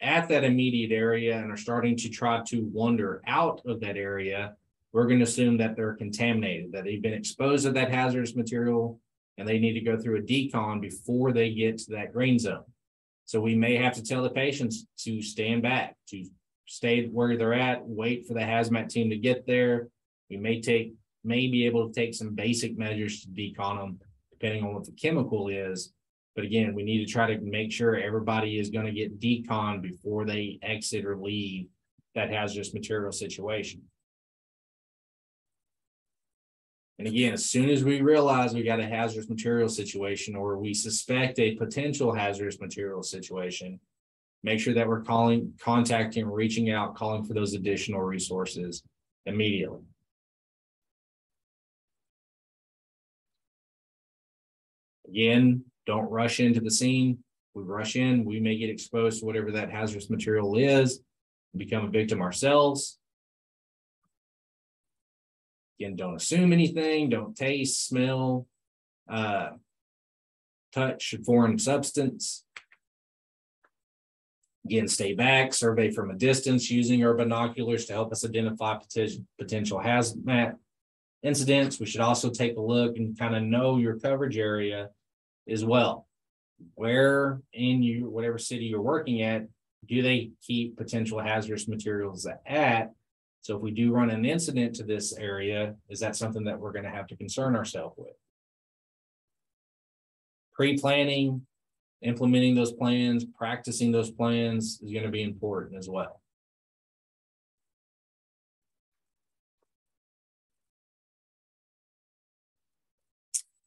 at 0.00 0.28
that 0.28 0.44
immediate 0.44 0.92
area 0.92 1.38
and 1.38 1.50
are 1.50 1.56
starting 1.56 1.96
to 1.96 2.08
try 2.10 2.42
to 2.48 2.62
wander 2.72 3.22
out 3.26 3.62
of 3.64 3.80
that 3.80 3.96
area, 3.96 4.56
we're 4.94 5.08
going 5.08 5.18
to 5.18 5.24
assume 5.24 5.56
that 5.58 5.74
they're 5.74 5.94
contaminated, 5.94 6.70
that 6.70 6.84
they've 6.84 7.02
been 7.02 7.12
exposed 7.12 7.64
to 7.64 7.72
that 7.72 7.90
hazardous 7.90 8.36
material, 8.36 9.00
and 9.36 9.46
they 9.46 9.58
need 9.58 9.72
to 9.72 9.80
go 9.80 9.98
through 9.98 10.18
a 10.18 10.22
decon 10.22 10.80
before 10.80 11.32
they 11.32 11.52
get 11.52 11.78
to 11.78 11.90
that 11.90 12.12
green 12.12 12.38
zone. 12.38 12.62
So 13.24 13.40
we 13.40 13.56
may 13.56 13.74
have 13.74 13.94
to 13.94 14.04
tell 14.04 14.22
the 14.22 14.30
patients 14.30 14.86
to 14.98 15.20
stand 15.20 15.62
back, 15.62 15.96
to 16.10 16.24
stay 16.66 17.06
where 17.06 17.36
they're 17.36 17.54
at, 17.54 17.84
wait 17.84 18.28
for 18.28 18.34
the 18.34 18.40
hazmat 18.40 18.88
team 18.88 19.10
to 19.10 19.16
get 19.16 19.48
there. 19.48 19.88
We 20.30 20.36
may 20.36 20.60
take, 20.60 20.94
may 21.24 21.48
be 21.48 21.66
able 21.66 21.88
to 21.88 21.92
take 21.92 22.14
some 22.14 22.36
basic 22.36 22.78
measures 22.78 23.22
to 23.22 23.28
decon 23.28 23.78
them, 23.78 23.98
depending 24.30 24.62
on 24.62 24.74
what 24.74 24.84
the 24.84 24.92
chemical 24.92 25.48
is. 25.48 25.92
But 26.36 26.44
again, 26.44 26.72
we 26.72 26.84
need 26.84 27.04
to 27.04 27.12
try 27.12 27.34
to 27.34 27.40
make 27.40 27.72
sure 27.72 27.96
everybody 27.96 28.60
is 28.60 28.70
going 28.70 28.86
to 28.86 28.92
get 28.92 29.18
decon 29.18 29.82
before 29.82 30.24
they 30.24 30.60
exit 30.62 31.04
or 31.04 31.16
leave 31.16 31.66
that 32.14 32.30
hazardous 32.30 32.72
material 32.74 33.10
situation. 33.10 33.82
And 36.98 37.08
again, 37.08 37.32
as 37.32 37.46
soon 37.46 37.70
as 37.70 37.82
we 37.82 38.00
realize 38.00 38.54
we 38.54 38.62
got 38.62 38.78
a 38.78 38.86
hazardous 38.86 39.28
material 39.28 39.68
situation 39.68 40.36
or 40.36 40.58
we 40.58 40.74
suspect 40.74 41.38
a 41.40 41.56
potential 41.56 42.12
hazardous 42.12 42.60
material 42.60 43.02
situation, 43.02 43.80
make 44.44 44.60
sure 44.60 44.74
that 44.74 44.86
we're 44.86 45.02
calling, 45.02 45.52
contacting, 45.60 46.26
reaching 46.26 46.70
out, 46.70 46.94
calling 46.94 47.24
for 47.24 47.34
those 47.34 47.54
additional 47.54 48.00
resources 48.00 48.82
immediately. 49.26 49.80
Again, 55.08 55.64
don't 55.86 56.10
rush 56.10 56.40
into 56.40 56.60
the 56.60 56.70
scene. 56.70 57.18
We 57.54 57.62
rush 57.62 57.96
in, 57.96 58.24
we 58.24 58.40
may 58.40 58.56
get 58.56 58.70
exposed 58.70 59.20
to 59.20 59.26
whatever 59.26 59.52
that 59.52 59.70
hazardous 59.70 60.10
material 60.10 60.56
is, 60.56 61.00
become 61.56 61.84
a 61.84 61.90
victim 61.90 62.20
ourselves. 62.20 62.98
Again, 65.78 65.96
don't 65.96 66.16
assume 66.16 66.52
anything, 66.52 67.08
don't 67.08 67.36
taste, 67.36 67.86
smell, 67.86 68.46
uh, 69.08 69.50
touch 70.72 71.14
a 71.14 71.18
foreign 71.18 71.58
substance. 71.58 72.44
Again, 74.64 74.88
stay 74.88 75.14
back, 75.14 75.52
survey 75.52 75.90
from 75.90 76.10
a 76.10 76.14
distance 76.14 76.70
using 76.70 77.04
our 77.04 77.14
binoculars 77.14 77.84
to 77.86 77.92
help 77.92 78.12
us 78.12 78.24
identify 78.24 78.78
potential, 79.38 79.78
hazmat 79.78 80.54
incidents. 81.22 81.78
We 81.78 81.86
should 81.86 82.00
also 82.00 82.30
take 82.30 82.56
a 82.56 82.60
look 82.60 82.96
and 82.96 83.18
kind 83.18 83.36
of 83.36 83.42
know 83.42 83.76
your 83.76 83.98
coverage 83.98 84.38
area 84.38 84.90
as 85.48 85.64
well. 85.64 86.06
Where 86.76 87.42
in 87.52 87.82
you, 87.82 88.08
whatever 88.08 88.38
city 88.38 88.66
you're 88.66 88.80
working 88.80 89.22
at, 89.22 89.46
do 89.86 90.00
they 90.00 90.30
keep 90.40 90.76
potential 90.76 91.18
hazardous 91.18 91.68
materials 91.68 92.26
at? 92.46 92.92
So 93.44 93.54
if 93.56 93.60
we 93.60 93.72
do 93.72 93.92
run 93.92 94.08
an 94.08 94.24
incident 94.24 94.74
to 94.76 94.84
this 94.84 95.12
area, 95.18 95.74
is 95.90 96.00
that 96.00 96.16
something 96.16 96.44
that 96.44 96.58
we're 96.58 96.72
going 96.72 96.86
to 96.86 96.90
have 96.90 97.06
to 97.08 97.16
concern 97.16 97.54
ourselves 97.54 97.94
with? 97.98 98.14
Pre-planning, 100.54 101.46
implementing 102.00 102.54
those 102.54 102.72
plans, 102.72 103.26
practicing 103.36 103.92
those 103.92 104.10
plans 104.10 104.80
is 104.82 104.90
going 104.90 105.04
to 105.04 105.10
be 105.10 105.22
important 105.22 105.76
as 105.76 105.90
well. 105.90 106.22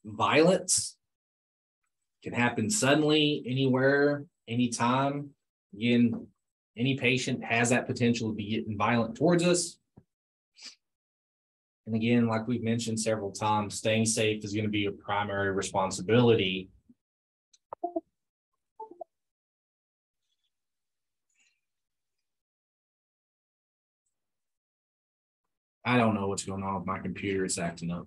Violence 0.04 0.96
can 2.24 2.32
happen 2.32 2.68
suddenly, 2.68 3.44
anywhere, 3.46 4.24
anytime. 4.48 5.30
Again, 5.72 6.26
any 6.78 6.96
patient 6.96 7.44
has 7.44 7.70
that 7.70 7.86
potential 7.86 8.28
to 8.28 8.34
be 8.34 8.48
getting 8.48 8.78
violent 8.78 9.16
towards 9.16 9.44
us. 9.44 9.78
And 11.86 11.96
again, 11.96 12.28
like 12.28 12.46
we've 12.46 12.62
mentioned 12.62 13.00
several 13.00 13.32
times, 13.32 13.74
staying 13.74 14.06
safe 14.06 14.44
is 14.44 14.52
going 14.52 14.66
to 14.66 14.70
be 14.70 14.86
a 14.86 14.92
primary 14.92 15.50
responsibility. 15.50 16.68
I 25.84 25.96
don't 25.96 26.14
know 26.14 26.28
what's 26.28 26.44
going 26.44 26.62
on 26.62 26.74
with 26.74 26.86
my 26.86 26.98
computer. 26.98 27.46
It's 27.46 27.58
acting 27.58 27.90
up. 27.90 28.06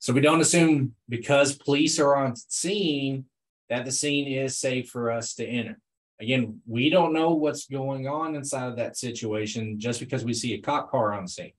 So 0.00 0.12
we 0.12 0.20
don't 0.20 0.40
assume 0.40 0.96
because 1.08 1.54
police 1.54 2.00
are 2.00 2.16
on 2.16 2.34
scene 2.34 3.26
that 3.70 3.84
the 3.84 3.92
scene 3.92 4.26
is 4.26 4.58
safe 4.58 4.90
for 4.90 5.12
us 5.12 5.34
to 5.34 5.46
enter. 5.46 5.78
Again, 6.22 6.60
we 6.68 6.88
don't 6.88 7.12
know 7.12 7.34
what's 7.34 7.66
going 7.66 8.06
on 8.06 8.36
inside 8.36 8.68
of 8.68 8.76
that 8.76 8.96
situation 8.96 9.80
just 9.80 9.98
because 9.98 10.24
we 10.24 10.32
see 10.32 10.54
a 10.54 10.60
cop 10.60 10.88
car 10.88 11.12
on 11.12 11.26
scene. 11.26 11.52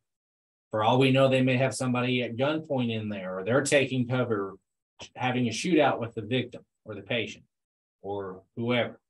For 0.71 0.85
all 0.85 0.97
we 0.97 1.11
know, 1.11 1.27
they 1.27 1.41
may 1.41 1.57
have 1.57 1.75
somebody 1.75 2.23
at 2.23 2.37
gunpoint 2.37 2.89
in 2.89 3.09
there, 3.09 3.39
or 3.39 3.43
they're 3.43 3.61
taking 3.61 4.07
cover, 4.07 4.55
having 5.17 5.47
a 5.47 5.51
shootout 5.51 5.99
with 5.99 6.15
the 6.15 6.21
victim 6.21 6.63
or 6.85 6.95
the 6.95 7.01
patient 7.01 7.43
or 8.01 8.41
whoever. 8.55 9.01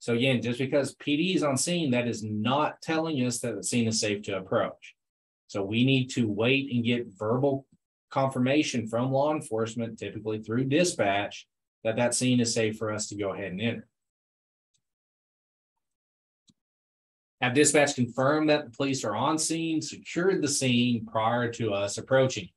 So 0.00 0.14
again, 0.14 0.42
just 0.42 0.58
because 0.58 0.96
PD 0.96 1.36
is 1.36 1.44
on 1.44 1.56
scene, 1.56 1.92
that 1.92 2.08
is 2.08 2.24
not 2.24 2.82
telling 2.82 3.24
us 3.24 3.38
that 3.38 3.54
the 3.54 3.62
scene 3.62 3.86
is 3.86 4.00
safe 4.00 4.22
to 4.22 4.36
approach. 4.36 4.96
So 5.46 5.62
we 5.62 5.84
need 5.84 6.08
to 6.10 6.28
wait 6.28 6.72
and 6.72 6.84
get 6.84 7.06
verbal 7.16 7.66
confirmation 8.10 8.88
from 8.88 9.12
law 9.12 9.32
enforcement, 9.32 9.96
typically 9.96 10.40
through 10.40 10.64
dispatch, 10.64 11.46
that 11.84 11.94
that 11.96 12.14
scene 12.14 12.40
is 12.40 12.52
safe 12.52 12.76
for 12.76 12.92
us 12.92 13.06
to 13.08 13.16
go 13.16 13.32
ahead 13.32 13.52
and 13.52 13.60
enter. 13.60 13.88
Have 17.40 17.54
dispatch 17.54 17.94
confirmed 17.94 18.50
that 18.50 18.64
the 18.64 18.70
police 18.70 19.04
are 19.04 19.14
on 19.14 19.38
scene, 19.38 19.80
secured 19.80 20.42
the 20.42 20.48
scene 20.48 21.06
prior 21.06 21.50
to 21.52 21.72
us 21.72 21.96
approaching. 21.96 22.48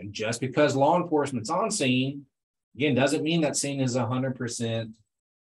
And 0.00 0.12
just 0.12 0.40
because 0.40 0.74
law 0.74 1.00
enforcement's 1.00 1.50
on 1.50 1.70
scene, 1.70 2.26
again, 2.74 2.96
doesn't 2.96 3.22
mean 3.22 3.42
that 3.42 3.56
scene 3.56 3.80
is 3.80 3.96
hundred 3.96 4.34
percent 4.34 4.96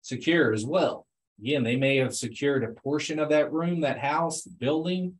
secure 0.02 0.52
as 0.52 0.66
well. 0.66 1.06
Again, 1.40 1.62
they 1.62 1.76
may 1.76 1.96
have 1.96 2.14
secured 2.14 2.64
a 2.64 2.68
portion 2.68 3.18
of 3.18 3.28
that 3.30 3.52
room, 3.52 3.80
that 3.80 3.98
house, 3.98 4.42
building, 4.42 5.14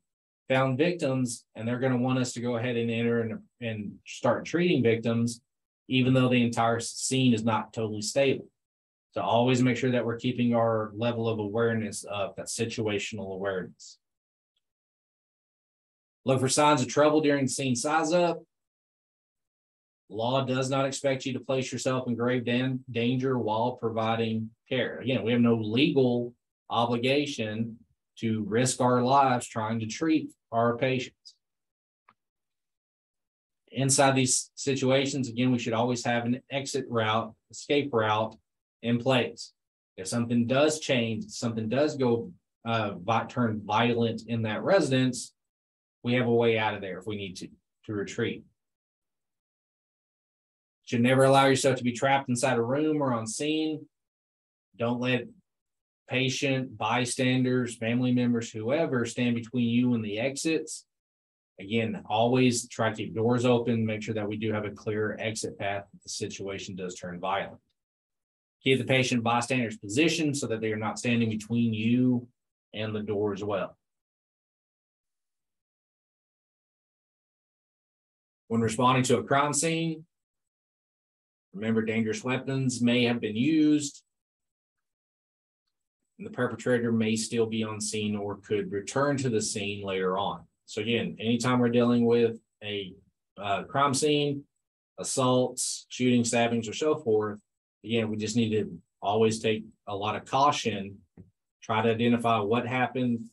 found 0.49 0.77
victims, 0.77 1.45
and 1.55 1.67
they're 1.67 1.79
going 1.79 1.93
to 1.93 1.99
want 1.99 2.19
us 2.19 2.33
to 2.33 2.41
go 2.41 2.57
ahead 2.57 2.77
and 2.77 2.91
enter 2.91 3.21
and, 3.21 3.39
and 3.61 3.95
start 4.07 4.45
treating 4.45 4.83
victims, 4.83 5.41
even 5.89 6.13
though 6.13 6.29
the 6.29 6.45
entire 6.45 6.81
scene 6.81 7.33
is 7.33 7.45
not 7.45 7.73
totally 7.73 8.03
stable. 8.03 8.47
So 9.13 9.21
always 9.21 9.63
make 9.63 9.77
sure 9.77 9.91
that 9.91 10.07
we're 10.07 10.17
keeping 10.17 10.55
our 10.55 10.91
level 10.95 11.29
of 11.29 11.39
awareness 11.39 12.05
of 12.05 12.35
that 12.37 12.47
situational 12.47 13.35
awareness. 13.35 13.99
Look 16.25 16.41
for 16.41 16.49
signs 16.49 16.81
of 16.81 16.89
trouble 16.89 17.21
during 17.21 17.47
scene 17.47 17.77
size 17.77 18.13
up. 18.13 18.43
Law 20.09 20.45
does 20.45 20.71
not 20.71 20.87
expect 20.87 21.27
you 21.27 21.35
to 21.35 21.41
place 21.41 21.71
yourself 21.71 22.07
in 22.07 22.15
grave 22.15 22.45
dan- 22.45 22.85
danger 22.91 23.39
while 23.39 23.73
providing 23.73 24.51
care. 24.69 24.99
Again, 25.01 25.25
we 25.25 25.33
have 25.33 25.41
no 25.41 25.57
legal 25.57 26.35
obligation 26.71 27.79
to 28.19 28.45
risk 28.45 28.81
our 28.81 29.03
lives 29.03 29.47
trying 29.47 29.81
to 29.81 29.87
treat 29.87 30.33
our 30.53 30.77
patients. 30.79 31.35
Inside 33.73 34.15
these 34.15 34.51
situations, 34.55 35.29
again, 35.29 35.51
we 35.51 35.59
should 35.59 35.73
always 35.73 36.05
have 36.05 36.25
an 36.25 36.41
exit 36.51 36.85
route, 36.89 37.35
escape 37.51 37.93
route 37.93 38.37
in 38.83 38.99
place. 38.99 39.53
If 39.97 40.07
something 40.09 40.47
does 40.47 40.81
change, 40.81 41.25
something 41.29 41.69
does 41.69 41.97
go 41.97 42.33
uh, 42.65 42.93
turn 43.29 43.63
violent 43.65 44.23
in 44.27 44.43
that 44.43 44.63
residence, 44.63 45.35
we 46.03 46.15
have 46.15 46.27
a 46.27 46.33
way 46.33 46.59
out 46.59 46.75
of 46.75 46.81
there 46.81 46.99
if 46.99 47.07
we 47.07 47.17
need 47.17 47.37
to 47.37 47.49
to 47.87 47.93
retreat. 47.93 48.45
Should 50.85 51.01
never 51.01 51.25
allow 51.25 51.47
yourself 51.47 51.77
to 51.77 51.85
be 51.85 51.93
trapped 51.93 52.29
inside 52.29 52.59
a 52.59 52.63
room 52.63 53.03
or 53.03 53.13
on 53.13 53.27
scene. 53.27 53.87
Don't 54.77 55.01
let 55.01 55.27
patient, 56.09 56.77
bystanders, 56.77 57.77
family 57.77 58.13
members, 58.13 58.51
whoever 58.51 59.05
stand 59.05 59.35
between 59.35 59.69
you 59.69 59.95
and 59.95 60.05
the 60.05 60.19
exits. 60.19 60.85
Again, 61.61 62.03
always 62.09 62.69
try 62.69 62.91
to 62.91 62.97
keep 62.97 63.15
doors 63.15 63.45
open, 63.45 63.87
make 63.87 64.03
sure 64.03 64.15
that 64.15 64.29
we 64.29 64.37
do 64.37 64.53
have 64.53 64.65
a 64.65 64.71
clear 64.71 65.17
exit 65.21 65.59
path 65.59 65.85
if 65.95 66.03
the 66.03 66.09
situation 66.09 66.75
does 66.75 66.95
turn 66.95 67.21
violent. 67.21 67.61
Keep 68.65 68.79
the 68.79 68.85
patient 68.85 69.25
bystander's 69.25 69.77
position 69.77 70.35
so 70.35 70.47
that 70.47 70.61
they 70.61 70.73
are 70.73 70.77
not 70.77 70.99
standing 70.99 71.29
between 71.29 71.75
you 71.75 72.29
and 72.73 72.95
the 72.95 73.01
door 73.01 73.33
as 73.33 73.43
well. 73.43 73.77
When 78.49 78.61
responding 78.61 79.03
to 79.05 79.19
a 79.19 79.25
crime 79.25 79.53
scene, 79.53 80.05
remember 81.53 81.83
dangerous 81.83 82.23
weapons 82.23 82.81
may 82.81 83.05
have 83.05 83.21
been 83.21 83.37
used. 83.37 84.03
And 86.19 86.27
the 86.27 86.33
perpetrator 86.33 86.93
may 86.93 87.17
still 87.17 87.47
be 87.47 87.65
on 87.65 87.81
scene 87.81 88.15
or 88.15 88.37
could 88.37 88.71
return 88.71 89.17
to 89.19 89.29
the 89.29 89.43
scene 89.43 89.83
later 89.85 90.19
on. 90.19 90.43
So 90.67 90.83
again, 90.83 91.17
anytime 91.19 91.59
we're 91.59 91.71
dealing 91.71 92.05
with 92.05 92.39
a 92.63 92.95
uh, 93.37 93.65
crime 93.65 93.95
scene, 93.95 94.45
assaults, 94.99 95.87
shooting, 95.89 96.25
stabbings, 96.25 96.69
or 96.69 96.75
so 96.75 96.95
forth, 96.95 97.41
again, 97.85 98.09
we 98.09 98.17
just 98.17 98.37
need 98.37 98.51
to 98.51 98.79
always 99.01 99.41
take 99.41 99.65
a 99.89 99.95
lot 99.95 100.17
of 100.17 100.25
caution, 100.25 100.99
try 101.63 101.83
to 101.83 101.91
identify 101.91 102.39
what 102.39 102.67
happened, 102.67 103.29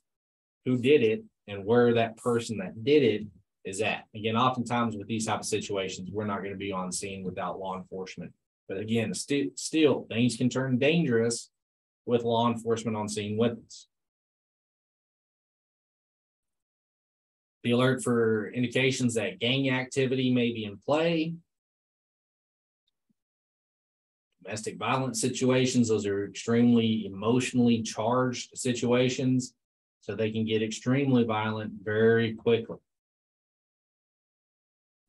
who 0.66 0.78
did 0.78 1.04
it, 1.04 1.24
and 1.47 1.66
where 1.66 1.93
that 1.93 2.18
person 2.18 2.58
that 2.58 2.84
did 2.84 3.04
it 3.04 3.28
is 3.66 3.82
at. 3.82 4.06
Again, 4.16 4.36
oftentimes 4.36 4.95
with 4.95 5.08
these 5.08 5.26
type 5.26 5.39
of 5.39 5.45
situations, 5.45 6.10
we're 6.12 6.26
not 6.26 6.39
going 6.39 6.52
to 6.52 6.58
be 6.58 6.72
on 6.72 6.91
scene 6.91 7.24
without 7.24 7.60
law 7.60 7.78
enforcement. 7.78 8.32
But 8.68 8.78
again, 8.78 9.14
st- 9.14 9.58
still 9.58 10.06
things 10.10 10.38
can 10.38 10.50
turn 10.50 10.78
dangerous 10.78 11.50
with 12.06 12.24
law 12.24 12.52
enforcement 12.52 12.97
on 12.97 13.10
scene 13.10 13.38
with 13.38 13.58
us. 13.66 13.88
Be 17.64 17.72
alert 17.72 18.04
for 18.04 18.50
indications 18.52 19.16
that 19.16 19.39
gang 19.39 19.70
activity 19.70 20.32
may 20.32 20.54
be 20.54 20.64
in 20.66 20.78
play 20.78 21.34
domestic 24.44 24.78
violence 24.78 25.20
situations, 25.22 25.90
those 25.90 26.06
are 26.06 26.26
extremely 26.26 27.06
emotionally 27.06 27.82
charged 27.82 28.58
situations. 28.58 29.54
So 30.02 30.16
they 30.16 30.32
can 30.32 30.46
get 30.46 30.64
extremely 30.64 31.24
violent 31.24 31.74
very 31.84 32.34
quickly. 32.34 32.78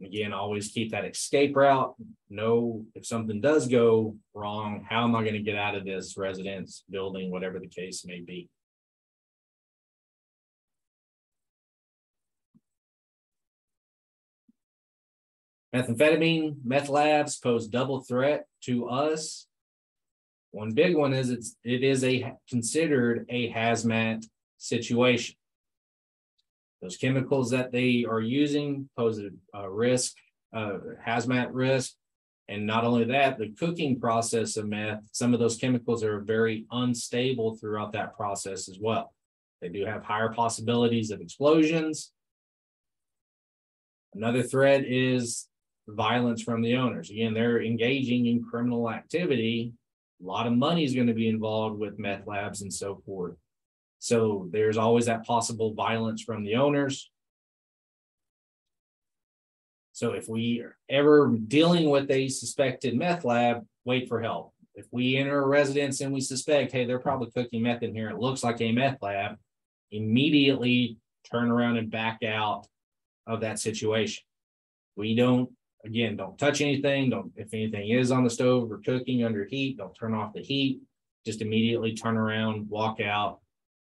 Again, 0.03 0.33
always 0.33 0.69
keep 0.69 0.91
that 0.91 1.05
escape 1.05 1.55
route. 1.55 1.95
Know 2.29 2.85
if 2.95 3.07
something 3.07 3.41
does 3.41 3.69
go 3.69 4.17
wrong, 4.35 4.85
how 4.89 5.05
am 5.05 5.15
I 5.15 5.23
going 5.23 5.35
to 5.35 5.43
get 5.43 5.57
out 5.57 5.75
of 5.75 5.85
this 5.85 6.17
residence, 6.17 6.85
building, 6.91 7.31
whatever 7.31 7.59
the 7.59 7.69
case 7.69 8.05
may 8.05 8.21
be. 8.21 8.49
Methamphetamine, 15.75 16.57
meth 16.65 16.89
labs 16.89 17.39
pose 17.39 17.69
double 17.69 18.01
threat 18.01 18.47
to 18.65 18.89
us. 18.89 19.47
One 20.53 20.73
big 20.73 20.97
one 20.97 21.13
is 21.13 21.31
it's 21.31 21.57
it 21.65 21.85
is 21.85 22.03
a 22.05 22.33
considered 22.49 23.27
a 23.29 23.53
hazmat 23.53 24.25
situation. 24.59 25.37
Those 26.83 26.97
chemicals 26.97 27.51
that 27.51 27.73
they 27.73 28.05
are 28.09 28.21
using 28.21 28.89
pose 28.97 29.21
a, 29.55 29.71
risk, 29.71 30.15
uh, 30.55 30.79
hazmat 31.07 31.49
risk. 31.53 31.93
And 32.49 32.67
not 32.67 32.85
only 32.85 33.05
that, 33.05 33.39
the 33.39 33.51
cooking 33.51 34.01
process 34.01 34.57
of 34.57 34.67
meth, 34.67 35.03
some 35.13 35.35
of 35.35 35.41
those 35.41 35.57
chemicals 35.57 36.03
are 36.03 36.21
very 36.21 36.67
unstable 36.73 37.55
throughout 37.57 37.93
that 37.93 38.17
process 38.17 38.69
as 38.69 38.79
well. 38.81 39.15
They 39.61 39.69
do 39.69 39.85
have 39.85 40.03
higher 40.03 40.33
possibilities 40.33 41.11
of 41.11 41.21
explosions. 41.21 42.13
Another 44.15 44.43
threat 44.43 44.85
is 44.85 45.47
violence 45.95 46.43
from 46.43 46.63
the 46.63 46.77
owners. 46.77 47.11
Again, 47.11 47.35
they're 47.35 47.63
engaging 47.63 48.27
in 48.27 48.45
criminal 48.45 48.91
activity. 48.91 49.73
A 50.23 50.27
lot 50.27 50.47
of 50.47 50.53
money 50.53 50.85
is 50.85 50.95
going 50.95 51.07
to 51.07 51.15
be 51.15 51.29
involved 51.29 51.79
with 51.79 51.99
meth 51.99 52.27
labs 52.27 52.63
and 52.63 52.73
so 52.73 53.03
forth. 53.07 53.35
So 53.99 54.49
there's 54.51 54.77
always 54.77 55.07
that 55.07 55.25
possible 55.25 55.75
violence 55.75 56.23
from 56.23 56.45
the 56.45 56.57
owners. 56.57 57.11
So 59.93 60.13
if 60.13 60.29
we 60.29 60.61
are 60.61 60.77
ever 60.89 61.29
dealing 61.29 61.91
with 61.91 62.11
a 62.11 62.29
suspected 62.29 62.97
meth 62.97 63.25
lab, 63.25 63.67
wait 63.85 64.09
for 64.09 64.21
help. 64.21 64.55
If 64.75 64.87
we 64.91 65.17
enter 65.17 65.43
a 65.43 65.47
residence 65.47 66.01
and 66.01 66.13
we 66.15 66.23
suspect, 66.23 66.73
hey, 66.73 66.87
they're 66.87 66.99
probably 66.99 67.31
cooking 67.31 67.63
meth 67.63 67.83
in 67.83 67.95
here, 67.95 68.09
it 68.09 68.19
looks 68.19 68.43
like 68.43 68.61
a 68.63 68.73
meth 68.73 69.03
lab, 69.03 69.37
immediately 69.91 70.97
turn 71.31 71.51
around 71.51 71.77
and 71.77 71.91
back 71.91 72.23
out 72.23 72.67
of 73.27 73.43
that 73.43 73.59
situation. 73.59 74.23
We 74.97 75.15
don't 75.15 75.51
Again, 75.85 76.17
don't 76.17 76.39
touch 76.39 76.61
anything. 76.61 77.11
Don't, 77.11 77.33
if 77.37 77.55
anything 77.55 77.91
is 77.91 78.11
on 78.11 78.25
the 78.25 78.31
stove 78.31 78.71
or 78.71 78.79
cooking 78.79 79.25
under 79.25 79.45
heat, 79.45 79.79
don't 79.79 79.95
turn 79.95 80.15
off 80.15 80.35
the 80.35 80.43
heat. 80.43 80.81
Just 81.25 81.43
immediately 81.43 81.95
turn 81.95 82.17
around, 82.17 82.69
walk 82.69 83.01
out, 83.01 83.41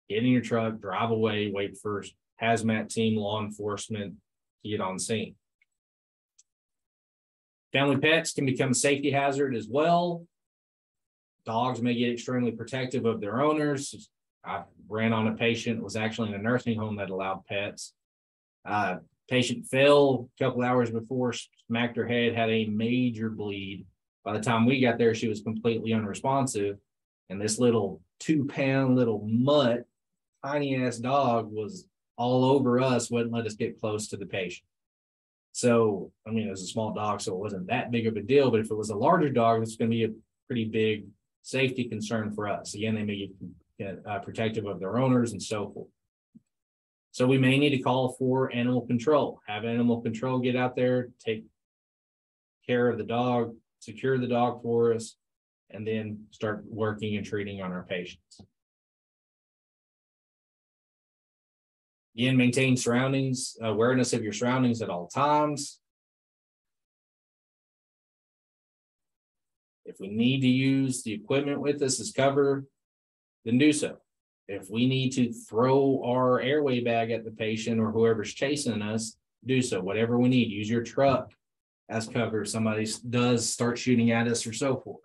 get 0.09 0.19
in 0.19 0.25
your 0.25 0.41
truck, 0.41 0.79
drive 0.79 1.11
away, 1.11 1.51
wait 1.51 1.77
for 1.77 2.03
hazmat 2.41 2.89
team, 2.89 3.17
law 3.17 3.43
enforcement 3.43 4.15
to 4.63 4.69
get 4.69 4.81
on 4.81 4.99
scene. 4.99 5.35
Family 7.71 7.97
pets 7.97 8.33
can 8.33 8.45
become 8.45 8.71
a 8.71 8.75
safety 8.75 9.11
hazard 9.11 9.55
as 9.55 9.67
well. 9.67 10.25
Dogs 11.45 11.81
may 11.81 11.95
get 11.95 12.13
extremely 12.13 12.51
protective 12.51 13.05
of 13.05 13.19
their 13.19 13.41
owners. 13.41 14.09
I 14.45 14.63
ran 14.87 15.13
on 15.13 15.27
a 15.27 15.33
patient, 15.33 15.83
was 15.83 15.95
actually 15.95 16.29
in 16.29 16.35
a 16.35 16.39
nursing 16.39 16.77
home 16.77 16.97
that 16.97 17.09
allowed 17.09 17.45
pets. 17.47 17.93
Uh, 18.63 18.97
Patient 19.29 19.65
fell 19.67 20.29
a 20.39 20.43
couple 20.43 20.63
hours 20.63 20.91
before, 20.91 21.33
smacked 21.67 21.97
her 21.97 22.07
head, 22.07 22.35
had 22.35 22.49
a 22.49 22.65
major 22.65 23.29
bleed. 23.29 23.85
By 24.23 24.33
the 24.33 24.43
time 24.43 24.65
we 24.65 24.81
got 24.81 24.97
there, 24.97 25.15
she 25.15 25.27
was 25.27 25.41
completely 25.41 25.93
unresponsive. 25.93 26.77
And 27.29 27.41
this 27.41 27.59
little 27.59 28.01
two 28.19 28.45
pound 28.45 28.95
little 28.95 29.25
mutt, 29.27 29.85
tiny 30.45 30.83
ass 30.83 30.97
dog 30.97 31.51
was 31.51 31.87
all 32.17 32.45
over 32.45 32.79
us, 32.79 33.09
wouldn't 33.09 33.33
let 33.33 33.45
us 33.45 33.55
get 33.55 33.79
close 33.79 34.07
to 34.09 34.17
the 34.17 34.25
patient. 34.25 34.67
So, 35.53 36.11
I 36.27 36.31
mean, 36.31 36.47
it 36.47 36.51
was 36.51 36.63
a 36.63 36.67
small 36.67 36.93
dog, 36.93 37.21
so 37.21 37.33
it 37.33 37.39
wasn't 37.39 37.67
that 37.67 37.91
big 37.91 38.07
of 38.07 38.17
a 38.17 38.21
deal. 38.21 38.51
But 38.51 38.61
if 38.61 38.71
it 38.71 38.75
was 38.75 38.89
a 38.89 38.95
larger 38.95 39.29
dog, 39.29 39.61
it's 39.61 39.75
going 39.75 39.91
to 39.91 39.95
be 39.95 40.05
a 40.05 40.13
pretty 40.47 40.65
big 40.65 41.05
safety 41.43 41.85
concern 41.85 42.33
for 42.33 42.47
us. 42.47 42.73
Again, 42.73 42.95
they 42.95 43.03
may 43.03 43.29
get 43.79 43.99
uh, 44.05 44.19
protective 44.19 44.65
of 44.65 44.79
their 44.79 44.97
owners 44.97 45.31
and 45.31 45.41
so 45.41 45.71
forth. 45.71 45.87
So 47.13 47.27
we 47.27 47.37
may 47.37 47.59
need 47.59 47.69
to 47.69 47.77
call 47.77 48.15
for 48.17 48.51
animal 48.51 48.81
control, 48.87 49.39
have 49.45 49.65
animal 49.65 50.01
control 50.01 50.39
get 50.39 50.55
out 50.55 50.75
there, 50.75 51.09
take 51.23 51.45
care 52.65 52.89
of 52.89 52.97
the 52.97 53.03
dog, 53.03 53.55
secure 53.77 54.17
the 54.17 54.25
dog 54.25 54.63
for 54.63 54.95
us, 54.95 55.15
and 55.69 55.85
then 55.85 56.25
start 56.31 56.63
working 56.67 57.15
and 57.15 57.23
treating 57.23 57.61
on 57.61 57.71
our 57.71 57.83
patients. 57.83 58.41
Again, 62.17 62.35
maintain 62.35 62.75
surroundings, 62.75 63.57
awareness 63.61 64.13
of 64.13 64.23
your 64.23 64.33
surroundings 64.33 64.81
at 64.81 64.89
all 64.89 65.07
times. 65.07 65.79
If 69.85 69.97
we 69.99 70.07
need 70.07 70.41
to 70.41 70.47
use 70.47 71.03
the 71.03 71.13
equipment 71.13 71.61
with 71.61 71.79
us 71.83 71.99
as 71.99 72.11
cover, 72.11 72.65
then 73.45 73.59
do 73.59 73.71
so. 73.71 73.97
If 74.47 74.69
we 74.69 74.87
need 74.87 75.11
to 75.11 75.31
throw 75.31 76.01
our 76.05 76.41
airway 76.41 76.81
bag 76.81 77.11
at 77.11 77.23
the 77.23 77.31
patient 77.31 77.79
or 77.79 77.91
whoever's 77.91 78.33
chasing 78.33 78.81
us, 78.81 79.15
do 79.45 79.61
so. 79.61 79.81
Whatever 79.81 80.19
we 80.19 80.29
need, 80.29 80.49
use 80.49 80.69
your 80.69 80.83
truck 80.83 81.31
as 81.89 82.07
cover. 82.07 82.41
If 82.41 82.49
somebody 82.49 82.87
does 83.09 83.49
start 83.49 83.77
shooting 83.77 84.11
at 84.11 84.27
us 84.27 84.45
or 84.45 84.53
so 84.53 84.77
forth. 84.77 85.01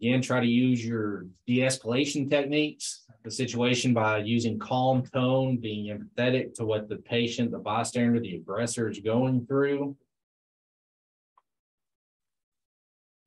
Again, 0.00 0.22
try 0.22 0.40
to 0.40 0.46
use 0.46 0.84
your 0.84 1.26
de-escalation 1.46 2.30
techniques, 2.30 3.04
the 3.24 3.30
situation 3.30 3.92
by 3.92 4.18
using 4.18 4.58
calm 4.58 5.04
tone, 5.04 5.56
being 5.56 5.86
empathetic 5.86 6.54
to 6.54 6.64
what 6.64 6.88
the 6.88 6.96
patient, 6.96 7.50
the 7.50 7.58
bystander, 7.58 8.20
the 8.20 8.36
aggressor 8.36 8.88
is 8.88 9.00
going 9.00 9.44
through. 9.46 9.96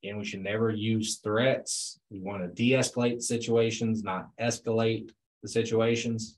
And 0.04 0.18
we 0.18 0.26
should 0.26 0.41
never 0.41 0.72
use 0.72 1.18
threats. 1.18 1.99
We 2.10 2.20
want 2.20 2.41
to 2.41 2.47
de-escalate 2.47 3.22
situations, 3.22 4.04
not 4.04 4.30
escalate 4.39 5.12
the 5.43 5.47
situations. 5.47 6.38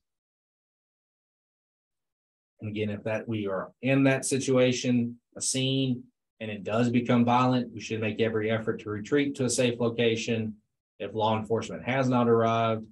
And 2.59 2.69
again, 2.69 2.89
if 2.89 3.03
that 3.03 3.27
we 3.27 3.47
are 3.47 3.71
in 3.81 4.03
that 4.03 4.25
situation, 4.25 5.17
a 5.35 5.41
scene, 5.41 6.03
and 6.39 6.51
it 6.51 6.63
does 6.63 6.89
become 6.89 7.23
violent, 7.23 7.73
we 7.73 7.79
should 7.79 8.01
make 8.01 8.19
every 8.19 8.51
effort 8.51 8.81
to 8.81 8.89
retreat 8.89 9.35
to 9.35 9.45
a 9.45 9.49
safe 9.49 9.79
location. 9.79 10.55
If 10.99 11.13
law 11.13 11.37
enforcement 11.37 11.83
has 11.85 12.09
not 12.09 12.27
arrived, 12.27 12.85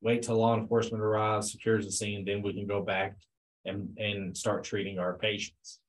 wait 0.00 0.22
till 0.22 0.36
law 0.36 0.56
enforcement 0.56 1.02
arrives, 1.02 1.50
secures 1.50 1.86
the 1.86 1.92
scene, 1.92 2.24
then 2.24 2.42
we 2.42 2.52
can 2.52 2.66
go 2.66 2.82
back 2.82 3.16
and, 3.64 3.96
and 3.98 4.36
start 4.36 4.64
treating 4.64 4.98
our 4.98 5.14
patients. 5.14 5.80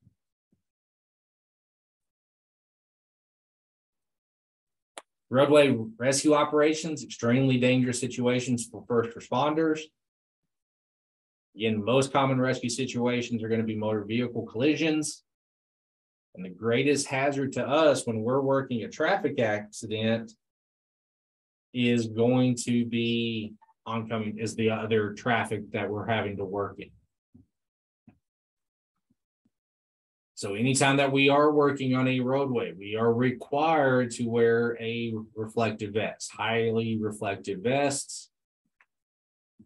Roadway 5.29 5.77
rescue 5.97 6.33
operations, 6.33 7.03
extremely 7.03 7.59
dangerous 7.59 7.99
situations 7.99 8.65
for 8.65 8.83
first 8.87 9.15
responders. 9.15 9.81
In 11.55 11.83
most 11.83 12.11
common 12.11 12.39
rescue 12.39 12.69
situations 12.69 13.43
are 13.43 13.49
going 13.49 13.61
to 13.61 13.67
be 13.67 13.75
motor 13.75 14.03
vehicle 14.03 14.45
collisions. 14.45 15.23
And 16.35 16.45
the 16.45 16.49
greatest 16.49 17.07
hazard 17.07 17.53
to 17.53 17.67
us 17.67 18.07
when 18.07 18.21
we're 18.21 18.41
working 18.41 18.83
a 18.83 18.87
traffic 18.87 19.39
accident 19.39 20.31
is 21.73 22.07
going 22.07 22.55
to 22.65 22.85
be 22.85 23.53
oncoming 23.85 24.37
is 24.39 24.55
the 24.55 24.69
other 24.71 25.13
traffic 25.13 25.71
that 25.71 25.89
we're 25.89 26.07
having 26.07 26.37
to 26.37 26.45
work 26.45 26.79
in. 26.79 26.89
So 30.39 30.55
anytime 30.55 30.95
that 30.95 31.11
we 31.11 31.27
are 31.27 31.51
working 31.51 31.95
on 31.95 32.07
a 32.07 32.21
roadway, 32.21 32.71
we 32.71 32.95
are 32.95 33.13
required 33.13 34.11
to 34.11 34.23
wear 34.23 34.77
a 34.79 35.13
reflective 35.35 35.95
vest, 35.95 36.31
highly 36.31 36.97
reflective 36.97 37.59
vests. 37.59 38.29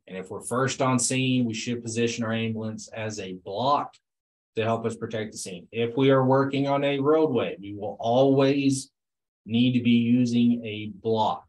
And 0.07 0.17
if 0.17 0.32
we're 0.32 0.41
first 0.41 0.82
on 0.82 0.97
scene, 0.97 1.45
we 1.45 1.53
should 1.53 1.84
position 1.84 2.24
our 2.24 2.34
ambulance 2.34 2.88
as 2.88 3.19
a 3.19 3.34
block 3.34 3.93
to 4.55 4.63
help 4.63 4.84
us 4.88 4.95
protect 4.95 5.34
the 5.34 5.38
scene. 5.38 5.67
If 5.71 5.95
we 5.95 6.09
are 6.09 6.26
working 6.26 6.67
on 6.67 6.84
a 6.84 6.97
roadway, 6.97 7.55
we 7.61 7.76
will 7.76 7.95
always 7.99 8.89
need 9.45 9.74
to 9.74 9.84
be 9.84 9.91
using 9.91 10.65
a 10.65 10.91
block, 11.03 11.45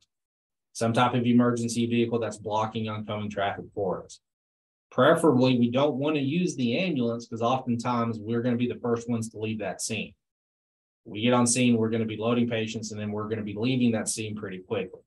some 0.75 0.93
type 0.93 1.15
of 1.15 1.25
emergency 1.25 1.87
vehicle 1.87 2.19
that's 2.19 2.37
blocking 2.37 2.91
oncoming 2.91 3.31
traffic 3.31 3.65
for 3.75 4.05
us. 4.05 4.21
Preferably, 4.95 5.59
we 5.59 5.73
don't 5.73 5.97
want 5.97 6.15
to 6.15 6.23
use 6.23 6.55
the 6.55 6.79
ambulance 6.79 7.27
because 7.27 7.43
oftentimes 7.43 8.21
we're 8.21 8.43
going 8.43 8.55
to 8.55 8.59
be 8.59 8.73
the 8.73 8.79
first 8.79 9.11
ones 9.11 9.29
to 9.29 9.41
leave 9.41 9.59
that 9.59 9.83
scene. 9.83 10.15
We 11.05 11.23
get 11.23 11.33
on 11.33 11.49
scene, 11.49 11.77
we're 11.77 11.91
going 11.91 12.03
to 12.03 12.07
be 12.07 12.17
loading 12.17 12.49
patients, 12.49 12.93
and 12.93 13.01
then 13.01 13.11
we're 13.11 13.25
going 13.25 13.39
to 13.39 13.45
be 13.45 13.57
leaving 13.59 13.91
that 13.91 14.09
scene 14.09 14.37
pretty 14.37 14.59
quickly. 14.59 15.01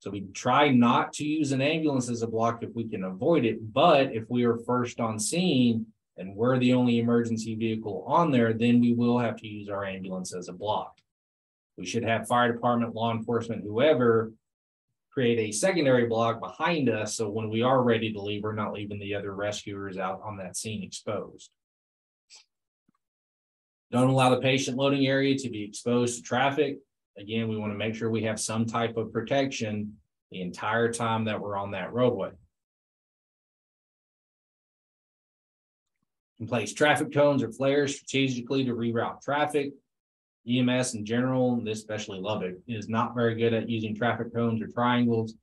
So 0.00 0.10
we 0.10 0.22
try 0.34 0.70
not 0.70 1.12
to 1.14 1.24
use 1.24 1.52
an 1.52 1.62
ambulance 1.62 2.10
as 2.10 2.22
a 2.22 2.26
block 2.26 2.64
if 2.64 2.74
we 2.74 2.88
can 2.88 3.04
avoid 3.04 3.44
it. 3.44 3.72
But 3.72 4.12
if 4.12 4.24
we 4.28 4.42
are 4.42 4.56
first 4.56 4.98
on 4.98 5.20
scene, 5.20 5.86
and 6.16 6.34
we're 6.34 6.58
the 6.58 6.74
only 6.74 6.98
emergency 6.98 7.54
vehicle 7.54 8.04
on 8.08 8.32
there, 8.32 8.52
then 8.52 8.80
we 8.80 8.92
will 8.92 9.20
have 9.20 9.36
to 9.36 9.46
use 9.46 9.68
our 9.68 9.84
ambulance 9.84 10.34
as 10.34 10.48
a 10.48 10.52
block. 10.52 10.98
We 11.76 11.86
should 11.86 12.02
have 12.02 12.26
fire 12.26 12.52
department, 12.52 12.96
law 12.96 13.12
enforcement, 13.12 13.62
whoever 13.62 14.32
create 15.12 15.38
a 15.38 15.52
secondary 15.52 16.06
block 16.06 16.40
behind 16.40 16.88
us. 16.88 17.16
So 17.16 17.28
when 17.28 17.50
we 17.50 17.62
are 17.62 17.82
ready 17.82 18.12
to 18.12 18.20
leave, 18.20 18.42
we're 18.42 18.54
not 18.54 18.72
leaving 18.72 18.98
the 18.98 19.14
other 19.14 19.34
rescuers 19.34 19.98
out 19.98 20.20
on 20.24 20.38
that 20.38 20.56
scene 20.56 20.82
exposed. 20.82 21.50
Don't 23.90 24.08
allow 24.08 24.30
the 24.30 24.40
patient 24.40 24.78
loading 24.78 25.06
area 25.06 25.36
to 25.36 25.50
be 25.50 25.64
exposed 25.64 26.16
to 26.16 26.22
traffic. 26.22 26.78
Again, 27.18 27.48
we 27.48 27.58
want 27.58 27.72
to 27.72 27.78
make 27.78 27.94
sure 27.94 28.10
we 28.10 28.22
have 28.22 28.40
some 28.40 28.64
type 28.64 28.96
of 28.96 29.12
protection 29.12 29.98
the 30.30 30.40
entire 30.40 30.90
time 30.90 31.26
that 31.26 31.40
we're 31.40 31.58
on 31.58 31.72
that 31.72 31.92
roadway. 31.92 32.30
and 36.42 36.48
place 36.48 36.74
traffic 36.74 37.12
cones 37.12 37.40
or 37.40 37.52
flares 37.52 37.94
strategically 37.94 38.64
to 38.64 38.74
reroute 38.74 39.22
traffic. 39.22 39.74
EMS 40.48 40.94
in 40.94 41.04
general, 41.04 41.54
and 41.54 41.68
especially 41.68 42.18
Lubbock, 42.18 42.56
is 42.66 42.88
not 42.88 43.14
very 43.14 43.34
good 43.34 43.54
at 43.54 43.68
using 43.68 43.94
traffic 43.94 44.34
cones 44.34 44.60
or 44.60 44.66
triangles. 44.66 45.34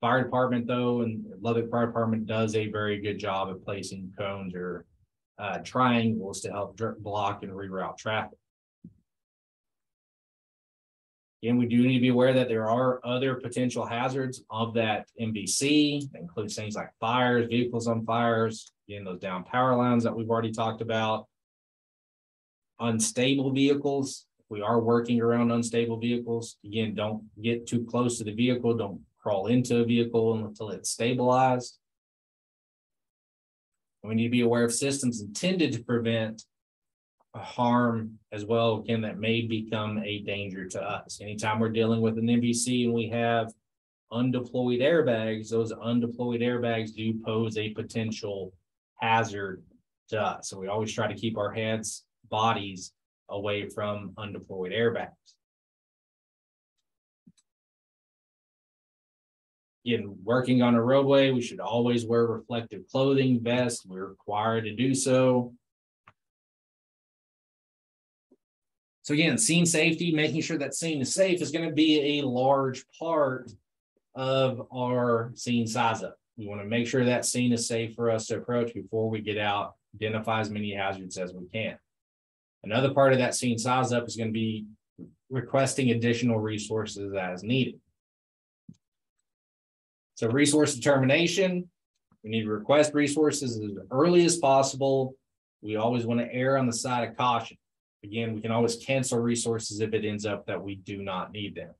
Fire 0.00 0.22
department, 0.22 0.66
though, 0.66 1.02
and 1.02 1.24
Lubbock 1.40 1.70
Fire 1.70 1.86
Department 1.86 2.26
does 2.26 2.54
a 2.54 2.70
very 2.70 3.00
good 3.00 3.18
job 3.18 3.48
of 3.48 3.64
placing 3.64 4.12
cones 4.16 4.54
or 4.54 4.86
uh, 5.38 5.58
triangles 5.58 6.40
to 6.40 6.50
help 6.50 6.80
block 7.00 7.42
and 7.42 7.52
reroute 7.52 7.98
traffic. 7.98 8.38
Again, 11.42 11.56
we 11.56 11.66
do 11.66 11.86
need 11.86 11.94
to 11.94 12.00
be 12.00 12.08
aware 12.08 12.32
that 12.32 12.48
there 12.48 12.68
are 12.68 13.00
other 13.04 13.36
potential 13.36 13.86
hazards 13.86 14.42
of 14.50 14.74
that 14.74 15.06
MVC, 15.20 16.10
that 16.10 16.20
includes 16.20 16.56
things 16.56 16.74
like 16.74 16.90
fires, 16.98 17.46
vehicles 17.48 17.86
on 17.86 18.04
fires, 18.04 18.72
again, 18.88 19.04
those 19.04 19.20
down 19.20 19.44
power 19.44 19.76
lines 19.76 20.02
that 20.02 20.16
we've 20.16 20.30
already 20.30 20.50
talked 20.50 20.80
about. 20.80 21.26
Unstable 22.80 23.52
vehicles, 23.52 24.26
we 24.50 24.62
are 24.62 24.80
working 24.80 25.20
around 25.20 25.50
unstable 25.50 25.98
vehicles. 25.98 26.56
Again, 26.64 26.94
don't 26.94 27.22
get 27.42 27.66
too 27.66 27.84
close 27.84 28.18
to 28.18 28.24
the 28.24 28.34
vehicle. 28.34 28.76
Don't 28.76 29.00
crawl 29.20 29.46
into 29.46 29.78
a 29.78 29.84
vehicle 29.84 30.44
until 30.44 30.70
it's 30.70 30.90
stabilized. 30.90 31.78
We 34.02 34.14
need 34.14 34.24
to 34.24 34.30
be 34.30 34.40
aware 34.42 34.64
of 34.64 34.72
systems 34.72 35.20
intended 35.20 35.72
to 35.72 35.84
prevent 35.84 36.44
harm 37.34 38.18
as 38.32 38.44
well, 38.44 38.78
again, 38.78 39.02
that 39.02 39.18
may 39.18 39.42
become 39.42 39.98
a 39.98 40.20
danger 40.20 40.66
to 40.66 40.82
us. 40.82 41.20
Anytime 41.20 41.60
we're 41.60 41.68
dealing 41.68 42.00
with 42.00 42.18
an 42.18 42.26
MVC 42.26 42.84
and 42.84 42.94
we 42.94 43.08
have 43.08 43.52
undeployed 44.12 44.80
airbags, 44.80 45.50
those 45.50 45.72
undeployed 45.72 46.40
airbags 46.40 46.94
do 46.94 47.14
pose 47.24 47.56
a 47.58 47.70
potential 47.70 48.54
hazard 48.96 49.62
to 50.08 50.20
us. 50.20 50.48
So 50.48 50.58
we 50.58 50.68
always 50.68 50.92
try 50.92 51.06
to 51.06 51.14
keep 51.14 51.36
our 51.36 51.52
heads, 51.52 52.04
bodies 52.30 52.92
away 53.28 53.68
from 53.68 54.12
undeployed 54.18 54.72
airbags. 54.72 55.12
In 59.84 60.16
working 60.22 60.60
on 60.60 60.74
a 60.74 60.82
roadway, 60.82 61.30
we 61.30 61.40
should 61.40 61.60
always 61.60 62.04
wear 62.04 62.26
reflective 62.26 62.82
clothing, 62.90 63.40
vest. 63.40 63.86
We're 63.86 64.06
required 64.06 64.64
to 64.64 64.74
do 64.74 64.94
so. 64.94 65.54
So 69.02 69.14
again, 69.14 69.38
scene 69.38 69.64
safety, 69.64 70.12
making 70.12 70.42
sure 70.42 70.58
that 70.58 70.74
scene 70.74 71.00
is 71.00 71.14
safe 71.14 71.40
is 71.40 71.50
going 71.50 71.66
to 71.66 71.74
be 71.74 72.18
a 72.18 72.26
large 72.26 72.84
part 72.98 73.50
of 74.14 74.66
our 74.70 75.32
scene 75.34 75.66
size 75.66 76.02
up. 76.02 76.18
We 76.36 76.46
want 76.46 76.60
to 76.60 76.66
make 76.66 76.86
sure 76.86 77.06
that 77.06 77.24
scene 77.24 77.52
is 77.52 77.66
safe 77.66 77.94
for 77.94 78.10
us 78.10 78.26
to 78.26 78.36
approach 78.36 78.74
before 78.74 79.08
we 79.08 79.22
get 79.22 79.38
out, 79.38 79.76
identify 79.94 80.40
as 80.40 80.50
many 80.50 80.74
hazards 80.74 81.16
as 81.16 81.32
we 81.32 81.46
can. 81.46 81.78
Another 82.64 82.92
part 82.92 83.12
of 83.12 83.18
that 83.18 83.34
scene 83.34 83.58
size 83.58 83.92
up 83.92 84.06
is 84.06 84.16
going 84.16 84.28
to 84.28 84.32
be 84.32 84.66
requesting 85.30 85.90
additional 85.90 86.38
resources 86.38 87.12
as 87.14 87.42
needed. 87.42 87.78
So 90.14 90.28
resource 90.28 90.74
determination, 90.74 91.68
we 92.24 92.30
need 92.30 92.42
to 92.42 92.50
request 92.50 92.94
resources 92.94 93.58
as 93.58 93.70
early 93.90 94.24
as 94.24 94.36
possible. 94.36 95.14
We 95.62 95.76
always 95.76 96.06
want 96.06 96.20
to 96.20 96.32
err 96.32 96.58
on 96.58 96.66
the 96.66 96.72
side 96.72 97.08
of 97.08 97.16
caution. 97.16 97.56
Again, 98.04 98.34
we 98.34 98.40
can 98.40 98.50
always 98.50 98.76
cancel 98.76 99.18
resources 99.20 99.80
if 99.80 99.92
it 99.92 100.04
ends 100.04 100.26
up 100.26 100.46
that 100.46 100.62
we 100.62 100.76
do 100.76 101.02
not 101.02 101.32
need 101.32 101.54
them. 101.54 101.70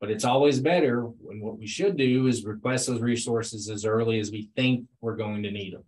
But 0.00 0.10
it's 0.10 0.24
always 0.24 0.58
better 0.58 1.02
when 1.02 1.40
what 1.40 1.58
we 1.58 1.66
should 1.66 1.96
do 1.96 2.26
is 2.26 2.44
request 2.44 2.88
those 2.88 3.00
resources 3.00 3.70
as 3.70 3.84
early 3.84 4.18
as 4.18 4.32
we 4.32 4.50
think 4.56 4.86
we're 5.00 5.16
going 5.16 5.44
to 5.44 5.50
need 5.52 5.74
them. 5.74 5.84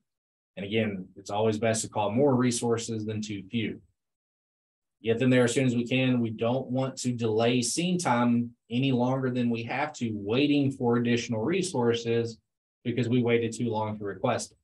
And 0.56 0.64
again, 0.64 1.08
it's 1.16 1.30
always 1.30 1.58
best 1.58 1.82
to 1.82 1.88
call 1.88 2.12
more 2.12 2.36
resources 2.36 3.04
than 3.04 3.20
too 3.20 3.42
few. 3.50 3.80
Get 5.04 5.18
them 5.18 5.28
there 5.28 5.44
as 5.44 5.52
soon 5.52 5.66
as 5.66 5.76
we 5.76 5.86
can. 5.86 6.20
We 6.20 6.30
don't 6.30 6.70
want 6.70 6.96
to 6.98 7.12
delay 7.12 7.60
scene 7.60 7.98
time 7.98 8.52
any 8.70 8.90
longer 8.90 9.30
than 9.30 9.50
we 9.50 9.62
have 9.64 9.92
to, 9.94 10.10
waiting 10.14 10.70
for 10.70 10.96
additional 10.96 11.42
resources 11.42 12.38
because 12.84 13.08
we 13.08 13.22
waited 13.22 13.52
too 13.52 13.68
long 13.68 13.98
to 13.98 14.04
request. 14.04 14.54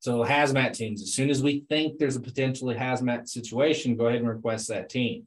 So 0.00 0.22
hazmat 0.22 0.74
teams, 0.74 1.02
as 1.02 1.14
soon 1.14 1.30
as 1.30 1.42
we 1.42 1.64
think 1.68 1.98
there's 1.98 2.16
a 2.16 2.20
potentially 2.20 2.74
hazmat 2.74 3.26
situation, 3.26 3.96
go 3.96 4.06
ahead 4.06 4.20
and 4.20 4.28
request 4.28 4.68
that 4.68 4.90
team. 4.90 5.24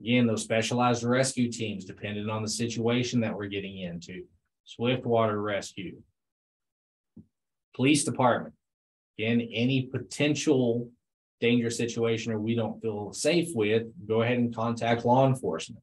Again, 0.00 0.26
those 0.26 0.42
specialized 0.42 1.04
rescue 1.04 1.50
teams, 1.50 1.84
depending 1.84 2.28
on 2.28 2.42
the 2.42 2.48
situation 2.48 3.20
that 3.20 3.36
we're 3.36 3.46
getting 3.46 3.78
into, 3.78 4.24
swift 4.64 5.06
water 5.06 5.40
rescue. 5.40 6.02
Police 7.74 8.04
department, 8.04 8.54
again, 9.20 9.46
any 9.52 9.82
potential 9.82 10.88
dangerous 11.40 11.76
situation 11.76 12.32
or 12.32 12.38
we 12.38 12.54
don't 12.54 12.80
feel 12.80 13.12
safe 13.12 13.48
with, 13.54 13.84
go 14.06 14.22
ahead 14.22 14.38
and 14.38 14.54
contact 14.54 15.04
law 15.04 15.26
enforcement. 15.26 15.82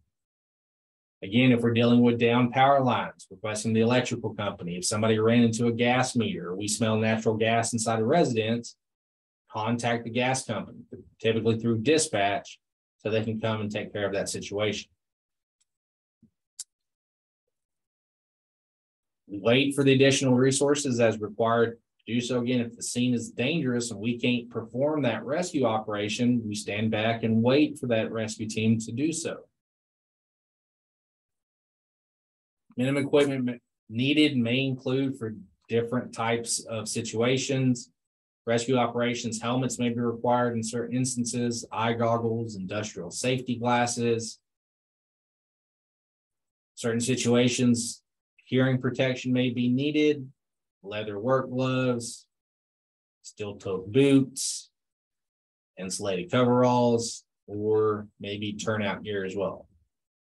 Again, 1.24 1.52
if 1.52 1.62
we're 1.62 1.74
dealing 1.74 2.02
with 2.02 2.20
down 2.20 2.52
power 2.52 2.80
lines, 2.80 3.28
requesting 3.30 3.74
the 3.74 3.82
electrical 3.82 4.34
company, 4.34 4.78
if 4.78 4.86
somebody 4.86 5.18
ran 5.20 5.44
into 5.44 5.68
a 5.68 5.72
gas 5.72 6.16
meter, 6.16 6.56
we 6.56 6.68
smell 6.68 6.98
natural 6.98 7.36
gas 7.36 7.74
inside 7.74 8.00
a 8.00 8.06
residence, 8.06 8.76
contact 9.52 10.04
the 10.04 10.12
gas 10.12 10.46
company, 10.46 10.80
typically 11.20 11.60
through 11.60 11.80
dispatch, 11.80 12.60
so 13.00 13.10
they 13.10 13.24
can 13.24 13.40
come 13.40 13.62
and 13.62 13.72
take 13.72 13.94
care 13.94 14.06
of 14.06 14.14
that 14.14 14.30
situation. 14.30 14.90
Wait 19.28 19.76
for 19.76 19.84
the 19.84 19.94
additional 19.94 20.36
resources 20.36 21.00
as 21.00 21.20
required. 21.20 21.80
Do 22.08 22.22
so 22.22 22.40
again 22.40 22.62
if 22.62 22.74
the 22.74 22.84
scene 22.84 23.14
is 23.14 23.32
dangerous 23.32 23.92
and 23.92 24.00
we 24.00 24.18
can't 24.18 24.50
perform 24.50 25.02
that 25.02 25.26
rescue 25.26 25.66
operation, 25.66 26.42
we 26.48 26.56
stand 26.56 26.90
back 26.90 27.24
and 27.24 27.44
wait 27.44 27.78
for 27.78 27.88
that 27.88 28.14
rescue 28.14 28.48
team 28.48 28.80
to 28.80 28.94
do 28.94 29.12
so. 29.12 29.40
Minimum 32.78 33.06
equipment 33.06 33.62
needed 33.90 34.38
may 34.38 34.62
include 34.62 35.18
for 35.18 35.36
different 35.68 36.14
types 36.14 36.64
of 36.70 36.88
situations. 36.88 37.92
Rescue 38.46 38.78
operations 38.78 39.42
helmets 39.42 39.78
may 39.78 39.90
be 39.90 40.00
required 40.00 40.56
in 40.56 40.64
certain 40.64 40.96
instances, 40.96 41.66
eye 41.74 41.92
goggles, 41.92 42.56
industrial 42.56 43.12
safety 43.12 43.58
glasses. 43.58 44.40
Certain 46.76 47.02
situations, 47.02 48.02
hearing 48.46 48.80
protection 48.80 49.34
may 49.34 49.50
be 49.50 49.68
needed, 49.68 50.32
leather 50.84 51.20
work 51.20 51.50
gloves, 51.50 52.28
steel 53.22 53.58
toe 53.58 53.86
boots, 53.88 54.70
insulated 55.78 56.32
coveralls, 56.32 57.24
or 57.48 58.08
maybe 58.20 58.54
turnout 58.54 59.04
gear 59.04 59.26
as 59.26 59.36
well. 59.36 59.68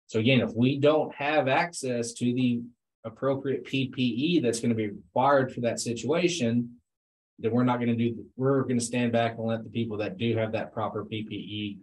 So 0.07 0.19
again, 0.19 0.41
if 0.41 0.51
we 0.55 0.79
don't 0.79 1.13
have 1.15 1.47
access 1.47 2.13
to 2.13 2.25
the 2.25 2.61
appropriate 3.03 3.65
PPE 3.65 4.41
that's 4.41 4.59
going 4.59 4.69
to 4.69 4.75
be 4.75 4.89
required 4.89 5.53
for 5.53 5.61
that 5.61 5.79
situation, 5.79 6.77
then 7.39 7.51
we're 7.51 7.63
not 7.63 7.77
going 7.77 7.89
to 7.89 7.95
do, 7.95 8.23
we're 8.35 8.61
going 8.63 8.79
to 8.79 8.85
stand 8.85 9.11
back 9.11 9.37
and 9.37 9.47
let 9.47 9.63
the 9.63 9.69
people 9.69 9.97
that 9.97 10.17
do 10.17 10.35
have 10.37 10.51
that 10.51 10.73
proper 10.73 11.03
PPE, 11.05 11.77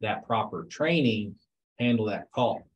that 0.00 0.26
proper 0.26 0.66
training, 0.68 1.36
handle 1.78 2.06
that 2.06 2.30
call. 2.32 2.66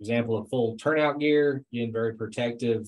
Example 0.00 0.38
of 0.38 0.48
full 0.48 0.76
turnout 0.76 1.18
gear, 1.18 1.64
again, 1.72 1.92
very 1.92 2.14
protective. 2.14 2.86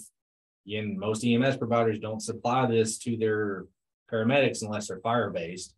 Again, 0.66 0.96
most 0.98 1.24
EMS 1.24 1.56
providers 1.56 1.98
don't 1.98 2.20
supply 2.22 2.66
this 2.66 2.98
to 2.98 3.16
their 3.16 3.64
paramedics 4.12 4.62
unless 4.62 4.88
they're 4.88 5.00
fire 5.00 5.30
based. 5.30 5.74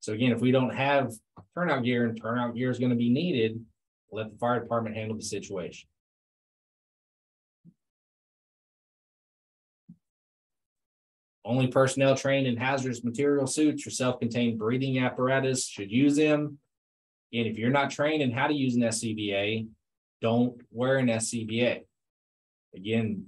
So 0.00 0.12
again, 0.12 0.30
if 0.30 0.40
we 0.40 0.52
don't 0.52 0.74
have 0.74 1.12
turnout 1.54 1.82
gear 1.82 2.06
and 2.06 2.20
turnout 2.20 2.54
gear 2.54 2.70
is 2.70 2.78
going 2.78 2.90
to 2.90 2.96
be 2.96 3.10
needed, 3.10 3.64
let 4.12 4.30
the 4.30 4.38
fire 4.38 4.60
department 4.60 4.96
handle 4.96 5.16
the 5.16 5.22
situation. 5.22 5.88
Only 11.44 11.68
personnel 11.68 12.16
trained 12.16 12.46
in 12.46 12.56
hazardous 12.56 13.04
material 13.04 13.46
suits 13.46 13.86
or 13.86 13.90
self-contained 13.90 14.58
breathing 14.58 14.98
apparatus 14.98 15.66
should 15.66 15.90
use 15.90 16.16
them. 16.16 16.58
And 17.32 17.46
if 17.46 17.58
you're 17.58 17.70
not 17.70 17.90
trained 17.90 18.22
in 18.22 18.32
how 18.32 18.48
to 18.48 18.54
use 18.54 18.74
an 18.74 18.82
SCBA, 18.82 19.68
don't 20.20 20.60
wear 20.70 20.98
an 20.98 21.08
SCBA. 21.08 21.82
Again, 22.74 23.26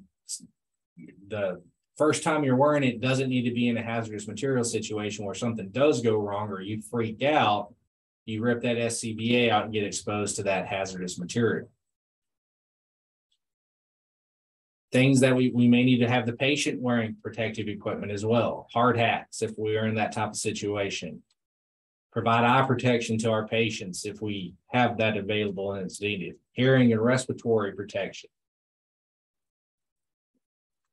the 1.28 1.62
first 1.96 2.22
time 2.22 2.44
you're 2.44 2.56
wearing 2.56 2.84
it 2.84 3.00
doesn't 3.00 3.28
need 3.28 3.42
to 3.42 3.54
be 3.54 3.68
in 3.68 3.76
a 3.76 3.82
hazardous 3.82 4.28
material 4.28 4.64
situation 4.64 5.24
where 5.24 5.34
something 5.34 5.68
does 5.70 6.00
go 6.00 6.16
wrong 6.16 6.48
or 6.48 6.60
you 6.60 6.80
freak 6.80 7.22
out. 7.22 7.74
You 8.24 8.42
rip 8.42 8.62
that 8.62 8.76
SCBA 8.76 9.50
out 9.50 9.64
and 9.64 9.72
get 9.72 9.84
exposed 9.84 10.36
to 10.36 10.42
that 10.44 10.66
hazardous 10.66 11.18
material. 11.18 11.68
Things 14.92 15.20
that 15.20 15.34
we, 15.34 15.50
we 15.50 15.68
may 15.68 15.84
need 15.84 15.98
to 15.98 16.08
have 16.08 16.24
the 16.24 16.32
patient 16.32 16.80
wearing 16.80 17.16
protective 17.22 17.68
equipment 17.68 18.12
as 18.12 18.24
well. 18.24 18.68
Hard 18.72 18.96
hats 18.96 19.42
if 19.42 19.58
we 19.58 19.76
are 19.76 19.86
in 19.86 19.94
that 19.96 20.12
type 20.12 20.30
of 20.30 20.36
situation. 20.36 21.22
Provide 22.12 22.44
eye 22.44 22.66
protection 22.66 23.18
to 23.18 23.30
our 23.30 23.46
patients 23.46 24.04
if 24.04 24.22
we 24.22 24.54
have 24.68 24.96
that 24.98 25.16
available 25.16 25.72
and 25.72 25.84
it's 25.84 26.00
needed. 26.00 26.36
Hearing 26.52 26.92
and 26.92 27.02
respiratory 27.02 27.72
protection. 27.72 28.30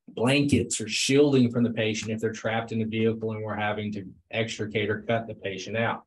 Blankets 0.10 0.80
or 0.80 0.88
shielding 0.88 1.52
from 1.52 1.64
the 1.64 1.72
patient 1.72 2.12
if 2.12 2.20
they're 2.20 2.32
trapped 2.32 2.72
in 2.72 2.80
the 2.80 2.86
vehicle 2.86 3.32
and 3.32 3.44
we're 3.44 3.56
having 3.56 3.92
to 3.94 4.06
extricate 4.32 4.90
or 4.90 5.02
cut 5.02 5.28
the 5.28 5.34
patient 5.34 5.78
out. 5.78 6.04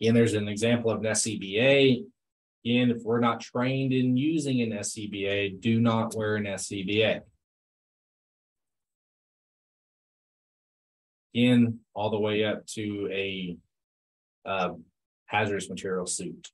Again, 0.00 0.14
there's 0.14 0.34
an 0.34 0.48
example 0.48 0.90
of 0.90 1.00
an 1.00 1.12
SCBA 1.12 2.04
Again, 2.66 2.90
if 2.90 3.04
we're 3.04 3.20
not 3.20 3.40
trained 3.40 3.92
in 3.92 4.16
using 4.16 4.60
an 4.60 4.70
SCBA, 4.70 5.60
do 5.60 5.78
not 5.78 6.16
wear 6.16 6.34
an 6.34 6.46
SCBA. 6.46 7.20
In 11.36 11.80
all 11.92 12.08
the 12.08 12.18
way 12.18 12.44
up 12.44 12.66
to 12.68 13.10
a 13.12 13.58
uh, 14.46 14.70
hazardous 15.26 15.68
material 15.68 16.06
suit. 16.06 16.50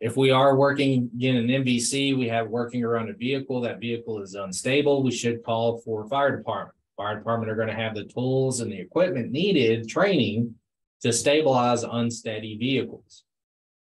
If 0.00 0.16
we 0.16 0.32
are 0.32 0.56
working 0.56 1.10
in 1.20 1.36
an 1.36 1.46
MVC, 1.46 2.18
we 2.18 2.26
have 2.28 2.48
working 2.48 2.82
around 2.82 3.08
a 3.10 3.12
vehicle, 3.12 3.60
that 3.60 3.78
vehicle 3.78 4.20
is 4.20 4.34
unstable, 4.34 5.04
we 5.04 5.12
should 5.12 5.44
call 5.44 5.78
for 5.78 6.08
fire 6.08 6.36
department 6.36 6.74
fire 7.00 7.16
department 7.16 7.50
are 7.50 7.56
going 7.56 7.68
to 7.68 7.74
have 7.74 7.94
the 7.94 8.04
tools 8.04 8.60
and 8.60 8.70
the 8.70 8.78
equipment 8.78 9.30
needed, 9.30 9.88
training 9.88 10.54
to 11.00 11.10
stabilize 11.14 11.82
unsteady 11.82 12.58
vehicles. 12.58 13.24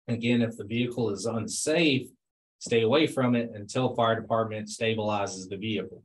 Again, 0.08 0.44
if 0.44 0.56
the 0.56 0.66
vehicle 0.66 1.10
is 1.10 1.26
unsafe, 1.26 2.10
stay 2.62 2.84
away 2.84 3.08
from 3.08 3.36
it 3.36 3.52
until 3.54 3.94
fire 3.96 4.20
department 4.20 4.70
stabilizes 4.70 5.50
the 5.50 5.58
vehicle. 5.58 6.02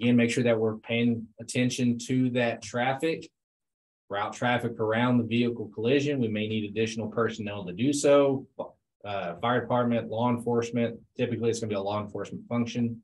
Again, 0.00 0.16
make 0.16 0.30
sure 0.30 0.44
that 0.44 0.58
we're 0.58 0.76
paying 0.76 1.26
attention 1.38 1.98
to 2.06 2.30
that 2.30 2.62
traffic, 2.62 3.28
route 4.08 4.32
traffic 4.32 4.80
around 4.80 5.18
the 5.18 5.24
vehicle 5.24 5.70
collision. 5.74 6.20
We 6.20 6.28
may 6.28 6.48
need 6.48 6.70
additional 6.70 7.08
personnel 7.08 7.66
to 7.66 7.72
do 7.72 7.92
so. 7.92 8.46
Uh, 9.04 9.34
fire 9.36 9.60
department, 9.60 10.08
law 10.08 10.30
enforcement, 10.30 10.98
typically 11.16 11.50
it's 11.50 11.60
going 11.60 11.68
to 11.68 11.74
be 11.74 11.78
a 11.78 11.82
law 11.82 12.02
enforcement 12.02 12.46
function 12.48 13.02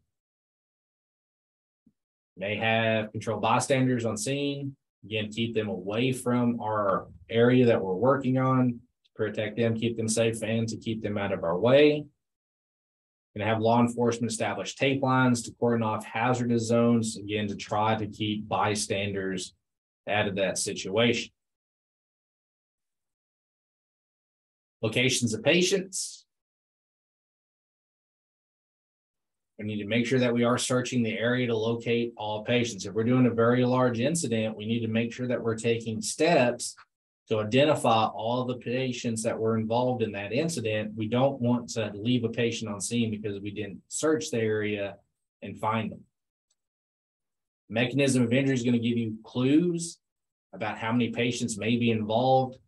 may 2.36 2.56
have 2.56 3.10
controlled 3.12 3.42
bystanders 3.42 4.04
on 4.04 4.16
scene. 4.16 4.76
Again, 5.04 5.30
keep 5.30 5.54
them 5.54 5.68
away 5.68 6.12
from 6.12 6.60
our 6.60 7.06
area 7.30 7.66
that 7.66 7.80
we're 7.80 7.94
working 7.94 8.38
on 8.38 8.80
protect 9.16 9.56
them, 9.56 9.74
keep 9.74 9.96
them 9.96 10.08
safe, 10.08 10.42
and 10.42 10.68
to 10.68 10.76
keep 10.76 11.02
them 11.02 11.18
out 11.18 11.32
of 11.32 11.44
our 11.44 11.58
way. 11.58 12.04
To 13.36 13.44
have 13.44 13.60
law 13.60 13.80
enforcement 13.80 14.32
establish 14.32 14.76
tape 14.76 15.02
lines 15.02 15.42
to 15.42 15.52
cordon 15.60 15.82
off 15.82 16.06
hazardous 16.06 16.66
zones, 16.66 17.18
again, 17.18 17.46
to 17.48 17.54
try 17.54 17.94
to 17.94 18.06
keep 18.06 18.48
bystanders 18.48 19.54
out 20.08 20.26
of 20.26 20.36
that 20.36 20.56
situation. 20.56 21.32
Locations 24.80 25.34
of 25.34 25.42
patients. 25.42 26.24
We 29.58 29.66
need 29.66 29.82
to 29.82 29.88
make 29.88 30.06
sure 30.06 30.20
that 30.20 30.32
we 30.32 30.44
are 30.44 30.58
searching 30.58 31.02
the 31.02 31.18
area 31.18 31.46
to 31.46 31.56
locate 31.56 32.14
all 32.16 32.44
patients. 32.44 32.86
If 32.86 32.94
we're 32.94 33.04
doing 33.04 33.26
a 33.26 33.30
very 33.30 33.64
large 33.66 34.00
incident, 34.00 34.56
we 34.56 34.64
need 34.64 34.80
to 34.80 34.88
make 34.88 35.12
sure 35.12 35.28
that 35.28 35.42
we're 35.42 35.56
taking 35.56 36.00
steps 36.00 36.74
to 37.28 37.40
identify 37.40 38.06
all 38.06 38.44
the 38.44 38.56
patients 38.56 39.22
that 39.24 39.38
were 39.38 39.58
involved 39.58 40.02
in 40.02 40.12
that 40.12 40.32
incident. 40.32 40.92
We 40.96 41.08
don't 41.08 41.40
want 41.40 41.68
to 41.70 41.90
leave 41.94 42.24
a 42.24 42.28
patient 42.28 42.70
on 42.70 42.80
scene 42.80 43.10
because 43.10 43.40
we 43.40 43.50
didn't 43.50 43.80
search 43.88 44.30
the 44.30 44.38
area 44.38 44.96
and 45.42 45.58
find 45.58 45.90
them. 45.90 46.00
Mechanism 47.68 48.22
of 48.22 48.32
injury 48.32 48.54
is 48.54 48.62
going 48.62 48.74
to 48.74 48.88
give 48.88 48.96
you 48.96 49.16
clues 49.24 49.98
about 50.52 50.78
how 50.78 50.92
many 50.92 51.10
patients 51.10 51.58
may 51.58 51.76
be 51.76 51.90
involved. 51.90 52.58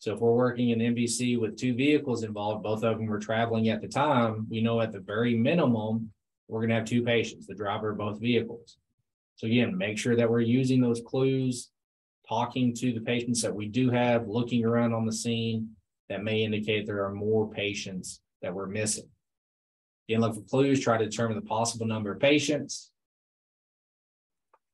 So 0.00 0.12
if 0.12 0.20
we're 0.20 0.34
working 0.34 0.68
in 0.68 0.80
MVC 0.80 1.40
with 1.40 1.56
two 1.56 1.74
vehicles 1.74 2.24
involved, 2.24 2.62
both 2.62 2.84
of 2.84 2.98
them 2.98 3.06
were 3.06 3.18
traveling 3.18 3.70
at 3.70 3.80
the 3.80 3.88
time, 3.88 4.46
we 4.50 4.60
know 4.60 4.82
at 4.82 4.92
the 4.92 5.00
very 5.00 5.34
minimum, 5.34 6.10
we're 6.46 6.60
going 6.60 6.68
to 6.68 6.76
have 6.76 6.84
two 6.84 7.02
patients, 7.02 7.46
the 7.46 7.54
driver 7.54 7.90
of 7.90 7.98
both 7.98 8.20
vehicles. 8.20 8.76
So 9.36 9.46
again, 9.46 9.76
make 9.76 9.96
sure 9.96 10.14
that 10.14 10.30
we're 10.30 10.40
using 10.40 10.82
those 10.82 11.00
clues, 11.04 11.70
talking 12.28 12.74
to 12.74 12.92
the 12.92 13.00
patients 13.00 13.42
that 13.42 13.54
we 13.54 13.68
do 13.68 13.90
have, 13.90 14.28
looking 14.28 14.64
around 14.64 14.92
on 14.92 15.06
the 15.06 15.12
scene 15.12 15.70
that 16.08 16.22
may 16.22 16.42
indicate 16.42 16.86
there 16.86 17.04
are 17.04 17.12
more 17.12 17.50
patients 17.50 18.20
that 18.42 18.54
we're 18.54 18.66
missing. 18.66 19.08
Again, 20.08 20.20
look 20.20 20.34
for 20.34 20.42
clues, 20.42 20.80
try 20.80 20.98
to 20.98 21.04
determine 21.04 21.36
the 21.36 21.42
possible 21.42 21.86
number 21.86 22.12
of 22.12 22.20
patients. 22.20 22.90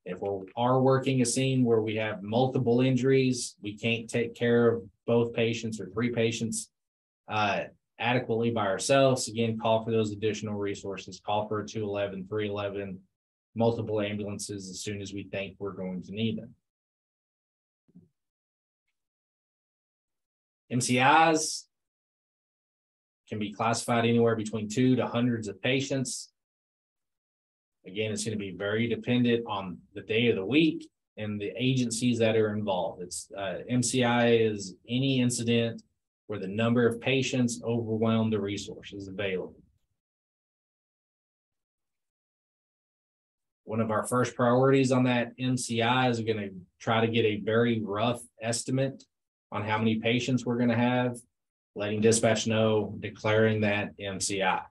If 0.05 0.21
we 0.21 0.29
are 0.57 0.81
working 0.81 1.21
a 1.23 1.27
scene 1.27 1.65
where 1.65 1.83
we 1.83 1.97
have 1.97 2.23
multiple 2.23 2.81
injuries, 2.81 3.55
we 3.63 3.77
can't 3.77 4.09
take 4.09 4.35
care 4.35 4.69
of 4.69 4.83
both 5.07 5.35
patients 5.35 5.81
or 5.81 5.87
three 5.87 6.11
patients 6.11 6.71
uh, 7.29 7.65
adequately 7.99 8.51
by 8.51 8.67
ourselves. 8.67 9.29
Again, 9.29 9.59
call 9.59 9.85
for 9.85 9.93
those 9.93 10.11
additional 10.11 10.55
resources, 10.55 11.21
call 11.25 11.47
for 11.47 11.61
a 11.61 11.67
211, 11.67 12.27
311, 12.29 12.99
multiple 13.55 14.01
ambulances 14.01 14.71
as 14.71 14.81
soon 14.81 15.01
as 15.01 15.13
we 15.13 15.25
think 15.25 15.57
we're 15.59 15.73
going 15.73 16.03
to 16.03 16.13
need 16.13 16.39
them. 16.39 16.55
MCIs 20.73 21.65
can 23.29 23.39
be 23.39 23.53
classified 23.53 24.05
anywhere 24.05 24.37
between 24.37 24.69
two 24.69 24.97
to 24.97 25.07
hundreds 25.07 25.49
of 25.49 25.61
patients. 25.63 26.31
Again, 27.87 28.13
it's 28.13 28.25
going 28.25 28.37
to 28.37 28.45
be 28.45 28.53
very 28.53 28.89
dependent 28.89 29.45
on 29.47 29.79
the 29.95 30.03
day 30.03 30.29
of 30.29 30.37
the 30.37 30.45
week 30.45 30.89
and 31.17 31.41
the 31.41 31.53
agencies 31.57 32.19
that 32.19 32.37
are 32.37 32.55
involved. 32.55 33.03
It's 33.03 33.31
uh, 33.37 33.59
MCI 33.71 34.51
is 34.51 34.75
any 34.89 35.21
incident 35.21 35.83
where 36.27 36.39
the 36.39 36.49
number 36.49 36.87
of 36.87 37.01
patients 37.01 37.61
overwhelm 37.65 38.31
the 38.31 38.41
resources 38.41 39.09
available. 39.09 39.57
One 43.65 43.81
of 43.81 43.91
our 43.91 44.07
first 44.07 44.35
priorities 44.35 44.93
on 44.93 45.05
that 45.05 45.37
MCI 45.39 46.11
is 46.11 46.21
going 46.21 46.39
to 46.39 46.51
try 46.81 47.05
to 47.05 47.11
get 47.11 47.25
a 47.25 47.41
very 47.41 47.81
rough 47.85 48.21
estimate 48.43 49.05
on 49.53 49.65
how 49.65 49.79
many 49.79 49.97
patients 49.97 50.47
we're 50.47 50.57
going 50.57 50.71
to 50.71 50.77
have, 50.77 51.17
letting 51.75 52.01
dispatch 52.01 52.47
know, 52.47 52.95
declaring 53.01 53.63
that 53.63 53.99
MCI. 53.99 54.63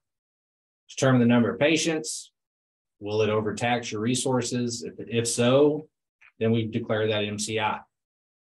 Determine 0.89 1.21
the 1.21 1.27
number 1.27 1.53
of 1.53 1.59
patients, 1.59 2.31
Will 2.99 3.21
it 3.21 3.29
overtax 3.29 3.91
your 3.91 4.01
resources? 4.01 4.83
If, 4.83 4.93
if 5.07 5.27
so, 5.27 5.87
then 6.39 6.51
we 6.51 6.65
declare 6.65 7.07
that 7.07 7.23
MCI. 7.23 7.79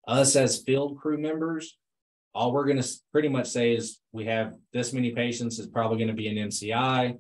Us 0.08 0.34
as 0.34 0.62
field 0.62 0.98
crew 0.98 1.18
members, 1.18 1.78
all 2.34 2.52
we're 2.52 2.64
going 2.64 2.82
to 2.82 2.88
pretty 3.12 3.28
much 3.28 3.48
say 3.48 3.74
is 3.74 4.00
we 4.10 4.24
have 4.24 4.56
this 4.72 4.92
many 4.92 5.12
patients 5.12 5.58
is 5.58 5.68
probably 5.68 5.98
going 5.98 6.08
to 6.08 6.14
be 6.14 6.28
an 6.28 6.48
MCI. 6.48 7.18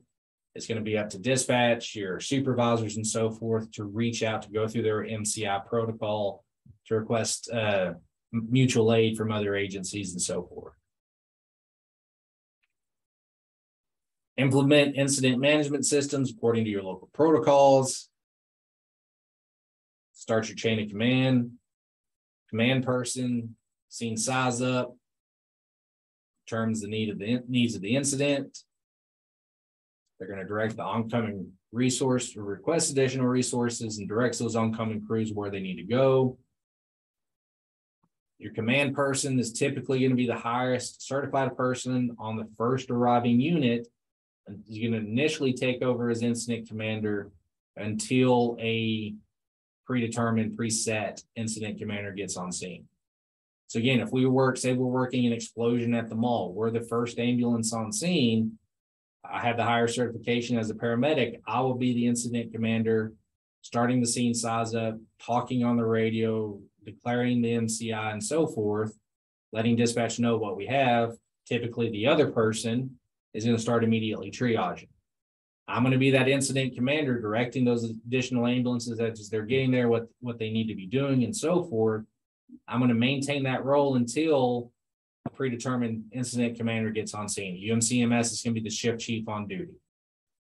It's 0.54 0.66
going 0.66 0.78
to 0.78 0.84
be 0.84 0.98
up 0.98 1.10
to 1.10 1.18
dispatch, 1.18 1.94
your 1.94 2.18
supervisors, 2.18 2.96
and 2.96 3.06
so 3.06 3.30
forth 3.30 3.70
to 3.72 3.84
reach 3.84 4.22
out 4.22 4.42
to 4.42 4.50
go 4.50 4.66
through 4.66 4.82
their 4.82 5.04
MCI 5.04 5.64
protocol 5.66 6.44
to 6.86 6.96
request 6.96 7.50
uh, 7.50 7.92
mutual 8.32 8.94
aid 8.94 9.16
from 9.16 9.30
other 9.30 9.54
agencies 9.54 10.12
and 10.12 10.22
so 10.22 10.42
forth. 10.42 10.74
Implement 14.38 14.96
incident 14.96 15.38
management 15.38 15.84
systems 15.84 16.30
according 16.30 16.64
to 16.64 16.70
your 16.70 16.82
local 16.82 17.10
protocols. 17.12 18.08
Start 20.14 20.48
your 20.48 20.56
chain 20.56 20.82
of 20.82 20.88
command. 20.88 21.52
Command 22.48 22.84
person, 22.84 23.56
scene 23.88 24.16
size 24.16 24.60
up, 24.60 24.94
determines 26.46 26.80
the 26.80 26.88
need 26.88 27.08
of 27.08 27.18
the 27.18 27.40
needs 27.48 27.74
of 27.74 27.82
the 27.82 27.96
incident. 27.96 28.58
They're 30.18 30.28
going 30.28 30.40
to 30.40 30.46
direct 30.46 30.76
the 30.76 30.82
oncoming 30.82 31.52
resource 31.72 32.36
or 32.36 32.44
request 32.44 32.90
additional 32.90 33.26
resources 33.26 33.98
and 33.98 34.08
directs 34.08 34.38
those 34.38 34.54
oncoming 34.54 35.04
crews 35.04 35.32
where 35.32 35.50
they 35.50 35.60
need 35.60 35.76
to 35.76 35.84
go. 35.84 36.38
Your 38.42 38.52
command 38.52 38.94
person 38.94 39.38
is 39.38 39.52
typically 39.52 40.00
going 40.00 40.10
to 40.10 40.16
be 40.16 40.26
the 40.26 40.34
highest 40.34 41.06
certified 41.06 41.56
person 41.56 42.16
on 42.18 42.36
the 42.36 42.48
first 42.58 42.90
arriving 42.90 43.40
unit 43.40 43.86
he's 44.64 44.80
going 44.80 44.92
to 44.92 45.08
initially 45.08 45.52
take 45.52 45.82
over 45.82 46.10
as 46.10 46.22
incident 46.22 46.68
commander 46.68 47.30
until 47.76 48.56
a 48.60 49.14
predetermined 49.86 50.56
preset 50.56 51.22
incident 51.36 51.78
commander 51.78 52.12
gets 52.12 52.36
on 52.36 52.52
scene. 52.52 52.84
So 53.68 53.78
again, 53.78 54.00
if 54.00 54.10
we 54.12 54.26
work, 54.26 54.58
say 54.58 54.74
we're 54.74 54.86
working 54.86 55.26
an 55.26 55.32
explosion 55.32 55.94
at 55.94 56.08
the 56.08 56.14
mall, 56.14 56.52
we're 56.52 56.70
the 56.70 56.82
first 56.82 57.18
ambulance 57.18 57.72
on 57.72 57.92
scene. 57.92 58.58
I 59.24 59.40
have 59.40 59.56
the 59.56 59.64
higher 59.64 59.88
certification 59.88 60.58
as 60.58 60.68
a 60.68 60.74
paramedic. 60.74 61.40
I 61.46 61.60
will 61.60 61.76
be 61.76 61.94
the 61.94 62.06
incident 62.06 62.52
commander, 62.52 63.14
starting 63.62 64.00
the 64.00 64.06
scene 64.06 64.34
size 64.34 64.74
up, 64.74 64.98
talking 65.24 65.64
on 65.64 65.76
the 65.76 65.86
radio, 65.86 66.60
declaring 66.84 67.42
the 67.42 67.52
MCI 67.52 68.12
and 68.12 68.22
so 68.22 68.46
forth, 68.46 68.96
letting 69.52 69.76
dispatch 69.76 70.18
know 70.18 70.36
what 70.36 70.56
we 70.56 70.66
have. 70.66 71.12
Typically, 71.46 71.90
the 71.90 72.06
other 72.06 72.30
person 72.30 72.98
is 73.34 73.44
going 73.44 73.56
to 73.56 73.62
start 73.62 73.84
immediately 73.84 74.30
triaging. 74.30 74.88
I'm 75.68 75.82
going 75.82 75.92
to 75.92 75.98
be 75.98 76.10
that 76.10 76.28
incident 76.28 76.74
commander 76.74 77.20
directing 77.20 77.64
those 77.64 77.84
additional 77.84 78.46
ambulances 78.46 79.00
as 79.00 79.28
they're 79.28 79.46
getting 79.46 79.70
there, 79.70 79.88
what, 79.88 80.08
what 80.20 80.38
they 80.38 80.50
need 80.50 80.68
to 80.68 80.74
be 80.74 80.86
doing 80.86 81.24
and 81.24 81.34
so 81.34 81.62
forth. 81.62 82.04
I'm 82.68 82.80
going 82.80 82.88
to 82.88 82.94
maintain 82.94 83.44
that 83.44 83.64
role 83.64 83.96
until 83.96 84.72
a 85.26 85.30
predetermined 85.30 86.04
incident 86.12 86.56
commander 86.56 86.90
gets 86.90 87.14
on 87.14 87.28
scene. 87.28 87.56
UMC 87.56 88.02
EMS 88.02 88.32
is 88.32 88.42
going 88.42 88.54
to 88.54 88.60
be 88.60 88.68
the 88.68 88.74
shift 88.74 89.00
chief 89.00 89.28
on 89.28 89.46
duty. 89.46 89.72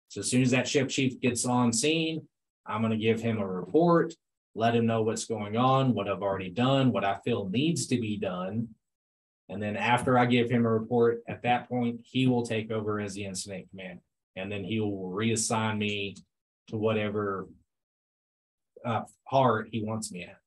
So 0.09 0.19
as 0.19 0.29
soon 0.29 0.41
as 0.41 0.51
that 0.51 0.67
shift 0.67 0.91
chief 0.91 1.21
gets 1.21 1.45
on 1.45 1.71
scene, 1.71 2.27
I'm 2.65 2.81
going 2.81 2.91
to 2.91 2.97
give 2.97 3.21
him 3.21 3.39
a 3.39 3.47
report, 3.47 4.13
let 4.55 4.75
him 4.75 4.85
know 4.85 5.01
what's 5.01 5.25
going 5.25 5.55
on, 5.55 5.93
what 5.93 6.07
I've 6.07 6.21
already 6.21 6.49
done, 6.49 6.91
what 6.91 7.05
I 7.05 7.17
feel 7.23 7.49
needs 7.49 7.87
to 7.87 7.99
be 7.99 8.17
done, 8.17 8.69
and 9.51 9.61
then 9.61 9.75
after 9.75 10.17
I 10.17 10.25
give 10.27 10.49
him 10.49 10.65
a 10.65 10.69
report, 10.71 11.23
at 11.27 11.43
that 11.43 11.67
point, 11.67 11.99
he 12.03 12.25
will 12.25 12.45
take 12.45 12.71
over 12.71 13.01
as 13.01 13.13
the 13.13 13.25
incident 13.25 13.69
commander. 13.69 14.01
And 14.37 14.49
then 14.49 14.63
he 14.63 14.79
will 14.79 15.11
reassign 15.11 15.77
me 15.77 16.15
to 16.69 16.77
whatever 16.77 17.49
uh, 18.85 19.01
part 19.29 19.67
he 19.69 19.83
wants 19.83 20.09
me 20.09 20.23
at. 20.23 20.37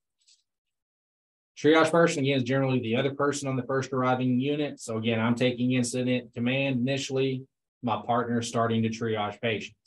Triage 1.58 1.90
person, 1.90 2.22
again, 2.22 2.38
is 2.38 2.44
generally 2.44 2.80
the 2.80 2.96
other 2.96 3.14
person 3.14 3.46
on 3.46 3.56
the 3.56 3.62
first 3.64 3.92
arriving 3.92 4.40
unit. 4.40 4.80
So 4.80 4.96
again, 4.96 5.20
I'm 5.20 5.34
taking 5.34 5.72
incident 5.72 6.32
command 6.32 6.80
initially. 6.80 7.44
My 7.82 8.00
partner 8.00 8.40
starting 8.40 8.82
to 8.84 8.88
triage 8.88 9.38
patients. 9.42 9.83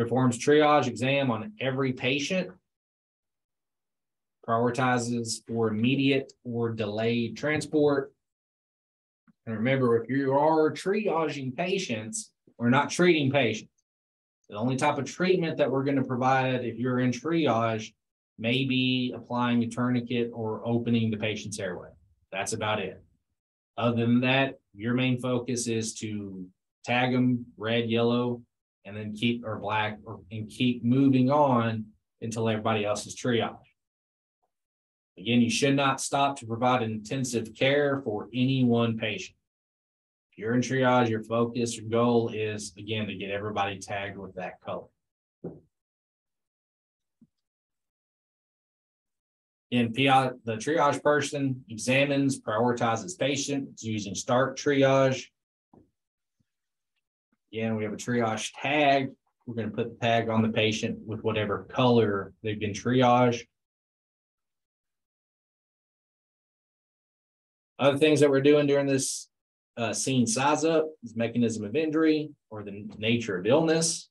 Performs 0.00 0.38
triage 0.38 0.86
exam 0.86 1.30
on 1.30 1.52
every 1.60 1.92
patient 1.92 2.50
prioritizes 4.48 5.46
for 5.46 5.68
immediate 5.68 6.32
or 6.42 6.70
delayed 6.70 7.36
transport. 7.36 8.10
And 9.44 9.54
remember, 9.54 10.02
if 10.02 10.08
you 10.08 10.32
are 10.32 10.70
triaging 10.70 11.54
patients, 11.54 12.30
we're 12.56 12.70
not 12.70 12.88
treating 12.88 13.30
patients. 13.30 13.74
The 14.48 14.56
only 14.56 14.76
type 14.76 14.96
of 14.96 15.04
treatment 15.04 15.58
that 15.58 15.70
we're 15.70 15.84
going 15.84 15.98
to 15.98 16.02
provide 16.02 16.64
if 16.64 16.78
you're 16.78 17.00
in 17.00 17.10
triage 17.10 17.92
may 18.38 18.64
be 18.64 19.12
applying 19.14 19.62
a 19.64 19.68
tourniquet 19.68 20.30
or 20.32 20.66
opening 20.66 21.10
the 21.10 21.18
patient's 21.18 21.60
airway. 21.60 21.90
That's 22.32 22.54
about 22.54 22.80
it. 22.80 23.04
Other 23.76 24.06
than 24.06 24.22
that, 24.22 24.60
your 24.72 24.94
main 24.94 25.20
focus 25.20 25.66
is 25.66 25.92
to 25.96 26.46
tag 26.86 27.12
them 27.12 27.44
red, 27.58 27.90
yellow, 27.90 28.40
and 28.84 28.96
then 28.96 29.14
keep 29.14 29.44
or 29.44 29.58
black 29.58 29.98
or 30.04 30.20
and 30.30 30.48
keep 30.48 30.84
moving 30.84 31.30
on 31.30 31.86
until 32.20 32.48
everybody 32.48 32.84
else 32.84 33.06
is 33.06 33.16
triaged. 33.16 33.58
Again, 35.18 35.40
you 35.40 35.50
should 35.50 35.76
not 35.76 36.00
stop 36.00 36.38
to 36.38 36.46
provide 36.46 36.82
intensive 36.82 37.54
care 37.54 38.00
for 38.02 38.28
any 38.32 38.64
one 38.64 38.96
patient. 38.96 39.36
If 40.32 40.38
you're 40.38 40.54
in 40.54 40.60
triage, 40.60 41.08
your 41.08 41.22
focus, 41.22 41.76
your 41.76 41.88
goal 41.88 42.30
is, 42.32 42.72
again, 42.78 43.06
to 43.08 43.14
get 43.14 43.30
everybody 43.30 43.78
tagged 43.78 44.16
with 44.16 44.34
that 44.36 44.60
color. 44.62 44.86
In 49.70 49.92
the 49.92 50.56
triage 50.56 51.02
person 51.02 51.64
examines, 51.68 52.40
prioritizes 52.40 53.16
patients 53.18 53.84
using 53.84 54.14
start 54.14 54.58
triage. 54.58 55.26
Again, 57.52 57.76
we 57.76 57.84
have 57.84 57.92
a 57.92 57.96
triage 57.96 58.52
tag. 58.60 59.10
We're 59.46 59.54
going 59.54 59.70
to 59.70 59.76
put 59.76 59.90
the 59.90 60.06
tag 60.06 60.28
on 60.28 60.42
the 60.42 60.48
patient 60.48 60.98
with 61.04 61.24
whatever 61.24 61.66
color 61.68 62.32
they've 62.42 62.60
been 62.60 62.72
triaged. 62.72 63.46
Other 67.78 67.98
things 67.98 68.20
that 68.20 68.30
we're 68.30 68.42
doing 68.42 68.66
during 68.66 68.86
this 68.86 69.28
uh, 69.76 69.92
scene 69.92 70.26
size 70.26 70.64
up 70.64 70.86
is 71.02 71.16
mechanism 71.16 71.64
of 71.64 71.74
injury 71.74 72.30
or 72.50 72.62
the 72.62 72.88
nature 72.98 73.38
of 73.38 73.46
illness. 73.46 74.08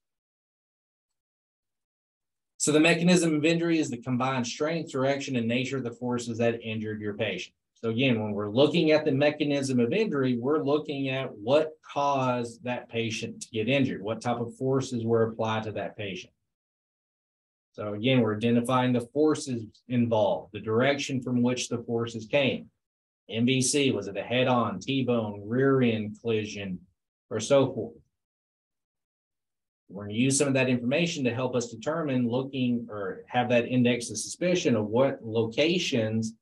So 2.57 2.73
the 2.73 2.79
mechanism 2.79 3.35
of 3.35 3.45
injury 3.45 3.79
is 3.79 3.89
the 3.89 4.01
combined 4.01 4.47
strength, 4.47 4.91
direction, 4.91 5.37
and 5.37 5.47
nature 5.47 5.77
of 5.77 5.83
the 5.83 5.91
forces 5.91 6.39
that 6.39 6.61
injured 6.61 6.99
your 6.99 7.13
patient. 7.13 7.55
So 7.81 7.89
again, 7.89 8.21
when 8.21 8.33
we're 8.33 8.51
looking 8.51 8.91
at 8.91 9.05
the 9.05 9.11
mechanism 9.11 9.79
of 9.79 9.93
injury, 9.93 10.37
we're 10.37 10.63
looking 10.63 11.09
at 11.09 11.31
what 11.37 11.71
caused 11.81 12.63
that 12.65 12.89
patient 12.89 13.41
to 13.41 13.49
get 13.49 13.69
injured, 13.69 14.01
what 14.01 14.21
type 14.21 14.41
of 14.41 14.55
forces 14.55 15.05
were 15.05 15.23
applied 15.23 15.63
to 15.63 15.71
that 15.73 15.95
patient. 15.95 16.33
So 17.71 17.93
again, 17.93 18.19
we're 18.19 18.35
identifying 18.35 18.91
the 18.91 19.07
forces 19.13 19.63
involved, 19.87 20.51
the 20.51 20.59
direction 20.59 21.21
from 21.21 21.41
which 21.41 21.69
the 21.69 21.77
forces 21.83 22.25
came. 22.25 22.69
MVC, 23.31 23.93
was 23.93 24.07
it 24.07 24.17
a 24.17 24.23
head-on, 24.23 24.79
T-bone, 24.79 25.43
rear 25.45 25.81
end 25.81 26.17
collision, 26.19 26.79
or 27.29 27.39
so 27.39 27.71
forth? 27.71 27.93
We're 29.87 30.03
going 30.03 30.15
to 30.15 30.21
use 30.21 30.37
some 30.37 30.49
of 30.49 30.53
that 30.55 30.69
information 30.69 31.23
to 31.23 31.33
help 31.33 31.55
us 31.55 31.71
determine 31.71 32.27
looking 32.27 32.87
or 32.89 33.23
have 33.27 33.49
that 33.49 33.67
index 33.67 34.09
of 34.09 34.17
suspicion 34.17 34.75
of 34.75 34.87
what 34.87 35.23
locations 35.23 36.33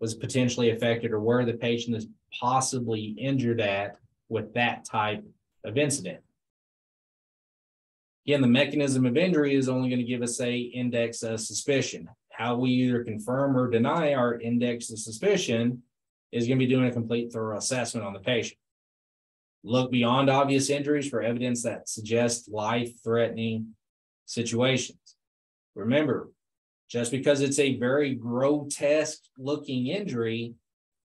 was 0.00 0.14
potentially 0.14 0.70
affected 0.70 1.12
or 1.12 1.20
where 1.20 1.44
the 1.44 1.54
patient 1.54 1.96
is 1.96 2.06
possibly 2.40 3.16
injured 3.18 3.60
at 3.60 3.96
with 4.28 4.54
that 4.54 4.84
type 4.84 5.24
of 5.64 5.76
incident. 5.76 6.20
Again, 8.26 8.40
the 8.42 8.46
mechanism 8.46 9.06
of 9.06 9.16
injury 9.16 9.54
is 9.54 9.68
only 9.68 9.88
going 9.88 10.00
to 10.00 10.04
give 10.04 10.22
us 10.22 10.40
a 10.40 10.56
index 10.56 11.22
of 11.22 11.40
suspicion. 11.40 12.08
How 12.30 12.56
we 12.56 12.70
either 12.70 13.02
confirm 13.02 13.56
or 13.56 13.70
deny 13.70 14.14
our 14.14 14.38
index 14.38 14.90
of 14.90 14.98
suspicion 14.98 15.82
is 16.30 16.46
going 16.46 16.58
to 16.58 16.64
be 16.64 16.70
doing 16.70 16.86
a 16.86 16.92
complete 16.92 17.32
thorough 17.32 17.56
assessment 17.56 18.06
on 18.06 18.12
the 18.12 18.20
patient. 18.20 18.58
Look 19.64 19.90
beyond 19.90 20.30
obvious 20.30 20.70
injuries 20.70 21.08
for 21.08 21.22
evidence 21.22 21.62
that 21.62 21.88
suggests 21.88 22.48
life-threatening 22.48 23.74
situations. 24.26 25.16
Remember, 25.74 26.30
just 26.90 27.10
because 27.10 27.40
it's 27.40 27.58
a 27.58 27.78
very 27.78 28.14
grotesque 28.14 29.22
looking 29.36 29.88
injury 29.88 30.54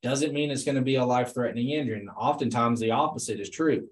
doesn't 0.02 0.32
mean 0.32 0.50
it's 0.50 0.64
going 0.64 0.76
to 0.76 0.82
be 0.82 0.96
a 0.96 1.04
life-threatening 1.04 1.70
injury. 1.70 1.98
And 1.98 2.10
oftentimes 2.10 2.80
the 2.80 2.90
opposite 2.90 3.40
is 3.40 3.50
true. 3.50 3.88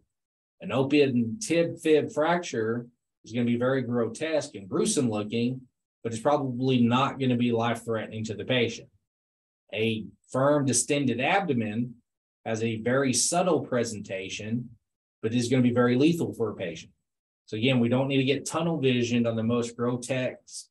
An 0.60 0.72
opiate 0.72 1.14
and 1.14 1.40
tib 1.40 1.78
fib 1.78 2.12
fracture 2.12 2.86
is 3.24 3.32
going 3.32 3.46
to 3.46 3.52
be 3.52 3.58
very 3.58 3.82
grotesque 3.82 4.54
and 4.54 4.68
gruesome 4.68 5.10
looking, 5.10 5.62
but 6.02 6.12
it's 6.12 6.22
probably 6.22 6.80
not 6.80 7.18
going 7.18 7.30
to 7.30 7.36
be 7.36 7.52
life-threatening 7.52 8.24
to 8.24 8.34
the 8.34 8.44
patient. 8.44 8.88
A 9.72 10.04
firm 10.30 10.64
distended 10.64 11.20
abdomen 11.20 11.94
has 12.44 12.62
a 12.62 12.80
very 12.80 13.12
subtle 13.12 13.60
presentation, 13.60 14.70
but 15.22 15.34
is 15.34 15.48
going 15.48 15.62
to 15.62 15.68
be 15.68 15.74
very 15.74 15.96
lethal 15.96 16.32
for 16.32 16.50
a 16.50 16.54
patient. 16.54 16.92
So 17.46 17.56
again, 17.56 17.80
we 17.80 17.88
don't 17.88 18.08
need 18.08 18.18
to 18.18 18.24
get 18.24 18.46
tunnel 18.46 18.78
visioned 18.78 19.26
on 19.26 19.36
the 19.36 19.42
most 19.42 19.76
grotesque 19.76 20.66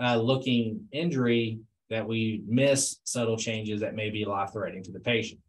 uh, 0.00 0.16
looking 0.16 0.86
injury 0.92 1.58
that 1.90 2.06
we 2.06 2.42
miss 2.46 2.98
subtle 3.04 3.36
changes 3.36 3.80
that 3.80 3.94
may 3.94 4.10
be 4.10 4.24
life 4.24 4.50
threatening 4.52 4.82
to 4.84 4.92
the 4.92 5.00
patient. 5.00 5.40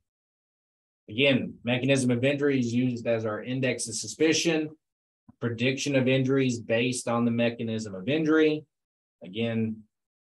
Again, 1.10 1.56
mechanism 1.64 2.12
of 2.12 2.24
injury 2.24 2.60
is 2.60 2.74
used 2.74 3.08
as 3.08 3.26
our 3.26 3.42
index 3.42 3.88
of 3.88 3.96
suspicion, 3.96 4.70
prediction 5.40 5.96
of 5.96 6.08
injuries 6.08 6.60
based 6.60 7.08
on 7.08 7.26
the 7.26 7.32
mechanism 7.32 7.96
of 7.96 8.10
injury. 8.10 8.66
Again, 9.24 9.84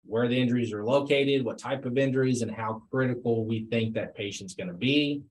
where 0.06 0.28
the 0.28 0.40
injuries 0.40 0.72
are 0.74 0.86
located, 0.86 1.44
what 1.44 1.58
type 1.58 1.86
of 1.86 1.98
injuries, 1.98 2.42
and 2.42 2.52
how 2.52 2.84
critical 2.92 3.46
we 3.46 3.66
think 3.72 3.96
that 3.96 4.16
patient's 4.16 4.54
going 4.54 4.68
to 4.68 4.74
be. 4.74 5.24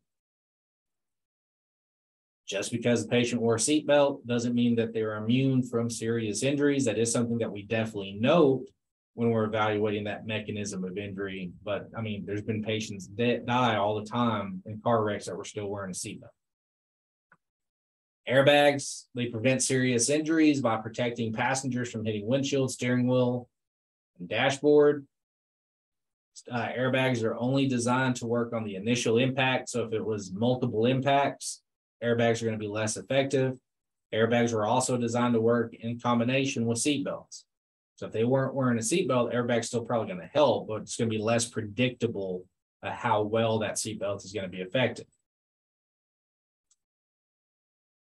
Just 2.46 2.70
because 2.72 3.02
the 3.02 3.08
patient 3.08 3.40
wore 3.40 3.54
a 3.54 3.58
seatbelt 3.58 4.26
doesn't 4.26 4.54
mean 4.54 4.76
that 4.76 4.92
they're 4.92 5.16
immune 5.16 5.62
from 5.62 5.88
serious 5.88 6.42
injuries. 6.42 6.84
That 6.84 6.98
is 6.98 7.10
something 7.10 7.38
that 7.38 7.50
we 7.50 7.62
definitely 7.62 8.18
note 8.20 8.66
when 9.14 9.30
we're 9.30 9.44
evaluating 9.44 10.04
that 10.04 10.26
mechanism 10.26 10.84
of 10.84 10.98
injury. 10.98 11.52
But 11.64 11.88
I 11.96 12.02
mean, 12.02 12.24
there's 12.26 12.42
been 12.42 12.62
patients 12.62 13.08
that 13.16 13.46
die 13.46 13.76
all 13.76 13.98
the 13.98 14.06
time 14.06 14.62
in 14.66 14.80
car 14.82 15.02
wrecks 15.02 15.26
that 15.26 15.36
were 15.36 15.44
still 15.44 15.68
wearing 15.68 15.90
a 15.90 15.94
seatbelt. 15.94 16.28
Airbags, 18.28 19.04
they 19.14 19.26
prevent 19.26 19.62
serious 19.62 20.08
injuries 20.08 20.60
by 20.60 20.76
protecting 20.76 21.32
passengers 21.32 21.90
from 21.90 22.04
hitting 22.04 22.26
windshield, 22.26 22.70
steering 22.70 23.06
wheel, 23.06 23.48
and 24.18 24.28
dashboard. 24.28 25.06
Uh, 26.50 26.68
airbags 26.76 27.22
are 27.22 27.36
only 27.36 27.68
designed 27.68 28.16
to 28.16 28.26
work 28.26 28.52
on 28.52 28.64
the 28.64 28.76
initial 28.76 29.18
impact. 29.18 29.68
So 29.68 29.84
if 29.84 29.92
it 29.92 30.04
was 30.04 30.32
multiple 30.32 30.86
impacts, 30.86 31.62
airbags 32.04 32.42
are 32.42 32.46
going 32.46 32.58
to 32.58 32.64
be 32.64 32.68
less 32.68 32.96
effective. 32.96 33.58
Airbags 34.12 34.52
were 34.52 34.66
also 34.66 34.96
designed 34.96 35.34
to 35.34 35.40
work 35.40 35.74
in 35.74 35.98
combination 35.98 36.66
with 36.66 36.78
seatbelts. 36.78 37.44
So 37.96 38.06
if 38.06 38.12
they 38.12 38.24
weren't 38.24 38.54
wearing 38.54 38.78
a 38.78 38.82
seatbelt, 38.82 39.34
airbag's 39.34 39.68
still 39.68 39.84
probably 39.84 40.08
going 40.08 40.20
to 40.20 40.26
help, 40.26 40.68
but 40.68 40.82
it's 40.82 40.96
going 40.96 41.10
to 41.10 41.16
be 41.16 41.22
less 41.22 41.48
predictable 41.48 42.44
how 42.82 43.22
well 43.22 43.60
that 43.60 43.74
seatbelt 43.76 44.24
is 44.24 44.32
going 44.32 44.44
to 44.44 44.56
be 44.56 44.60
effective. 44.60 45.06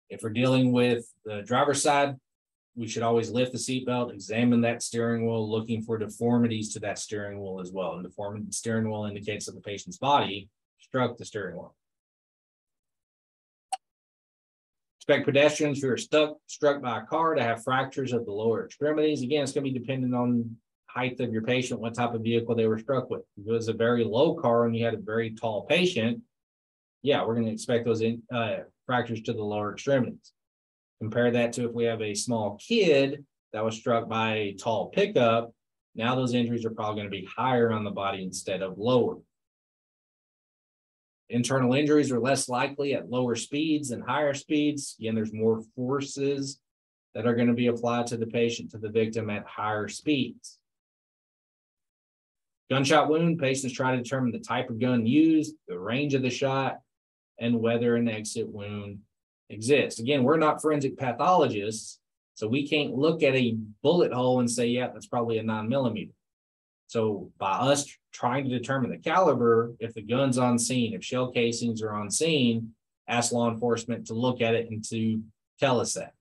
If 0.09 0.23
we're 0.23 0.29
dealing 0.29 0.71
with 0.71 1.05
the 1.25 1.41
driver's 1.41 1.83
side, 1.83 2.15
we 2.75 2.87
should 2.87 3.03
always 3.03 3.29
lift 3.29 3.51
the 3.51 3.57
seatbelt, 3.57 4.13
examine 4.13 4.61
that 4.61 4.81
steering 4.81 5.25
wheel, 5.25 5.49
looking 5.49 5.81
for 5.81 5.97
deformities 5.97 6.71
to 6.73 6.79
that 6.79 6.97
steering 6.97 7.41
wheel 7.41 7.59
as 7.59 7.71
well. 7.71 7.93
And 7.93 8.03
deformity 8.03 8.51
steering 8.51 8.89
wheel 8.89 9.05
indicates 9.05 9.47
that 9.47 9.53
the 9.53 9.61
patient's 9.61 9.97
body 9.97 10.49
struck 10.79 11.17
the 11.17 11.25
steering 11.25 11.55
wheel. 11.55 11.75
Expect 15.09 15.25
pedestrians 15.25 15.81
who 15.81 15.89
are 15.89 15.97
stuck, 15.97 16.37
struck 16.45 16.83
by 16.83 16.99
a 16.99 17.03
car 17.03 17.33
to 17.33 17.41
have 17.41 17.63
fractures 17.63 18.13
of 18.13 18.27
the 18.27 18.31
lower 18.31 18.63
extremities. 18.63 19.23
Again, 19.23 19.41
it's 19.41 19.51
going 19.51 19.65
to 19.65 19.71
be 19.71 19.79
dependent 19.79 20.13
on 20.13 20.55
height 20.85 21.19
of 21.19 21.33
your 21.33 21.41
patient, 21.41 21.79
what 21.79 21.95
type 21.95 22.13
of 22.13 22.21
vehicle 22.21 22.53
they 22.53 22.67
were 22.67 22.77
struck 22.77 23.09
with. 23.09 23.23
If 23.35 23.47
it 23.47 23.51
was 23.51 23.69
a 23.69 23.73
very 23.73 24.03
low 24.03 24.35
car 24.35 24.67
and 24.67 24.75
you 24.75 24.85
had 24.85 24.93
a 24.93 24.97
very 24.97 25.33
tall 25.33 25.65
patient, 25.65 26.21
yeah, 27.01 27.25
we're 27.25 27.33
going 27.33 27.47
to 27.47 27.51
expect 27.51 27.85
those 27.85 28.01
in, 28.01 28.21
uh, 28.31 28.57
fractures 28.85 29.23
to 29.23 29.33
the 29.33 29.43
lower 29.43 29.73
extremities. 29.73 30.31
Compare 31.01 31.31
that 31.31 31.53
to 31.53 31.65
if 31.65 31.73
we 31.73 31.85
have 31.85 32.03
a 32.03 32.13
small 32.13 32.59
kid 32.63 33.25
that 33.51 33.65
was 33.65 33.75
struck 33.77 34.07
by 34.07 34.35
a 34.35 34.53
tall 34.53 34.89
pickup, 34.89 35.51
now 35.95 36.13
those 36.13 36.35
injuries 36.35 36.65
are 36.65 36.69
probably 36.69 37.01
going 37.01 37.11
to 37.11 37.19
be 37.19 37.27
higher 37.35 37.71
on 37.71 37.83
the 37.83 37.89
body 37.89 38.21
instead 38.21 38.61
of 38.61 38.77
lower. 38.77 39.17
Internal 41.29 41.73
injuries 41.73 42.11
are 42.11 42.19
less 42.19 42.49
likely 42.49 42.93
at 42.93 43.09
lower 43.09 43.35
speeds 43.35 43.91
and 43.91 44.03
higher 44.03 44.33
speeds. 44.33 44.95
Again, 44.99 45.15
there's 45.15 45.33
more 45.33 45.61
forces 45.75 46.59
that 47.13 47.27
are 47.27 47.35
going 47.35 47.47
to 47.47 47.53
be 47.53 47.67
applied 47.67 48.07
to 48.07 48.17
the 48.17 48.25
patient, 48.25 48.71
to 48.71 48.77
the 48.77 48.89
victim 48.89 49.29
at 49.29 49.45
higher 49.45 49.87
speeds. 49.87 50.57
Gunshot 52.69 53.09
wound, 53.09 53.39
patients 53.39 53.73
try 53.73 53.95
to 53.95 54.01
determine 54.01 54.31
the 54.31 54.39
type 54.39 54.69
of 54.69 54.79
gun 54.79 55.05
used, 55.05 55.55
the 55.67 55.77
range 55.77 56.13
of 56.13 56.21
the 56.21 56.29
shot, 56.29 56.79
and 57.39 57.59
whether 57.59 57.95
an 57.95 58.07
exit 58.07 58.47
wound 58.47 58.99
exists. 59.49 59.99
Again, 59.99 60.23
we're 60.23 60.37
not 60.37 60.61
forensic 60.61 60.97
pathologists, 60.97 61.99
so 62.35 62.47
we 62.47 62.67
can't 62.67 62.93
look 62.93 63.23
at 63.23 63.35
a 63.35 63.57
bullet 63.81 64.13
hole 64.13 64.39
and 64.39 64.49
say, 64.49 64.67
yeah, 64.67 64.87
that's 64.87 65.07
probably 65.07 65.39
a 65.39 65.43
nine 65.43 65.67
millimeter. 65.67 66.11
So 66.89 67.31
by 67.37 67.51
us 67.51 67.85
trying 68.11 68.43
to 68.43 68.57
determine 68.57 68.91
the 68.91 68.97
caliber, 68.97 69.73
if 69.79 69.93
the 69.93 70.01
gun's 70.01 70.37
on 70.37 70.59
scene, 70.59 70.93
if 70.93 71.03
shell 71.03 71.31
casings 71.31 71.81
are 71.81 71.93
on 71.93 72.11
scene, 72.11 72.73
ask 73.07 73.31
law 73.31 73.49
enforcement 73.49 74.07
to 74.07 74.13
look 74.13 74.41
at 74.41 74.55
it 74.55 74.69
and 74.69 74.83
to 74.89 75.21
tell 75.59 75.79
us 75.79 75.93
that. 75.93 76.13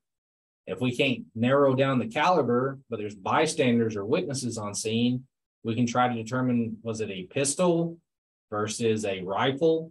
If 0.66 0.80
we 0.80 0.96
can't 0.96 1.24
narrow 1.34 1.74
down 1.74 1.98
the 1.98 2.06
caliber, 2.06 2.78
but 2.88 2.98
there's 2.98 3.14
bystanders 3.14 3.96
or 3.96 4.04
witnesses 4.04 4.58
on 4.58 4.74
scene, 4.74 5.24
we 5.64 5.74
can 5.74 5.86
try 5.86 6.06
to 6.06 6.14
determine 6.14 6.76
was 6.82 7.00
it 7.00 7.10
a 7.10 7.24
pistol 7.24 7.98
versus 8.50 9.04
a 9.04 9.22
rifle 9.22 9.90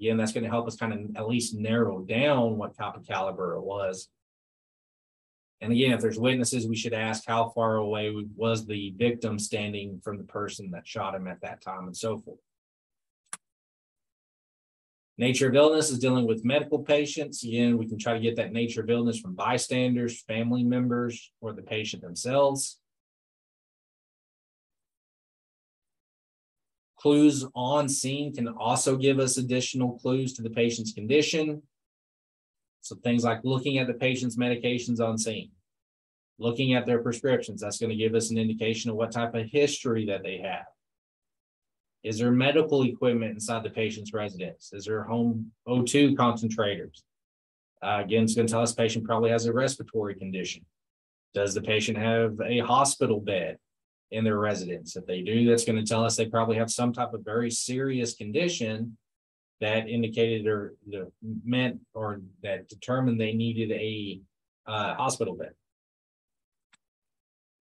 Again, 0.00 0.16
that's 0.16 0.32
going 0.32 0.44
to 0.44 0.50
help 0.50 0.66
us 0.66 0.76
kind 0.76 0.94
of 0.94 1.00
at 1.16 1.28
least 1.28 1.54
narrow 1.54 2.00
down 2.00 2.56
what 2.56 2.74
type 2.74 2.96
of 2.96 3.06
caliber 3.06 3.56
it 3.56 3.62
was. 3.62 4.08
And 5.60 5.72
again, 5.72 5.92
if 5.92 6.00
there's 6.00 6.18
witnesses, 6.18 6.66
we 6.66 6.76
should 6.76 6.94
ask 6.94 7.24
how 7.26 7.50
far 7.50 7.76
away 7.76 8.14
was 8.34 8.66
the 8.66 8.94
victim 8.96 9.38
standing 9.38 10.00
from 10.02 10.16
the 10.16 10.24
person 10.24 10.70
that 10.70 10.86
shot 10.86 11.14
him 11.14 11.26
at 11.26 11.42
that 11.42 11.60
time 11.60 11.86
and 11.86 11.96
so 11.96 12.18
forth. 12.18 12.38
Nature 15.18 15.48
of 15.50 15.54
illness 15.54 15.90
is 15.90 15.98
dealing 15.98 16.26
with 16.26 16.46
medical 16.46 16.78
patients. 16.78 17.44
Again, 17.44 17.76
we 17.76 17.86
can 17.86 17.98
try 17.98 18.14
to 18.14 18.20
get 18.20 18.36
that 18.36 18.54
nature 18.54 18.80
of 18.80 18.88
illness 18.88 19.20
from 19.20 19.34
bystanders, 19.34 20.22
family 20.22 20.64
members, 20.64 21.30
or 21.42 21.52
the 21.52 21.60
patient 21.60 22.02
themselves. 22.02 22.78
Clues 26.96 27.46
on 27.54 27.86
scene 27.86 28.32
can 28.34 28.48
also 28.48 28.96
give 28.96 29.18
us 29.18 29.36
additional 29.36 29.98
clues 29.98 30.32
to 30.34 30.42
the 30.42 30.48
patient's 30.48 30.94
condition. 30.94 31.62
So 32.80 32.96
things 32.96 33.24
like 33.24 33.40
looking 33.44 33.78
at 33.78 33.86
the 33.86 33.94
patient's 33.94 34.36
medications 34.36 35.00
on 35.00 35.18
scene. 35.18 35.50
Looking 36.38 36.74
at 36.74 36.86
their 36.86 37.02
prescriptions, 37.02 37.60
that's 37.60 37.78
going 37.78 37.90
to 37.90 37.96
give 37.96 38.14
us 38.14 38.30
an 38.30 38.38
indication 38.38 38.90
of 38.90 38.96
what 38.96 39.12
type 39.12 39.34
of 39.34 39.46
history 39.46 40.06
that 40.06 40.22
they 40.22 40.38
have. 40.38 40.64
Is 42.02 42.18
there 42.18 42.30
medical 42.30 42.82
equipment 42.84 43.32
inside 43.32 43.62
the 43.62 43.70
patient's 43.70 44.14
residence? 44.14 44.70
Is 44.72 44.86
there 44.86 45.02
home 45.02 45.52
O2 45.68 46.16
concentrators? 46.16 47.02
Uh, 47.82 48.00
again, 48.02 48.24
it's 48.24 48.34
going 48.34 48.46
to 48.46 48.52
tell 48.52 48.62
us 48.62 48.72
patient 48.72 49.04
probably 49.04 49.30
has 49.30 49.46
a 49.46 49.52
respiratory 49.52 50.14
condition. 50.14 50.64
Does 51.34 51.52
the 51.52 51.60
patient 51.60 51.98
have 51.98 52.40
a 52.40 52.60
hospital 52.60 53.20
bed 53.20 53.58
in 54.10 54.24
their 54.24 54.38
residence? 54.38 54.96
If 54.96 55.06
they 55.06 55.20
do, 55.20 55.46
that's 55.46 55.64
going 55.64 55.78
to 55.78 55.88
tell 55.88 56.04
us 56.04 56.16
they 56.16 56.26
probably 56.26 56.56
have 56.56 56.70
some 56.70 56.92
type 56.92 57.12
of 57.12 57.22
very 57.24 57.50
serious 57.50 58.14
condition 58.14 58.96
that 59.60 59.88
indicated 59.88 60.46
or 60.46 60.74
meant 61.44 61.80
or 61.94 62.20
that 62.42 62.68
determined 62.68 63.20
they 63.20 63.34
needed 63.34 63.70
a 63.72 64.20
uh, 64.66 64.94
hospital 64.94 65.34
bed. 65.34 65.52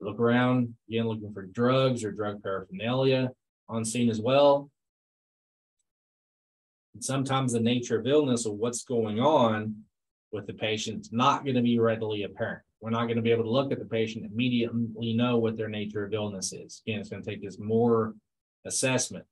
Look 0.01 0.19
around, 0.19 0.75
again, 0.87 1.07
looking 1.07 1.33
for 1.33 1.43
drugs 1.43 2.03
or 2.05 2.11
drug 2.11 2.41
paraphernalia 2.41 3.31
on 3.67 3.83
scene 3.83 4.09
as 4.09 4.21
well. 4.21 4.69
And 6.93 7.03
sometimes 7.03 7.51
the 7.51 7.59
nature 7.59 7.99
of 7.99 8.07
illness 8.07 8.45
or 8.45 8.55
what's 8.55 8.83
going 8.83 9.19
on 9.19 9.83
with 10.31 10.47
the 10.47 10.53
patient 10.53 11.01
is 11.01 11.11
not 11.11 11.43
going 11.43 11.55
to 11.55 11.61
be 11.61 11.79
readily 11.79 12.23
apparent. 12.23 12.63
We're 12.81 12.91
not 12.91 13.05
going 13.05 13.17
to 13.17 13.21
be 13.21 13.31
able 13.31 13.43
to 13.43 13.49
look 13.49 13.73
at 13.73 13.79
the 13.79 13.85
patient 13.85 14.25
immediately 14.25 15.13
know 15.13 15.37
what 15.37 15.57
their 15.57 15.67
nature 15.67 16.05
of 16.05 16.13
illness 16.13 16.53
is. 16.53 16.81
Again, 16.87 17.01
it's 17.01 17.09
going 17.09 17.21
to 17.21 17.29
take 17.29 17.45
us 17.45 17.57
more 17.59 18.13
assessment. 18.65 19.25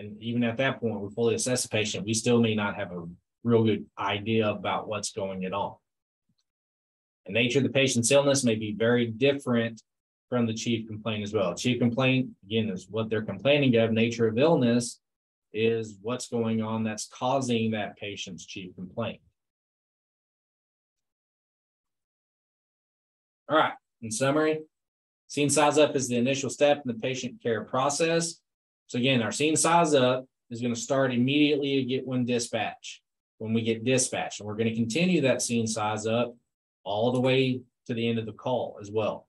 And 0.00 0.16
even 0.22 0.42
at 0.44 0.56
that 0.56 0.80
point, 0.80 0.98
we 0.98 1.10
fully 1.10 1.34
assess 1.34 1.62
the 1.62 1.68
patient, 1.68 2.06
we 2.06 2.14
still 2.14 2.40
may 2.40 2.54
not 2.54 2.74
have 2.74 2.90
a 2.90 3.06
real 3.44 3.64
good 3.64 3.84
idea 3.98 4.48
about 4.48 4.88
what's 4.88 5.12
going 5.12 5.44
on. 5.52 5.76
The 7.26 7.32
nature 7.34 7.58
of 7.58 7.64
the 7.64 7.70
patient's 7.70 8.10
illness 8.10 8.42
may 8.42 8.54
be 8.54 8.72
very 8.72 9.06
different 9.08 9.82
from 10.30 10.46
the 10.46 10.54
chief 10.54 10.88
complaint 10.88 11.22
as 11.22 11.34
well. 11.34 11.54
Chief 11.54 11.78
complaint, 11.78 12.30
again, 12.46 12.70
is 12.70 12.86
what 12.88 13.10
they're 13.10 13.20
complaining 13.20 13.76
of. 13.76 13.92
Nature 13.92 14.26
of 14.26 14.38
illness 14.38 15.00
is 15.52 15.98
what's 16.00 16.28
going 16.28 16.62
on 16.62 16.82
that's 16.82 17.06
causing 17.06 17.72
that 17.72 17.98
patient's 17.98 18.46
chief 18.46 18.74
complaint. 18.74 19.20
All 23.50 23.58
right, 23.58 23.74
in 24.00 24.10
summary, 24.10 24.60
scene 25.26 25.50
size 25.50 25.76
up 25.76 25.94
is 25.94 26.08
the 26.08 26.16
initial 26.16 26.48
step 26.48 26.78
in 26.78 26.90
the 26.90 26.98
patient 26.98 27.42
care 27.42 27.64
process. 27.64 28.40
So 28.90 28.98
again, 28.98 29.22
our 29.22 29.30
scene 29.30 29.54
size 29.54 29.94
up 29.94 30.26
is 30.50 30.60
going 30.60 30.74
to 30.74 30.80
start 30.80 31.14
immediately 31.14 31.76
to 31.76 31.84
get 31.84 32.04
when 32.04 32.24
dispatch, 32.24 33.00
when 33.38 33.52
we 33.52 33.62
get 33.62 33.84
dispatched. 33.84 34.40
And 34.40 34.48
we're 34.48 34.56
going 34.56 34.68
to 34.68 34.74
continue 34.74 35.20
that 35.20 35.42
scene 35.42 35.68
size 35.68 36.08
up 36.08 36.34
all 36.82 37.12
the 37.12 37.20
way 37.20 37.60
to 37.86 37.94
the 37.94 38.08
end 38.08 38.18
of 38.18 38.26
the 38.26 38.32
call 38.32 38.78
as 38.80 38.90
well. 38.90 39.28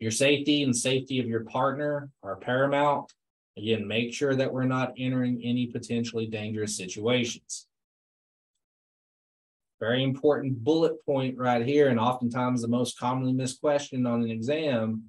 Your 0.00 0.10
safety 0.10 0.64
and 0.64 0.76
safety 0.76 1.20
of 1.20 1.28
your 1.28 1.44
partner 1.44 2.10
are 2.24 2.34
paramount. 2.34 3.12
Again, 3.56 3.86
make 3.86 4.12
sure 4.12 4.34
that 4.34 4.52
we're 4.52 4.64
not 4.64 4.94
entering 4.98 5.40
any 5.44 5.68
potentially 5.68 6.26
dangerous 6.26 6.76
situations. 6.76 7.68
Very 9.78 10.02
important 10.02 10.64
bullet 10.64 11.04
point 11.06 11.38
right 11.38 11.64
here, 11.64 11.90
and 11.90 12.00
oftentimes 12.00 12.60
the 12.60 12.66
most 12.66 12.98
commonly 12.98 13.32
missed 13.32 13.60
question 13.60 14.04
on 14.04 14.24
an 14.24 14.30
exam. 14.32 15.04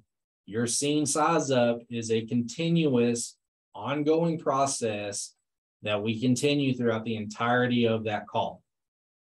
Your 0.50 0.66
scene 0.66 1.06
size 1.06 1.52
up 1.52 1.78
is 1.90 2.10
a 2.10 2.26
continuous, 2.26 3.36
ongoing 3.72 4.36
process 4.36 5.36
that 5.82 6.02
we 6.02 6.20
continue 6.20 6.74
throughout 6.74 7.04
the 7.04 7.14
entirety 7.14 7.86
of 7.86 8.02
that 8.06 8.26
call. 8.26 8.60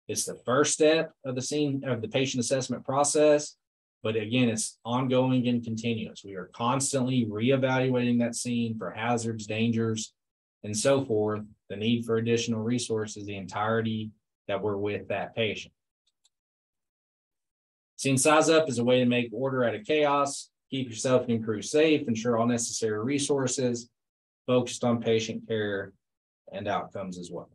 It's 0.08 0.26
the 0.26 0.40
first 0.44 0.74
step 0.74 1.12
of 1.24 1.36
the 1.36 1.42
scene 1.44 1.84
of 1.86 2.02
the 2.02 2.08
patient 2.08 2.44
assessment 2.44 2.84
process. 2.84 3.58
But 4.02 4.16
again, 4.16 4.50
it's 4.50 4.80
ongoing 4.84 5.48
and 5.48 5.64
continuous. 5.64 6.24
We 6.26 6.34
are 6.34 6.50
constantly 6.52 7.28
reevaluating 7.30 8.18
that 8.22 8.34
scene 8.34 8.76
for 8.76 8.90
hazards, 8.90 9.46
dangers, 9.46 10.16
and 10.64 10.76
so 10.76 11.06
forth, 11.06 11.44
the 11.70 11.76
need 11.76 12.06
for 12.06 12.18
additional 12.18 12.62
resources, 12.62 13.28
the 13.28 13.38
entirety 13.38 14.10
that 14.48 14.64
we're 14.64 14.78
with 14.78 15.10
that 15.10 15.36
patient. 15.36 15.76
Scene 17.98 18.18
size 18.18 18.50
up 18.50 18.68
is 18.68 18.80
a 18.80 18.84
way 18.84 18.98
to 18.98 19.06
make 19.06 19.30
order 19.32 19.64
out 19.64 19.76
of 19.76 19.86
chaos, 19.86 20.50
keep 20.70 20.90
yourself 20.90 21.24
and 21.24 21.32
your 21.32 21.44
crew 21.44 21.62
safe, 21.62 22.08
ensure 22.08 22.38
all 22.38 22.48
necessary 22.48 23.04
resources, 23.04 23.90
focused 24.48 24.84
on 24.84 25.02
patient 25.02 25.48
care 25.48 25.94
and 26.52 26.68
outcomes 26.68 27.18
as 27.18 27.30
well. 27.32 27.50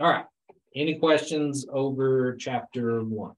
All 0.00 0.08
right. 0.08 0.24
Any 0.74 0.96
questions 0.96 1.66
over 1.72 2.36
chapter 2.36 3.02
one? 3.02 3.32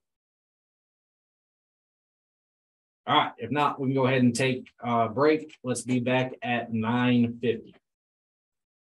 All 3.06 3.16
right, 3.16 3.32
if 3.38 3.50
not, 3.50 3.80
we 3.80 3.88
can 3.88 3.94
go 3.94 4.06
ahead 4.06 4.22
and 4.22 4.34
take 4.34 4.68
a 4.80 5.08
break. 5.08 5.56
Let's 5.64 5.82
be 5.82 6.00
back 6.00 6.34
at 6.42 6.72
nine 6.72 7.38
fifty. 7.40 7.74